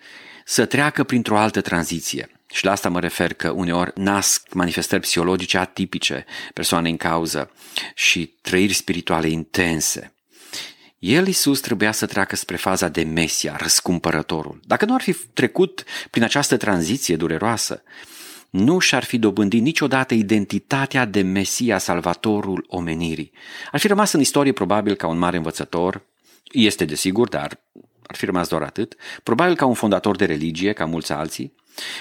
să 0.46 0.66
treacă 0.66 1.04
printr-o 1.04 1.38
altă 1.38 1.62
tranziție. 1.62 2.37
Și 2.52 2.66
la 2.66 2.72
asta 2.72 2.90
mă 2.90 3.00
refer 3.00 3.34
că 3.34 3.50
uneori 3.50 3.92
nasc 3.96 4.54
manifestări 4.54 5.02
psihologice 5.02 5.58
atipice 5.58 6.26
persoane 6.54 6.90
în 6.90 6.98
cauză 6.98 7.52
și 7.96 8.34
trăiri 8.42 8.74
spirituale 8.74 9.28
intense. 9.30 10.12
El, 11.00 11.28
Iisus, 11.28 11.60
trebuia 11.60 11.92
să 11.92 12.06
treacă 12.06 12.36
spre 12.36 12.56
faza 12.56 12.88
de 12.88 13.04
Mesia, 13.04 13.56
răscumpărătorul. 13.60 14.60
Dacă 14.64 14.86
nu 14.86 14.94
ar 14.94 15.02
fi 15.02 15.14
trecut 15.14 15.84
prin 16.10 16.24
această 16.24 16.58
tranziție 16.58 17.16
dureroasă, 17.16 17.84
nu 18.50 18.80
și-ar 18.80 19.04
fi 19.04 19.18
dobândit 19.18 19.62
niciodată 19.62 20.14
identitatea 20.14 21.06
de 21.06 21.22
Mesia, 21.22 21.78
salvatorul 21.78 22.66
omenirii. 22.68 23.32
Ar 23.72 23.80
fi 23.80 23.88
rămas 23.88 24.12
în 24.12 24.20
istorie 24.20 24.52
probabil 24.52 24.96
ca 24.96 25.08
un 25.08 25.18
mare 25.18 25.38
învățător, 25.38 26.02
este 26.52 26.86
desigur, 26.86 27.30
dar 27.30 27.60
ar 28.08 28.16
fi 28.16 28.26
rămas 28.26 28.48
doar 28.48 28.62
atât, 28.62 28.96
probabil 29.24 29.56
ca 29.56 29.66
un 29.66 29.74
fondator 29.74 30.16
de 30.16 30.26
religie, 30.26 30.74
ca 30.74 30.86
mulți 30.86 31.12
alții, 31.12 31.54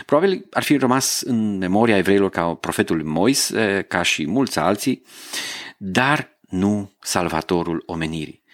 probabil 0.07 0.47
ar 0.51 0.63
fi 0.63 0.77
rămas 0.77 1.21
în 1.21 1.59
memoria 1.59 1.97
evreilor 1.97 2.31
ca 2.31 2.55
profetul 2.55 3.05
Moise, 3.05 3.85
ca 3.89 4.03
și 4.03 4.27
mulți 4.27 4.59
alții, 4.59 5.03
dar 5.77 6.39
nu 6.49 6.93
salvatorul 7.01 7.83
omenirii. 7.87 8.45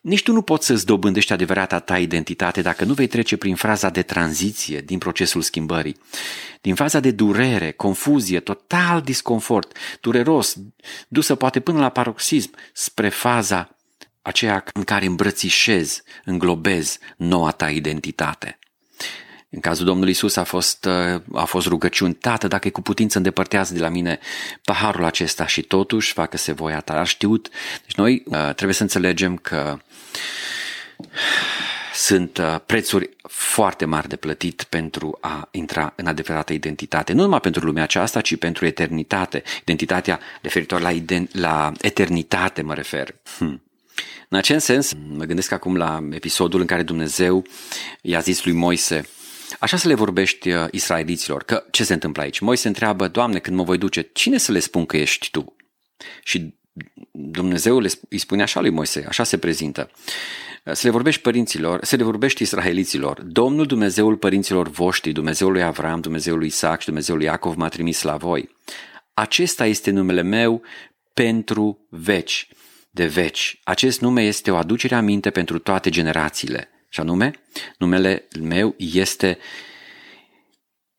Nici 0.00 0.22
tu 0.22 0.32
nu 0.32 0.42
poți 0.42 0.66
să-ți 0.66 0.86
dobândești 0.86 1.32
adevărata 1.32 1.78
ta 1.78 1.98
identitate 1.98 2.62
dacă 2.62 2.84
nu 2.84 2.92
vei 2.92 3.06
trece 3.06 3.36
prin 3.36 3.54
fraza 3.54 3.90
de 3.90 4.02
tranziție 4.02 4.80
din 4.80 4.98
procesul 4.98 5.42
schimbării. 5.42 5.96
Din 6.60 6.74
faza 6.74 7.00
de 7.00 7.10
durere, 7.10 7.72
confuzie, 7.72 8.40
total 8.40 9.00
disconfort, 9.00 9.76
dureros, 10.00 10.56
dusă 11.08 11.34
poate 11.34 11.60
până 11.60 11.78
la 11.78 11.88
paroxism, 11.88 12.50
spre 12.72 13.08
faza 13.08 13.76
aceea 14.22 14.64
în 14.72 14.82
care 14.82 15.06
îmbrățișezi, 15.06 16.02
înglobezi 16.24 16.98
noua 17.16 17.50
ta 17.50 17.70
identitate. 17.70 18.58
În 19.50 19.60
cazul 19.60 19.84
Domnului 19.84 20.10
Isus 20.10 20.36
a 20.36 20.44
fost, 20.44 20.88
a 21.32 21.44
fost 21.44 21.66
rugăciuni, 21.66 22.14
Tată, 22.14 22.48
dacă 22.48 22.68
e 22.68 22.70
cu 22.70 22.82
putință 22.82 23.16
îndepărtează 23.16 23.74
de 23.74 23.80
la 23.80 23.88
mine 23.88 24.18
paharul 24.64 25.04
acesta 25.04 25.46
și 25.46 25.62
totuși 25.62 26.12
facă-se 26.12 26.52
voia 26.52 26.80
ta. 26.80 26.98
A 26.98 27.04
știut. 27.04 27.48
Deci 27.82 27.94
noi 27.94 28.22
uh, 28.26 28.50
trebuie 28.54 28.74
să 28.74 28.82
înțelegem 28.82 29.36
că 29.36 29.78
sunt 31.94 32.38
uh, 32.38 32.56
prețuri 32.66 33.10
foarte 33.22 33.84
mari 33.84 34.08
de 34.08 34.16
plătit 34.16 34.62
pentru 34.62 35.18
a 35.20 35.48
intra 35.50 35.92
în 35.96 36.06
adevărată 36.06 36.52
identitate. 36.52 37.12
Nu 37.12 37.22
numai 37.22 37.40
pentru 37.40 37.64
lumea 37.64 37.82
aceasta, 37.82 38.20
ci 38.20 38.36
pentru 38.36 38.66
eternitate. 38.66 39.42
Identitatea 39.60 40.20
referitor 40.42 40.80
la, 40.80 40.92
ident- 40.92 41.30
la 41.32 41.72
eternitate 41.80 42.62
mă 42.62 42.74
refer. 42.74 43.14
Hm. 43.38 43.62
În 44.28 44.38
acest 44.38 44.64
sens, 44.64 44.92
mă 45.08 45.24
gândesc 45.24 45.52
acum 45.52 45.76
la 45.76 46.08
episodul 46.10 46.60
în 46.60 46.66
care 46.66 46.82
Dumnezeu 46.82 47.44
i-a 48.00 48.20
zis 48.20 48.44
lui 48.44 48.54
Moise, 48.54 49.08
Așa 49.60 49.76
să 49.76 49.88
le 49.88 49.94
vorbești 49.94 50.50
uh, 50.50 50.66
israeliților, 50.70 51.42
că 51.42 51.64
ce 51.70 51.84
se 51.84 51.92
întâmplă 51.92 52.22
aici? 52.22 52.38
Moise 52.38 52.68
întreabă, 52.68 53.08
Doamne, 53.08 53.38
când 53.38 53.56
mă 53.56 53.62
voi 53.62 53.78
duce, 53.78 54.10
cine 54.12 54.38
să 54.38 54.52
le 54.52 54.58
spun 54.58 54.86
că 54.86 54.96
ești 54.96 55.30
Tu? 55.30 55.56
Și 56.22 56.54
Dumnezeu 57.10 57.82
îi 58.08 58.18
spune 58.18 58.42
așa 58.42 58.60
lui 58.60 58.70
Moise, 58.70 59.04
așa 59.08 59.24
se 59.24 59.38
prezintă. 59.38 59.90
Să 60.64 60.80
le 60.82 60.90
vorbești 60.90 61.20
părinților, 61.20 61.84
să 61.84 61.96
le 61.96 62.02
vorbești 62.02 62.42
israeliților. 62.42 63.22
Domnul 63.22 63.66
Dumnezeul 63.66 64.16
părinților 64.16 64.68
voștri, 64.68 65.12
Dumnezeul 65.12 65.52
lui 65.52 65.62
Avram, 65.62 66.00
Dumnezeul 66.00 66.38
lui 66.38 66.46
Isaac 66.46 66.80
și 66.80 66.86
Dumnezeul 66.86 67.18
lui 67.18 67.26
Iacov 67.26 67.54
m-a 67.56 67.68
trimis 67.68 68.02
la 68.02 68.16
voi. 68.16 68.56
Acesta 69.14 69.66
este 69.66 69.90
numele 69.90 70.22
meu 70.22 70.62
pentru 71.14 71.86
veci, 71.90 72.48
de 72.90 73.06
veci. 73.06 73.60
Acest 73.64 74.00
nume 74.00 74.22
este 74.22 74.50
o 74.50 74.56
aducere 74.56 74.94
aminte 74.94 75.30
pentru 75.30 75.58
toate 75.58 75.90
generațiile. 75.90 76.68
Și 76.88 77.00
anume, 77.00 77.32
numele 77.78 78.28
meu 78.40 78.74
este 78.78 79.38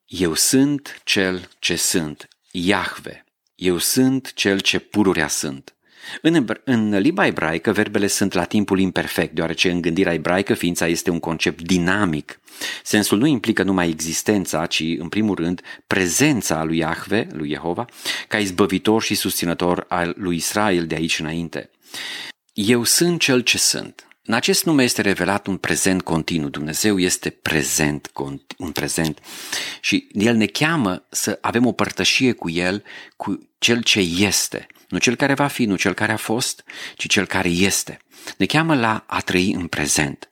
Eu 0.06 0.34
sunt 0.34 1.02
cel 1.04 1.50
ce 1.60 1.76
sunt, 1.76 2.28
Iahve. 2.52 3.24
Eu 3.56 3.78
sunt 3.78 4.34
cel 4.34 4.60
ce 4.60 4.80
pururea 4.80 5.28
sunt. 5.28 5.74
În, 6.22 6.46
în 6.64 6.98
limba 6.98 7.26
ebraică, 7.26 7.72
verbele 7.72 8.08
sunt 8.08 8.34
la 8.34 8.44
timpul 8.44 8.80
imperfect, 8.80 9.34
deoarece 9.34 9.72
în 9.72 9.82
gândirea 9.82 10.14
ebraică 10.14 10.54
ființa 10.54 10.88
este 10.88 11.10
un 11.10 11.20
concept 11.20 11.62
dinamic. 11.62 12.40
Sensul 12.84 13.18
nu 13.18 13.26
implică 13.26 13.64
numai 13.64 13.90
existența, 13.90 14.66
ci, 14.66 14.84
în 14.98 15.10
primul 15.10 15.36
rând, 15.36 15.62
prezența 15.88 16.64
lui 16.64 16.78
Iahve, 16.78 17.28
lui 17.32 17.50
Jehova, 17.50 17.86
ca 18.28 18.38
izbăvitor 18.38 19.02
și 19.02 19.16
susținător 19.16 19.86
al 19.88 20.14
lui 20.18 20.36
Israel 20.36 20.88
de 20.88 20.96
aici 20.96 21.20
înainte. 21.20 21.70
Eu 22.54 22.84
sunt 22.84 23.20
cel 23.20 23.42
ce 23.42 23.58
sunt. 23.58 24.08
În 24.24 24.34
acest 24.34 24.66
nume 24.66 24.84
este 24.84 25.02
revelat 25.02 25.48
un 25.48 25.58
prezent 25.58 26.02
continuu. 26.02 26.50
Dumnezeu 26.50 27.00
este 27.00 27.30
prezent, 27.30 28.12
un 28.58 28.72
prezent 28.72 29.20
și 29.82 30.08
El 30.12 30.36
ne 30.36 30.46
cheamă 30.46 31.06
să 31.10 31.38
avem 31.42 31.66
o 31.66 31.72
părtășie 31.72 32.32
cu 32.32 32.50
El, 32.50 32.84
cu 33.16 33.50
Cel 33.60 33.84
ce 33.84 34.00
este. 34.00 34.68
Nu 34.90 34.98
cel 34.98 35.16
care 35.16 35.34
va 35.34 35.48
fi, 35.48 35.66
nu 35.66 35.76
cel 35.76 35.94
care 35.94 36.12
a 36.12 36.18
fost, 36.18 36.64
ci 36.96 37.08
cel 37.08 37.26
care 37.26 37.50
este. 37.50 38.00
Ne 38.38 38.46
cheamă 38.46 38.76
la 38.76 39.04
a 39.08 39.20
trăi 39.20 39.54
în 39.54 39.68
prezent. 39.68 40.30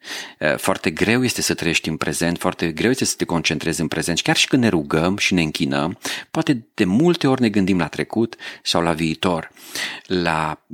Foarte 0.57 0.91
greu 0.91 1.23
este 1.23 1.41
să 1.41 1.53
trăiești 1.53 1.89
în 1.89 1.97
prezent, 1.97 2.37
foarte 2.37 2.71
greu 2.71 2.89
este 2.89 3.05
să 3.05 3.13
te 3.17 3.25
concentrezi 3.25 3.81
în 3.81 3.87
prezent 3.87 4.17
și 4.17 4.23
chiar 4.23 4.35
și 4.35 4.47
când 4.47 4.63
ne 4.63 4.69
rugăm 4.69 5.17
și 5.17 5.33
ne 5.33 5.41
închinăm, 5.41 5.97
poate 6.31 6.65
de 6.73 6.83
multe 6.85 7.27
ori 7.27 7.41
ne 7.41 7.49
gândim 7.49 7.77
la 7.77 7.87
trecut 7.87 8.35
sau 8.63 8.81
la 8.81 8.93
viitor, 8.93 9.51
la 10.05 10.65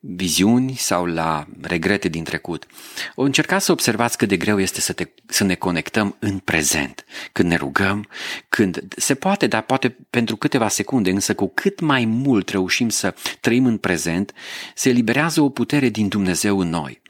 viziuni 0.00 0.74
sau 0.76 1.04
la 1.04 1.46
regrete 1.60 2.08
din 2.08 2.24
trecut. 2.24 2.66
O 3.14 3.22
încercați 3.22 3.64
să 3.64 3.72
observați 3.72 4.16
cât 4.16 4.28
de 4.28 4.36
greu 4.36 4.60
este 4.60 4.80
să, 4.80 4.92
te, 4.92 5.08
să 5.26 5.44
ne 5.44 5.54
conectăm 5.54 6.16
în 6.18 6.38
prezent, 6.38 7.04
când 7.32 7.48
ne 7.48 7.56
rugăm, 7.56 8.08
când 8.48 8.80
se 8.96 9.14
poate, 9.14 9.46
dar 9.46 9.62
poate 9.62 9.96
pentru 10.10 10.36
câteva 10.36 10.68
secunde, 10.68 11.10
însă 11.10 11.34
cu 11.34 11.48
cât 11.54 11.80
mai 11.80 12.04
mult 12.04 12.48
reușim 12.48 12.88
să 12.88 13.14
trăim 13.40 13.66
în 13.66 13.76
prezent, 13.76 14.32
se 14.74 14.88
eliberează 14.88 15.40
o 15.40 15.48
putere 15.48 15.88
din 15.88 16.08
Dumnezeu 16.08 16.39
în 16.48 16.68
noi. 16.68 17.00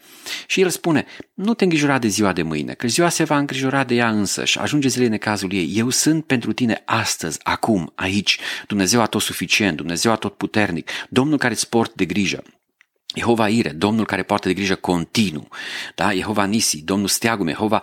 Și 0.46 0.60
el 0.60 0.68
spune, 0.68 1.06
nu 1.34 1.54
te 1.54 1.64
îngrijora 1.64 1.98
de 1.98 2.08
ziua 2.08 2.32
de 2.32 2.42
mâine, 2.42 2.72
că 2.72 2.88
ziua 2.88 3.08
se 3.08 3.24
va 3.24 3.38
îngrijora 3.38 3.84
de 3.84 3.94
ea 3.94 4.10
însăși, 4.10 4.58
ajunge 4.58 4.88
zilele 4.88 5.12
în 5.12 5.18
cazul 5.18 5.52
ei. 5.52 5.72
Eu 5.74 5.90
sunt 5.90 6.24
pentru 6.24 6.52
tine 6.52 6.82
astăzi, 6.84 7.38
acum, 7.42 7.92
aici, 7.94 8.38
Dumnezeu 8.66 9.00
a 9.00 9.06
tot 9.06 9.20
suficient, 9.20 9.76
Dumnezeu 9.76 10.12
a 10.12 10.16
tot 10.16 10.36
puternic, 10.36 10.90
Domnul 11.08 11.38
care 11.38 11.52
îți 11.52 11.68
port 11.68 11.94
de 11.94 12.04
grijă. 12.04 12.42
Jehova 13.14 13.48
Ire, 13.48 13.68
Domnul 13.68 14.06
care 14.06 14.22
poartă 14.22 14.48
de 14.48 14.54
grijă 14.54 14.74
continuu, 14.74 15.48
da? 15.94 16.12
Jehova 16.12 16.44
Nisi, 16.44 16.82
Domnul 16.82 17.08
steagul 17.08 17.44
meu, 17.44 17.54
Jehova 17.54 17.82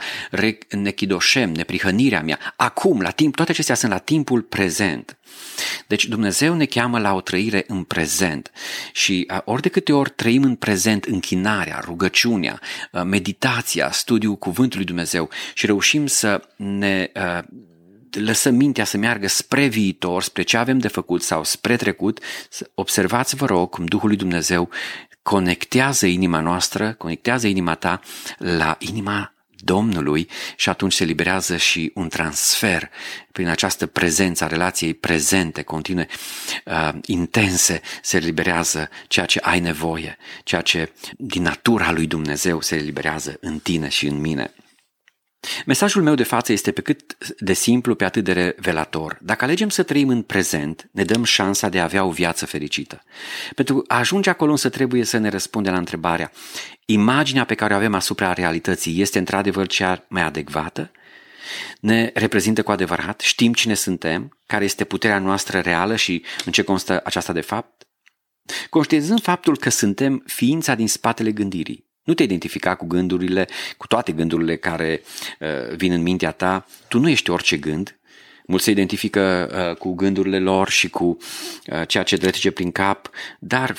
Nechidoșem, 0.70 1.52
neprihănirea 1.52 2.22
mea, 2.22 2.54
acum, 2.56 3.02
la 3.02 3.10
timp, 3.10 3.36
toate 3.36 3.52
acestea 3.52 3.76
sunt 3.76 3.92
la 3.92 3.98
timpul 3.98 4.42
prezent. 4.42 5.18
Deci 5.88 6.06
Dumnezeu 6.06 6.54
ne 6.54 6.66
cheamă 6.66 7.00
la 7.00 7.14
o 7.14 7.22
trăire 7.22 7.64
în 7.68 7.84
prezent 7.84 8.52
și 8.94 9.28
ori 9.44 9.62
de 9.62 9.70
câte 9.70 9.94
ori 9.94 10.10
trăim 10.10 10.44
în 10.44 10.56
prezent 10.56 11.04
închinarea, 11.04 11.82
rugăciunea, 11.86 12.62
meditația, 13.04 13.92
studiul 13.92 14.36
cuvântului 14.36 14.86
Dumnezeu 14.86 15.30
și 15.54 15.66
reușim 15.66 16.08
să 16.08 16.42
ne 16.56 17.12
lăsăm 18.12 18.56
mintea 18.56 18.86
să 18.86 18.98
meargă 18.98 19.28
spre 19.28 19.68
viitor, 19.68 20.24
spre 20.24 20.42
ce 20.42 20.58
avem 20.58 20.78
de 20.78 20.88
făcut 20.88 21.24
sau 21.24 21.44
spre 21.44 21.76
trecut, 21.76 22.20
observați, 22.74 23.36
vă 23.36 23.46
rog, 23.46 23.70
cum 23.70 23.86
Duhul 23.86 24.08
lui 24.08 24.18
Dumnezeu 24.18 24.70
conectează 25.28 26.06
inima 26.06 26.40
noastră, 26.40 26.94
conectează 26.94 27.48
inima 27.48 27.76
ta 27.76 28.02
la 28.38 28.76
inima 28.80 29.34
Domnului 29.56 30.30
și 30.56 30.70
atunci 30.70 30.94
se 30.94 31.04
liberează 31.04 31.58
și 31.58 31.92
un 31.94 32.08
transfer 32.08 32.90
prin 33.32 33.48
această 33.48 33.86
prezență 33.86 34.44
a 34.44 34.48
relației 34.48 34.94
prezente, 34.94 35.62
continue, 35.62 36.08
uh, 36.66 36.90
intense, 37.06 37.82
se 38.02 38.18
liberează 38.18 38.90
ceea 39.08 39.26
ce 39.26 39.40
ai 39.42 39.60
nevoie, 39.60 40.18
ceea 40.44 40.62
ce 40.62 40.92
din 41.18 41.42
natura 41.42 41.92
lui 41.92 42.08
Dumnezeu 42.08 42.62
se 42.62 42.76
liberează 42.76 43.38
în 43.42 43.60
tine 43.60 43.88
și 43.90 44.08
în 44.08 44.20
mine. 44.20 44.54
Mesajul 45.66 46.04
meu 46.04 46.16
de 46.16 46.24
față 46.24 46.52
este 46.52 46.72
pe 46.72 46.82
cât 46.82 47.18
de 47.40 47.54
simplu, 47.54 47.96
pe 47.96 48.06
atât 48.06 48.24
de 48.24 48.34
revelator. 48.34 49.18
Dacă 49.22 49.44
alegem 49.44 49.70
să 49.70 49.84
trăim 49.84 50.10
în 50.10 50.22
prezent, 50.22 50.90
ne 50.92 51.04
dăm 51.04 51.24
șansa 51.24 51.70
de 51.70 51.80
a 51.80 51.84
avea 51.84 52.04
o 52.04 52.12
viață 52.12 52.46
fericită. 52.46 53.04
Pentru 53.56 53.84
a 53.88 53.98
ajunge 53.98 54.30
acolo 54.30 54.52
însă 54.52 54.70
trebuie 54.70 55.04
să 55.04 55.18
ne 55.18 55.30
răspundem 55.30 55.72
la 55.72 55.78
întrebarea, 55.78 56.32
imaginea 56.86 57.44
pe 57.44 57.56
care 57.56 57.74
o 57.74 57.78
avem 57.78 57.94
asupra 57.94 58.34
realității 58.34 59.02
este 59.02 59.18
într-adevăr 59.18 59.68
cea 59.68 60.06
mai 60.08 60.24
adecvată? 60.24 60.92
Ne 61.80 62.12
reprezintă 62.14 62.64
cu 62.64 62.72
adevărat? 62.72 63.20
Știm 63.20 63.54
cine 63.54 63.74
suntem? 63.74 64.38
Care 64.46 64.64
este 64.64 64.84
puterea 64.84 65.20
noastră 65.20 65.60
reală 65.60 65.96
și 65.96 66.24
în 66.46 66.52
ce 66.52 66.62
constă 66.62 67.02
aceasta 67.04 67.34
de 67.34 67.42
fapt? 67.42 67.88
Conștientizând 68.70 69.22
faptul 69.22 69.58
că 69.58 69.70
suntem 69.70 70.24
ființa 70.26 70.76
din 70.76 70.88
spatele 70.88 71.32
gândirii, 71.32 71.87
nu 72.08 72.14
te 72.14 72.24
identifica 72.24 72.76
cu 72.76 72.86
gândurile, 72.86 73.48
cu 73.78 73.88
toate 73.88 74.12
gândurile 74.12 74.56
care 74.56 75.02
uh, 75.40 75.76
vin 75.76 75.92
în 75.92 76.02
mintea 76.02 76.32
ta. 76.32 76.66
Tu 76.88 77.00
nu 77.00 77.10
ești 77.10 77.30
orice 77.30 77.58
gând. 77.58 78.00
Mulți 78.46 78.66
se 78.66 78.72
identifică 78.72 79.50
uh, 79.52 79.78
cu 79.78 79.94
gândurile 79.94 80.40
lor 80.40 80.70
și 80.70 80.90
cu 80.90 81.18
uh, 81.72 81.88
ceea 81.88 82.04
ce 82.04 82.18
trece 82.18 82.52
prin 82.52 82.72
cap, 82.72 83.10
dar 83.40 83.76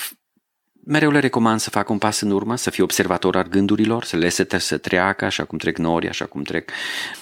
mereu 0.84 1.10
le 1.10 1.18
recomand 1.18 1.60
să 1.60 1.70
facă 1.70 1.92
un 1.92 1.98
pas 1.98 2.20
în 2.20 2.30
urmă, 2.30 2.56
să 2.56 2.70
fie 2.70 2.82
observator 2.82 3.36
al 3.36 3.48
gândurilor, 3.48 4.04
să 4.04 4.16
le 4.16 4.28
să 4.28 4.78
treacă 4.78 5.24
așa 5.24 5.44
cum 5.44 5.58
trec 5.58 5.78
nori, 5.78 6.08
așa 6.08 6.24
cum 6.24 6.42
trec. 6.42 6.70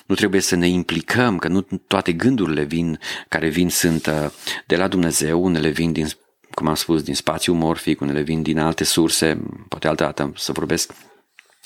Nu 0.06 0.14
trebuie 0.14 0.40
să 0.40 0.56
ne 0.56 0.68
implicăm, 0.68 1.38
că 1.38 1.48
nu 1.48 1.60
toate 1.86 2.12
gândurile 2.12 2.62
vin, 2.62 2.98
care 3.28 3.48
vin 3.48 3.68
sunt 3.70 4.06
uh, 4.06 4.30
de 4.66 4.76
la 4.76 4.88
Dumnezeu, 4.88 5.44
unele 5.44 5.68
vin 5.68 5.92
din 5.92 6.08
cum 6.56 6.66
am 6.66 6.74
spus, 6.74 7.02
din 7.02 7.14
spațiu 7.14 7.52
morfic, 7.52 8.00
unele 8.00 8.20
vin 8.20 8.42
din 8.42 8.58
alte 8.58 8.84
surse, 8.84 9.40
poate 9.68 9.88
altă 9.88 10.02
dată 10.02 10.32
să 10.36 10.52
vorbesc 10.52 10.92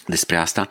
despre 0.07 0.37
asta, 0.37 0.69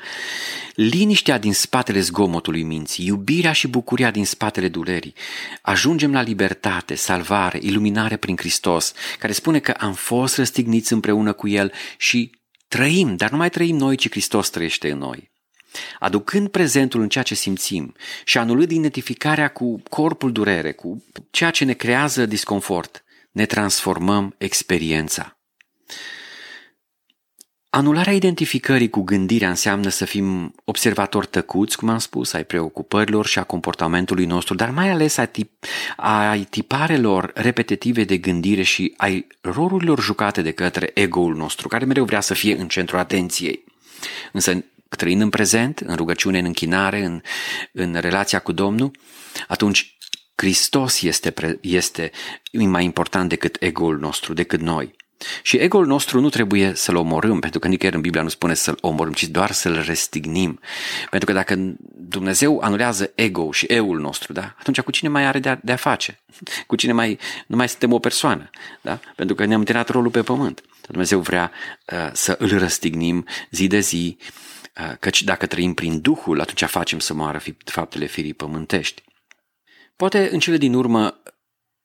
liniștea 0.74 1.38
din 1.38 1.54
spatele 1.54 2.00
zgomotului 2.00 2.64
minții, 2.64 3.06
iubirea 3.06 3.52
și 3.52 3.68
bucuria 3.68 4.12
din 4.12 4.26
spatele 4.26 4.68
durerii. 4.68 5.14
Ajungem 5.62 6.12
la 6.14 6.22
libertate, 6.22 6.96
salvare, 6.96 7.60
iluminare 7.62 8.18
prin 8.18 8.38
Hristos, 8.38 8.94
care 9.20 9.34
spune 9.34 9.60
că 9.60 9.72
am 9.72 9.94
fost 9.94 10.36
răstigniți 10.36 10.94
împreună 10.94 11.34
cu 11.34 11.48
El 11.48 11.72
și 11.98 12.32
trăim, 12.68 13.16
dar 13.16 13.30
nu 13.30 13.38
mai 13.38 13.50
trăim 13.50 13.76
noi, 13.76 13.96
ci 13.96 14.10
Hristos 14.10 14.50
trăiește 14.50 14.92
în 14.92 14.98
noi. 14.98 15.32
Aducând 16.00 16.50
prezentul 16.50 17.02
în 17.02 17.10
ceea 17.10 17.24
ce 17.24 17.36
simțim 17.36 17.96
și 18.24 18.38
anulând 18.38 18.72
identificarea 18.72 19.48
cu 19.48 19.82
corpul 19.90 20.32
durere, 20.32 20.72
cu 20.72 21.04
ceea 21.32 21.52
ce 21.52 21.66
ne 21.66 21.74
creează 21.74 22.26
disconfort, 22.26 23.04
ne 23.32 23.46
transformăm 23.46 24.36
experiența. 24.38 25.40
Anularea 27.72 28.14
identificării 28.14 28.90
cu 28.90 29.02
gândirea 29.02 29.50
înseamnă 29.50 29.90
să 29.90 30.06
fim 30.06 30.56
observatori 30.66 31.28
tăcuți, 31.28 31.78
cum 31.78 31.90
am 31.90 31.98
spus, 31.98 32.34
ai 32.34 32.44
preocupărilor 32.44 33.26
și 33.26 33.40
a 33.40 33.44
comportamentului 33.44 34.26
nostru, 34.26 34.56
dar 34.56 34.70
mai 34.70 34.90
ales 34.90 35.18
ai, 35.18 35.28
tip, 35.28 35.52
ai 35.98 36.44
tiparelor 36.44 37.32
repetitive 37.36 38.04
de 38.04 38.18
gândire 38.18 38.62
și 38.62 38.94
ai 38.98 39.28
rolurilor 39.42 40.02
jucate 40.02 40.42
de 40.42 40.52
către 40.52 40.92
ego-ul 40.94 41.36
nostru, 41.36 41.68
care 41.68 41.86
mereu 41.86 42.06
vrea 42.06 42.22
să 42.22 42.34
fie 42.34 42.58
în 42.58 42.68
centrul 42.68 43.00
atenției. 43.00 43.64
Însă, 44.32 44.64
trăind 44.90 45.22
în 45.22 45.30
prezent, 45.30 45.80
în 45.80 45.96
rugăciune, 45.96 46.40
în 46.40 46.46
închinare, 46.46 47.06
în, 47.06 47.22
în 47.72 47.96
relația 48.00 48.40
cu 48.40 48.52
Domnul, 48.52 48.92
atunci 49.48 49.98
Hristos 50.40 51.02
este, 51.02 51.34
este 51.62 52.12
mai 52.52 52.84
important 52.84 53.30
decât 53.30 53.58
ego-ul 53.60 54.00
nostru, 54.00 54.34
decât 54.34 54.60
noi. 54.60 54.96
Și 55.42 55.58
ego-ul 55.58 55.86
nostru 55.86 56.20
nu 56.20 56.30
trebuie 56.30 56.74
să-l 56.76 56.96
omorâm, 56.96 57.40
pentru 57.40 57.60
că 57.60 57.68
nicăieri 57.68 57.96
în 57.96 58.02
Biblia 58.02 58.22
nu 58.22 58.30
spune 58.30 58.54
să-l 58.54 58.78
omorâm, 58.82 59.14
ci 59.14 59.24
doar 59.24 59.52
să-l 59.52 59.82
restignim. 59.86 60.60
Pentru 61.10 61.28
că 61.28 61.34
dacă 61.36 61.76
Dumnezeu 61.96 62.60
anulează 62.60 63.12
ego 63.16 63.52
și 63.52 63.66
eul 63.66 64.00
nostru, 64.00 64.34
da? 64.34 64.56
atunci 64.60 64.82
cu 64.82 64.92
cine 64.92 65.10
mai 65.10 65.26
are 65.26 65.40
de 65.40 65.50
a, 65.50 65.58
de 65.62 65.72
a 65.72 65.76
face? 65.76 66.20
Cu 66.68 66.76
cine 66.76 66.92
mai, 66.92 67.20
nu 67.48 67.56
mai 67.56 67.70
suntem 67.70 67.94
o 67.94 68.00
persoană? 68.00 68.50
Da? 68.82 69.00
Pentru 69.16 69.36
că 69.36 69.46
ne-am 69.46 69.64
terminat 69.64 69.90
rolul 69.90 70.12
pe 70.12 70.22
pământ. 70.22 70.64
Dumnezeu 70.88 71.20
vrea 71.20 71.52
uh, 71.86 72.10
să 72.14 72.36
îl 72.40 72.58
răstignim 72.58 73.26
zi 73.52 73.68
de 73.68 73.80
zi, 73.80 74.18
uh, 74.78 74.94
căci 75.00 75.24
dacă 75.24 75.46
trăim 75.46 75.74
prin 75.74 76.02
Duhul, 76.02 76.42
atunci 76.42 76.64
facem 76.64 77.00
să 77.00 77.14
moară 77.14 77.42
faptele 77.64 78.06
firii 78.06 78.34
pământești. 78.34 79.02
Poate 80.00 80.30
în 80.32 80.40
cele 80.40 80.58
din 80.58 80.74
urmă 80.74 81.22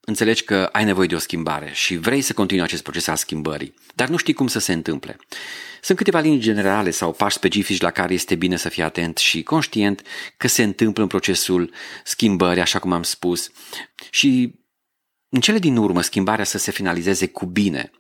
înțelegi 0.00 0.44
că 0.44 0.68
ai 0.72 0.84
nevoie 0.84 1.06
de 1.06 1.14
o 1.14 1.18
schimbare 1.18 1.70
și 1.72 1.96
vrei 1.96 2.20
să 2.20 2.32
continui 2.32 2.64
acest 2.64 2.82
proces 2.82 3.06
al 3.06 3.16
schimbării, 3.16 3.74
dar 3.94 4.08
nu 4.08 4.16
știi 4.16 4.32
cum 4.32 4.46
să 4.46 4.58
se 4.58 4.72
întâmple. 4.72 5.16
Sunt 5.82 5.98
câteva 5.98 6.20
linii 6.20 6.38
generale 6.38 6.90
sau 6.90 7.12
pași 7.12 7.36
specifici 7.36 7.80
la 7.80 7.90
care 7.90 8.14
este 8.14 8.34
bine 8.34 8.56
să 8.56 8.68
fii 8.68 8.82
atent 8.82 9.16
și 9.16 9.42
conștient 9.42 10.02
că 10.36 10.48
se 10.48 10.62
întâmplă 10.62 11.02
în 11.02 11.08
procesul 11.08 11.72
schimbării, 12.04 12.62
așa 12.62 12.78
cum 12.78 12.92
am 12.92 13.02
spus, 13.02 13.50
și 14.10 14.54
în 15.28 15.40
cele 15.40 15.58
din 15.58 15.76
urmă 15.76 16.00
schimbarea 16.00 16.44
să 16.44 16.58
se 16.58 16.70
finalizeze 16.70 17.26
cu 17.26 17.46
bine. 17.46 17.90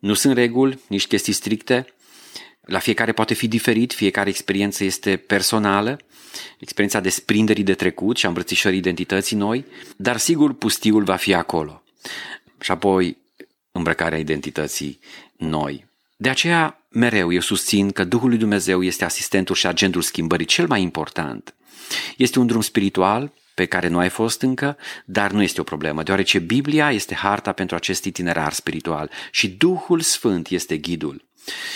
Nu 0.00 0.14
sunt 0.14 0.34
reguli, 0.34 0.78
nici 0.88 1.06
chestii 1.06 1.32
stricte, 1.32 1.86
la 2.64 2.78
fiecare 2.78 3.12
poate 3.12 3.34
fi 3.34 3.48
diferit, 3.48 3.92
fiecare 3.92 4.28
experiență 4.28 4.84
este 4.84 5.16
personală, 5.16 5.98
experiența 6.58 7.00
desprinderii 7.00 7.64
de 7.64 7.74
trecut 7.74 8.16
și 8.16 8.24
a 8.24 8.28
îmbrățișării 8.28 8.78
identității 8.78 9.36
noi, 9.36 9.64
dar 9.96 10.16
sigur 10.16 10.54
pustiul 10.54 11.04
va 11.04 11.16
fi 11.16 11.34
acolo. 11.34 11.82
Și 12.60 12.70
apoi 12.70 13.16
îmbrăcarea 13.72 14.18
identității 14.18 15.00
noi. 15.36 15.86
De 16.16 16.28
aceea, 16.28 16.86
mereu 16.88 17.32
eu 17.32 17.40
susțin 17.40 17.90
că 17.90 18.04
Duhul 18.04 18.28
lui 18.28 18.38
Dumnezeu 18.38 18.82
este 18.82 19.04
asistentul 19.04 19.54
și 19.54 19.66
agentul 19.66 20.02
schimbării 20.02 20.46
cel 20.46 20.66
mai 20.66 20.82
important. 20.82 21.54
Este 22.16 22.38
un 22.38 22.46
drum 22.46 22.60
spiritual 22.60 23.32
pe 23.54 23.64
care 23.64 23.88
nu 23.88 23.98
ai 23.98 24.08
fost 24.08 24.42
încă, 24.42 24.76
dar 25.04 25.30
nu 25.30 25.42
este 25.42 25.60
o 25.60 25.64
problemă, 25.64 26.02
deoarece 26.02 26.38
Biblia 26.38 26.90
este 26.90 27.14
harta 27.14 27.52
pentru 27.52 27.76
acest 27.76 28.04
itinerar 28.04 28.52
spiritual 28.52 29.10
și 29.30 29.48
Duhul 29.48 30.00
Sfânt 30.00 30.48
este 30.48 30.76
ghidul. 30.76 31.24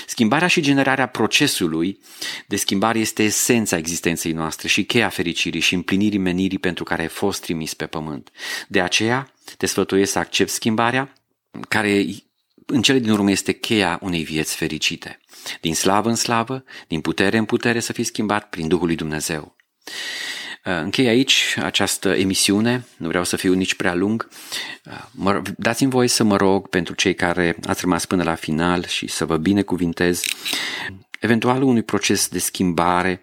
Schimbarea 0.06 0.48
și 0.48 0.60
generarea 0.60 1.06
procesului 1.06 1.98
de 2.46 2.56
schimbare 2.56 2.98
este 2.98 3.22
esența 3.22 3.76
existenței 3.76 4.32
noastre 4.32 4.68
și 4.68 4.84
cheia 4.84 5.08
fericirii 5.08 5.60
și 5.60 5.74
împlinirii 5.74 6.18
menirii 6.18 6.58
pentru 6.58 6.84
care 6.84 7.02
ai 7.02 7.08
fost 7.08 7.42
trimis 7.42 7.74
pe 7.74 7.86
pământ. 7.86 8.30
De 8.68 8.80
aceea 8.80 9.32
te 9.56 9.66
sfătuiesc 9.66 10.12
să 10.12 10.18
accepti 10.18 10.52
schimbarea, 10.52 11.12
care 11.68 12.06
în 12.66 12.82
cele 12.82 12.98
din 12.98 13.10
urmă 13.10 13.30
este 13.30 13.52
cheia 13.52 13.98
unei 14.02 14.24
vieți 14.24 14.56
fericite. 14.56 15.20
Din 15.60 15.74
slavă 15.74 16.08
în 16.08 16.14
slavă, 16.14 16.64
din 16.86 17.00
putere 17.00 17.36
în 17.36 17.44
putere 17.44 17.80
să 17.80 17.92
fii 17.92 18.04
schimbat 18.04 18.48
prin 18.48 18.68
Duhul 18.68 18.86
lui 18.86 18.96
Dumnezeu. 18.96 19.56
Uh, 20.64 20.72
închei 20.82 21.08
aici 21.08 21.56
această 21.62 22.08
emisiune, 22.08 22.84
nu 22.96 23.08
vreau 23.08 23.24
să 23.24 23.36
fiu 23.36 23.52
nici 23.52 23.74
prea 23.74 23.94
lung. 23.94 24.28
Uh, 25.24 25.40
dați-mi 25.56 25.90
voie 25.90 26.08
să 26.08 26.24
mă 26.24 26.36
rog 26.36 26.68
pentru 26.68 26.94
cei 26.94 27.14
care 27.14 27.56
ați 27.66 27.80
rămas 27.80 28.04
până 28.04 28.22
la 28.22 28.34
final 28.34 28.84
și 28.84 29.06
să 29.06 29.24
vă 29.24 29.36
binecuvintez. 29.36 30.22
Eventual 31.20 31.62
unui 31.62 31.82
proces 31.82 32.28
de 32.28 32.38
schimbare, 32.38 33.22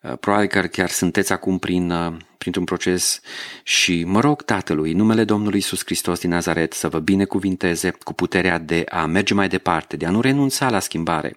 uh, 0.00 0.12
probabil 0.20 0.48
că 0.48 0.60
chiar 0.60 0.88
sunteți 0.88 1.32
acum 1.32 1.58
prin 1.58 1.92
printr-un 2.38 2.64
proces 2.64 3.20
și 3.62 4.04
mă 4.04 4.20
rog 4.20 4.42
Tatălui, 4.42 4.92
numele 4.92 5.24
Domnului 5.24 5.58
Isus 5.58 5.84
Hristos 5.84 6.20
din 6.20 6.30
Nazaret, 6.30 6.72
să 6.72 6.88
vă 6.88 6.98
binecuvinteze 6.98 7.90
cu 8.02 8.12
puterea 8.12 8.58
de 8.58 8.84
a 8.88 9.06
merge 9.06 9.34
mai 9.34 9.48
departe, 9.48 9.96
de 9.96 10.06
a 10.06 10.10
nu 10.10 10.20
renunța 10.20 10.70
la 10.70 10.78
schimbare, 10.78 11.36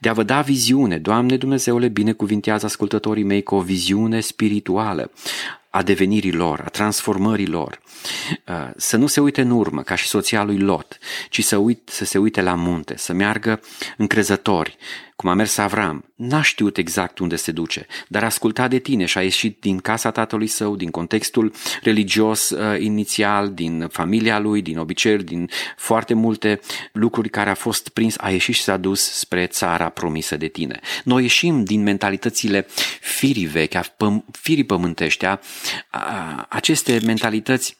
de 0.00 0.08
a 0.08 0.12
vă 0.12 0.22
da 0.22 0.40
viziune. 0.40 0.98
Doamne 0.98 1.36
Dumnezeule, 1.36 1.88
binecuvintează 1.88 2.66
ascultătorii 2.66 3.24
mei 3.24 3.42
cu 3.42 3.54
o 3.54 3.60
viziune 3.60 4.20
spirituală 4.20 5.10
a 5.70 5.82
devenirii 5.82 6.32
lor, 6.32 6.62
a 6.64 6.68
transformării 6.68 7.46
lor. 7.46 7.80
Uh, 8.48 8.70
să 8.76 8.96
nu 8.96 9.06
se 9.06 9.20
uite 9.20 9.40
în 9.40 9.50
urmă, 9.50 9.82
ca 9.82 9.94
și 9.94 10.06
soția 10.06 10.42
lui 10.42 10.58
Lot, 10.58 10.98
ci 11.30 11.44
să, 11.44 11.56
uit, 11.56 11.88
să 11.92 12.04
se 12.04 12.18
uite 12.18 12.42
la 12.42 12.54
munte, 12.54 12.96
să 12.96 13.12
meargă 13.12 13.60
încrezători, 13.96 14.76
cum 15.16 15.30
a 15.30 15.34
mers 15.34 15.56
Avram. 15.56 16.12
N-a 16.14 16.42
știut 16.42 16.76
exact 16.76 17.18
unde 17.18 17.36
se 17.36 17.52
duce, 17.52 17.86
dar 18.08 18.22
a 18.22 18.26
ascultat 18.26 18.70
de 18.70 18.78
tine 18.78 19.04
și 19.04 19.18
a 19.18 19.22
ieșit 19.22 19.60
din 19.60 19.78
casa 19.78 20.10
tatălui 20.10 20.46
său, 20.46 20.76
din 20.76 20.90
contextul 20.90 21.52
religios 21.82 22.50
uh, 22.50 22.80
inițial, 22.80 23.52
din 23.52 23.86
familia 23.90 24.38
lui, 24.38 24.62
din 24.62 24.78
obiceiuri, 24.78 25.24
din 25.24 25.48
foarte 25.76 26.14
multe 26.14 26.60
lucruri 26.92 27.28
care 27.28 27.50
a 27.50 27.54
fost 27.54 27.88
prins, 27.88 28.14
a 28.18 28.30
ieșit 28.30 28.54
și 28.54 28.62
s-a 28.62 28.76
dus 28.76 29.00
spre 29.00 29.46
țara 29.46 29.88
promisă 29.88 30.36
de 30.36 30.48
tine. 30.48 30.80
Noi 31.04 31.22
ieșim 31.22 31.64
din 31.64 31.82
mentalitățile 31.82 32.66
firii 33.00 33.46
vechi, 33.46 33.74
a 33.74 33.80
păm- 33.80 34.24
firii 34.32 34.64
pământești, 34.64 35.24
a, 35.24 35.40
a, 35.90 36.46
aceste 36.48 37.00
mentalități 37.04 37.76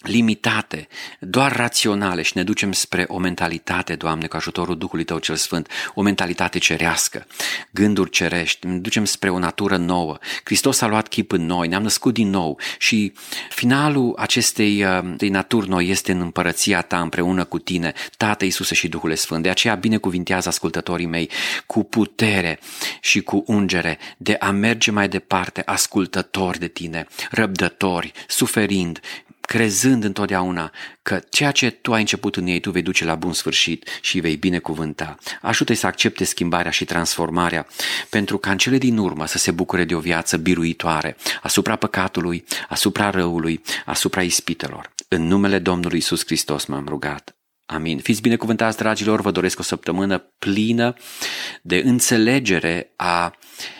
limitate, 0.00 0.88
doar 1.18 1.56
raționale 1.56 2.22
și 2.22 2.32
ne 2.34 2.42
ducem 2.42 2.72
spre 2.72 3.04
o 3.08 3.18
mentalitate, 3.18 3.94
Doamne, 3.94 4.26
cu 4.26 4.36
ajutorul 4.36 4.78
Duhului 4.78 5.04
Tău 5.04 5.18
cel 5.18 5.36
Sfânt, 5.36 5.68
o 5.94 6.02
mentalitate 6.02 6.58
cerească, 6.58 7.26
gânduri 7.70 8.10
cerești, 8.10 8.66
ne 8.66 8.76
ducem 8.76 9.04
spre 9.04 9.30
o 9.30 9.38
natură 9.38 9.76
nouă. 9.76 10.18
Hristos 10.44 10.80
a 10.80 10.86
luat 10.86 11.08
chip 11.08 11.32
în 11.32 11.46
noi, 11.46 11.68
ne-am 11.68 11.82
născut 11.82 12.14
din 12.14 12.30
nou 12.30 12.58
și 12.78 13.12
finalul 13.50 14.14
acestei 14.18 14.84
uh, 14.84 15.20
naturi 15.20 15.68
noi 15.68 15.88
este 15.88 16.12
în 16.12 16.20
împărăția 16.20 16.82
Ta 16.82 17.00
împreună 17.00 17.44
cu 17.44 17.58
Tine, 17.58 17.92
Tată 18.16 18.44
Iisuse 18.44 18.74
și 18.74 18.88
Duhul 18.88 19.14
Sfânt. 19.14 19.42
De 19.42 19.48
aceea 19.48 19.74
binecuvintează 19.74 20.48
ascultătorii 20.48 21.06
mei 21.06 21.30
cu 21.66 21.84
putere 21.84 22.58
și 23.00 23.20
cu 23.20 23.44
ungere 23.46 23.98
de 24.16 24.36
a 24.38 24.50
merge 24.50 24.90
mai 24.90 25.08
departe, 25.08 25.62
ascultători 25.64 26.58
de 26.58 26.68
Tine, 26.68 27.06
răbdători, 27.30 28.12
suferind, 28.26 29.00
crezând 29.50 30.04
întotdeauna 30.04 30.72
că 31.02 31.20
ceea 31.30 31.50
ce 31.50 31.70
tu 31.70 31.92
ai 31.92 32.00
început 32.00 32.36
în 32.36 32.46
ei, 32.46 32.60
tu 32.60 32.70
vei 32.70 32.82
duce 32.82 33.04
la 33.04 33.14
bun 33.14 33.32
sfârșit 33.32 33.88
și 34.00 34.20
vei 34.20 34.36
binecuvânta. 34.36 35.16
Ajută-i 35.42 35.74
să 35.74 35.86
accepte 35.86 36.24
schimbarea 36.24 36.70
și 36.70 36.84
transformarea, 36.84 37.66
pentru 38.10 38.38
ca 38.38 38.50
în 38.50 38.58
cele 38.58 38.78
din 38.78 38.96
urmă 38.96 39.26
să 39.26 39.38
se 39.38 39.50
bucure 39.50 39.84
de 39.84 39.94
o 39.94 40.00
viață 40.00 40.36
biruitoare 40.36 41.16
asupra 41.42 41.76
păcatului, 41.76 42.44
asupra 42.68 43.10
răului, 43.10 43.62
asupra 43.84 44.22
ispitelor. 44.22 44.92
În 45.08 45.26
numele 45.26 45.58
Domnului 45.58 45.98
Isus 45.98 46.24
Hristos 46.24 46.64
m-am 46.64 46.86
rugat. 46.88 47.36
Amin. 47.66 47.98
Fiți 47.98 48.20
binecuvântați, 48.20 48.76
dragilor, 48.76 49.20
vă 49.20 49.30
doresc 49.30 49.58
o 49.58 49.62
săptămână 49.62 50.18
plină 50.38 50.94
de 51.62 51.82
înțelegere 51.84 52.92
a 52.96 53.38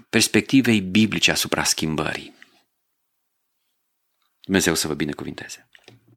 perspectivei 0.08 0.80
biblice 0.80 1.30
asupra 1.30 1.64
schimbării. 1.64 2.38
Dumnezeu 4.50 4.74
să 4.74 4.86
vă 4.88 4.94
binecuvinteze. 4.94 5.68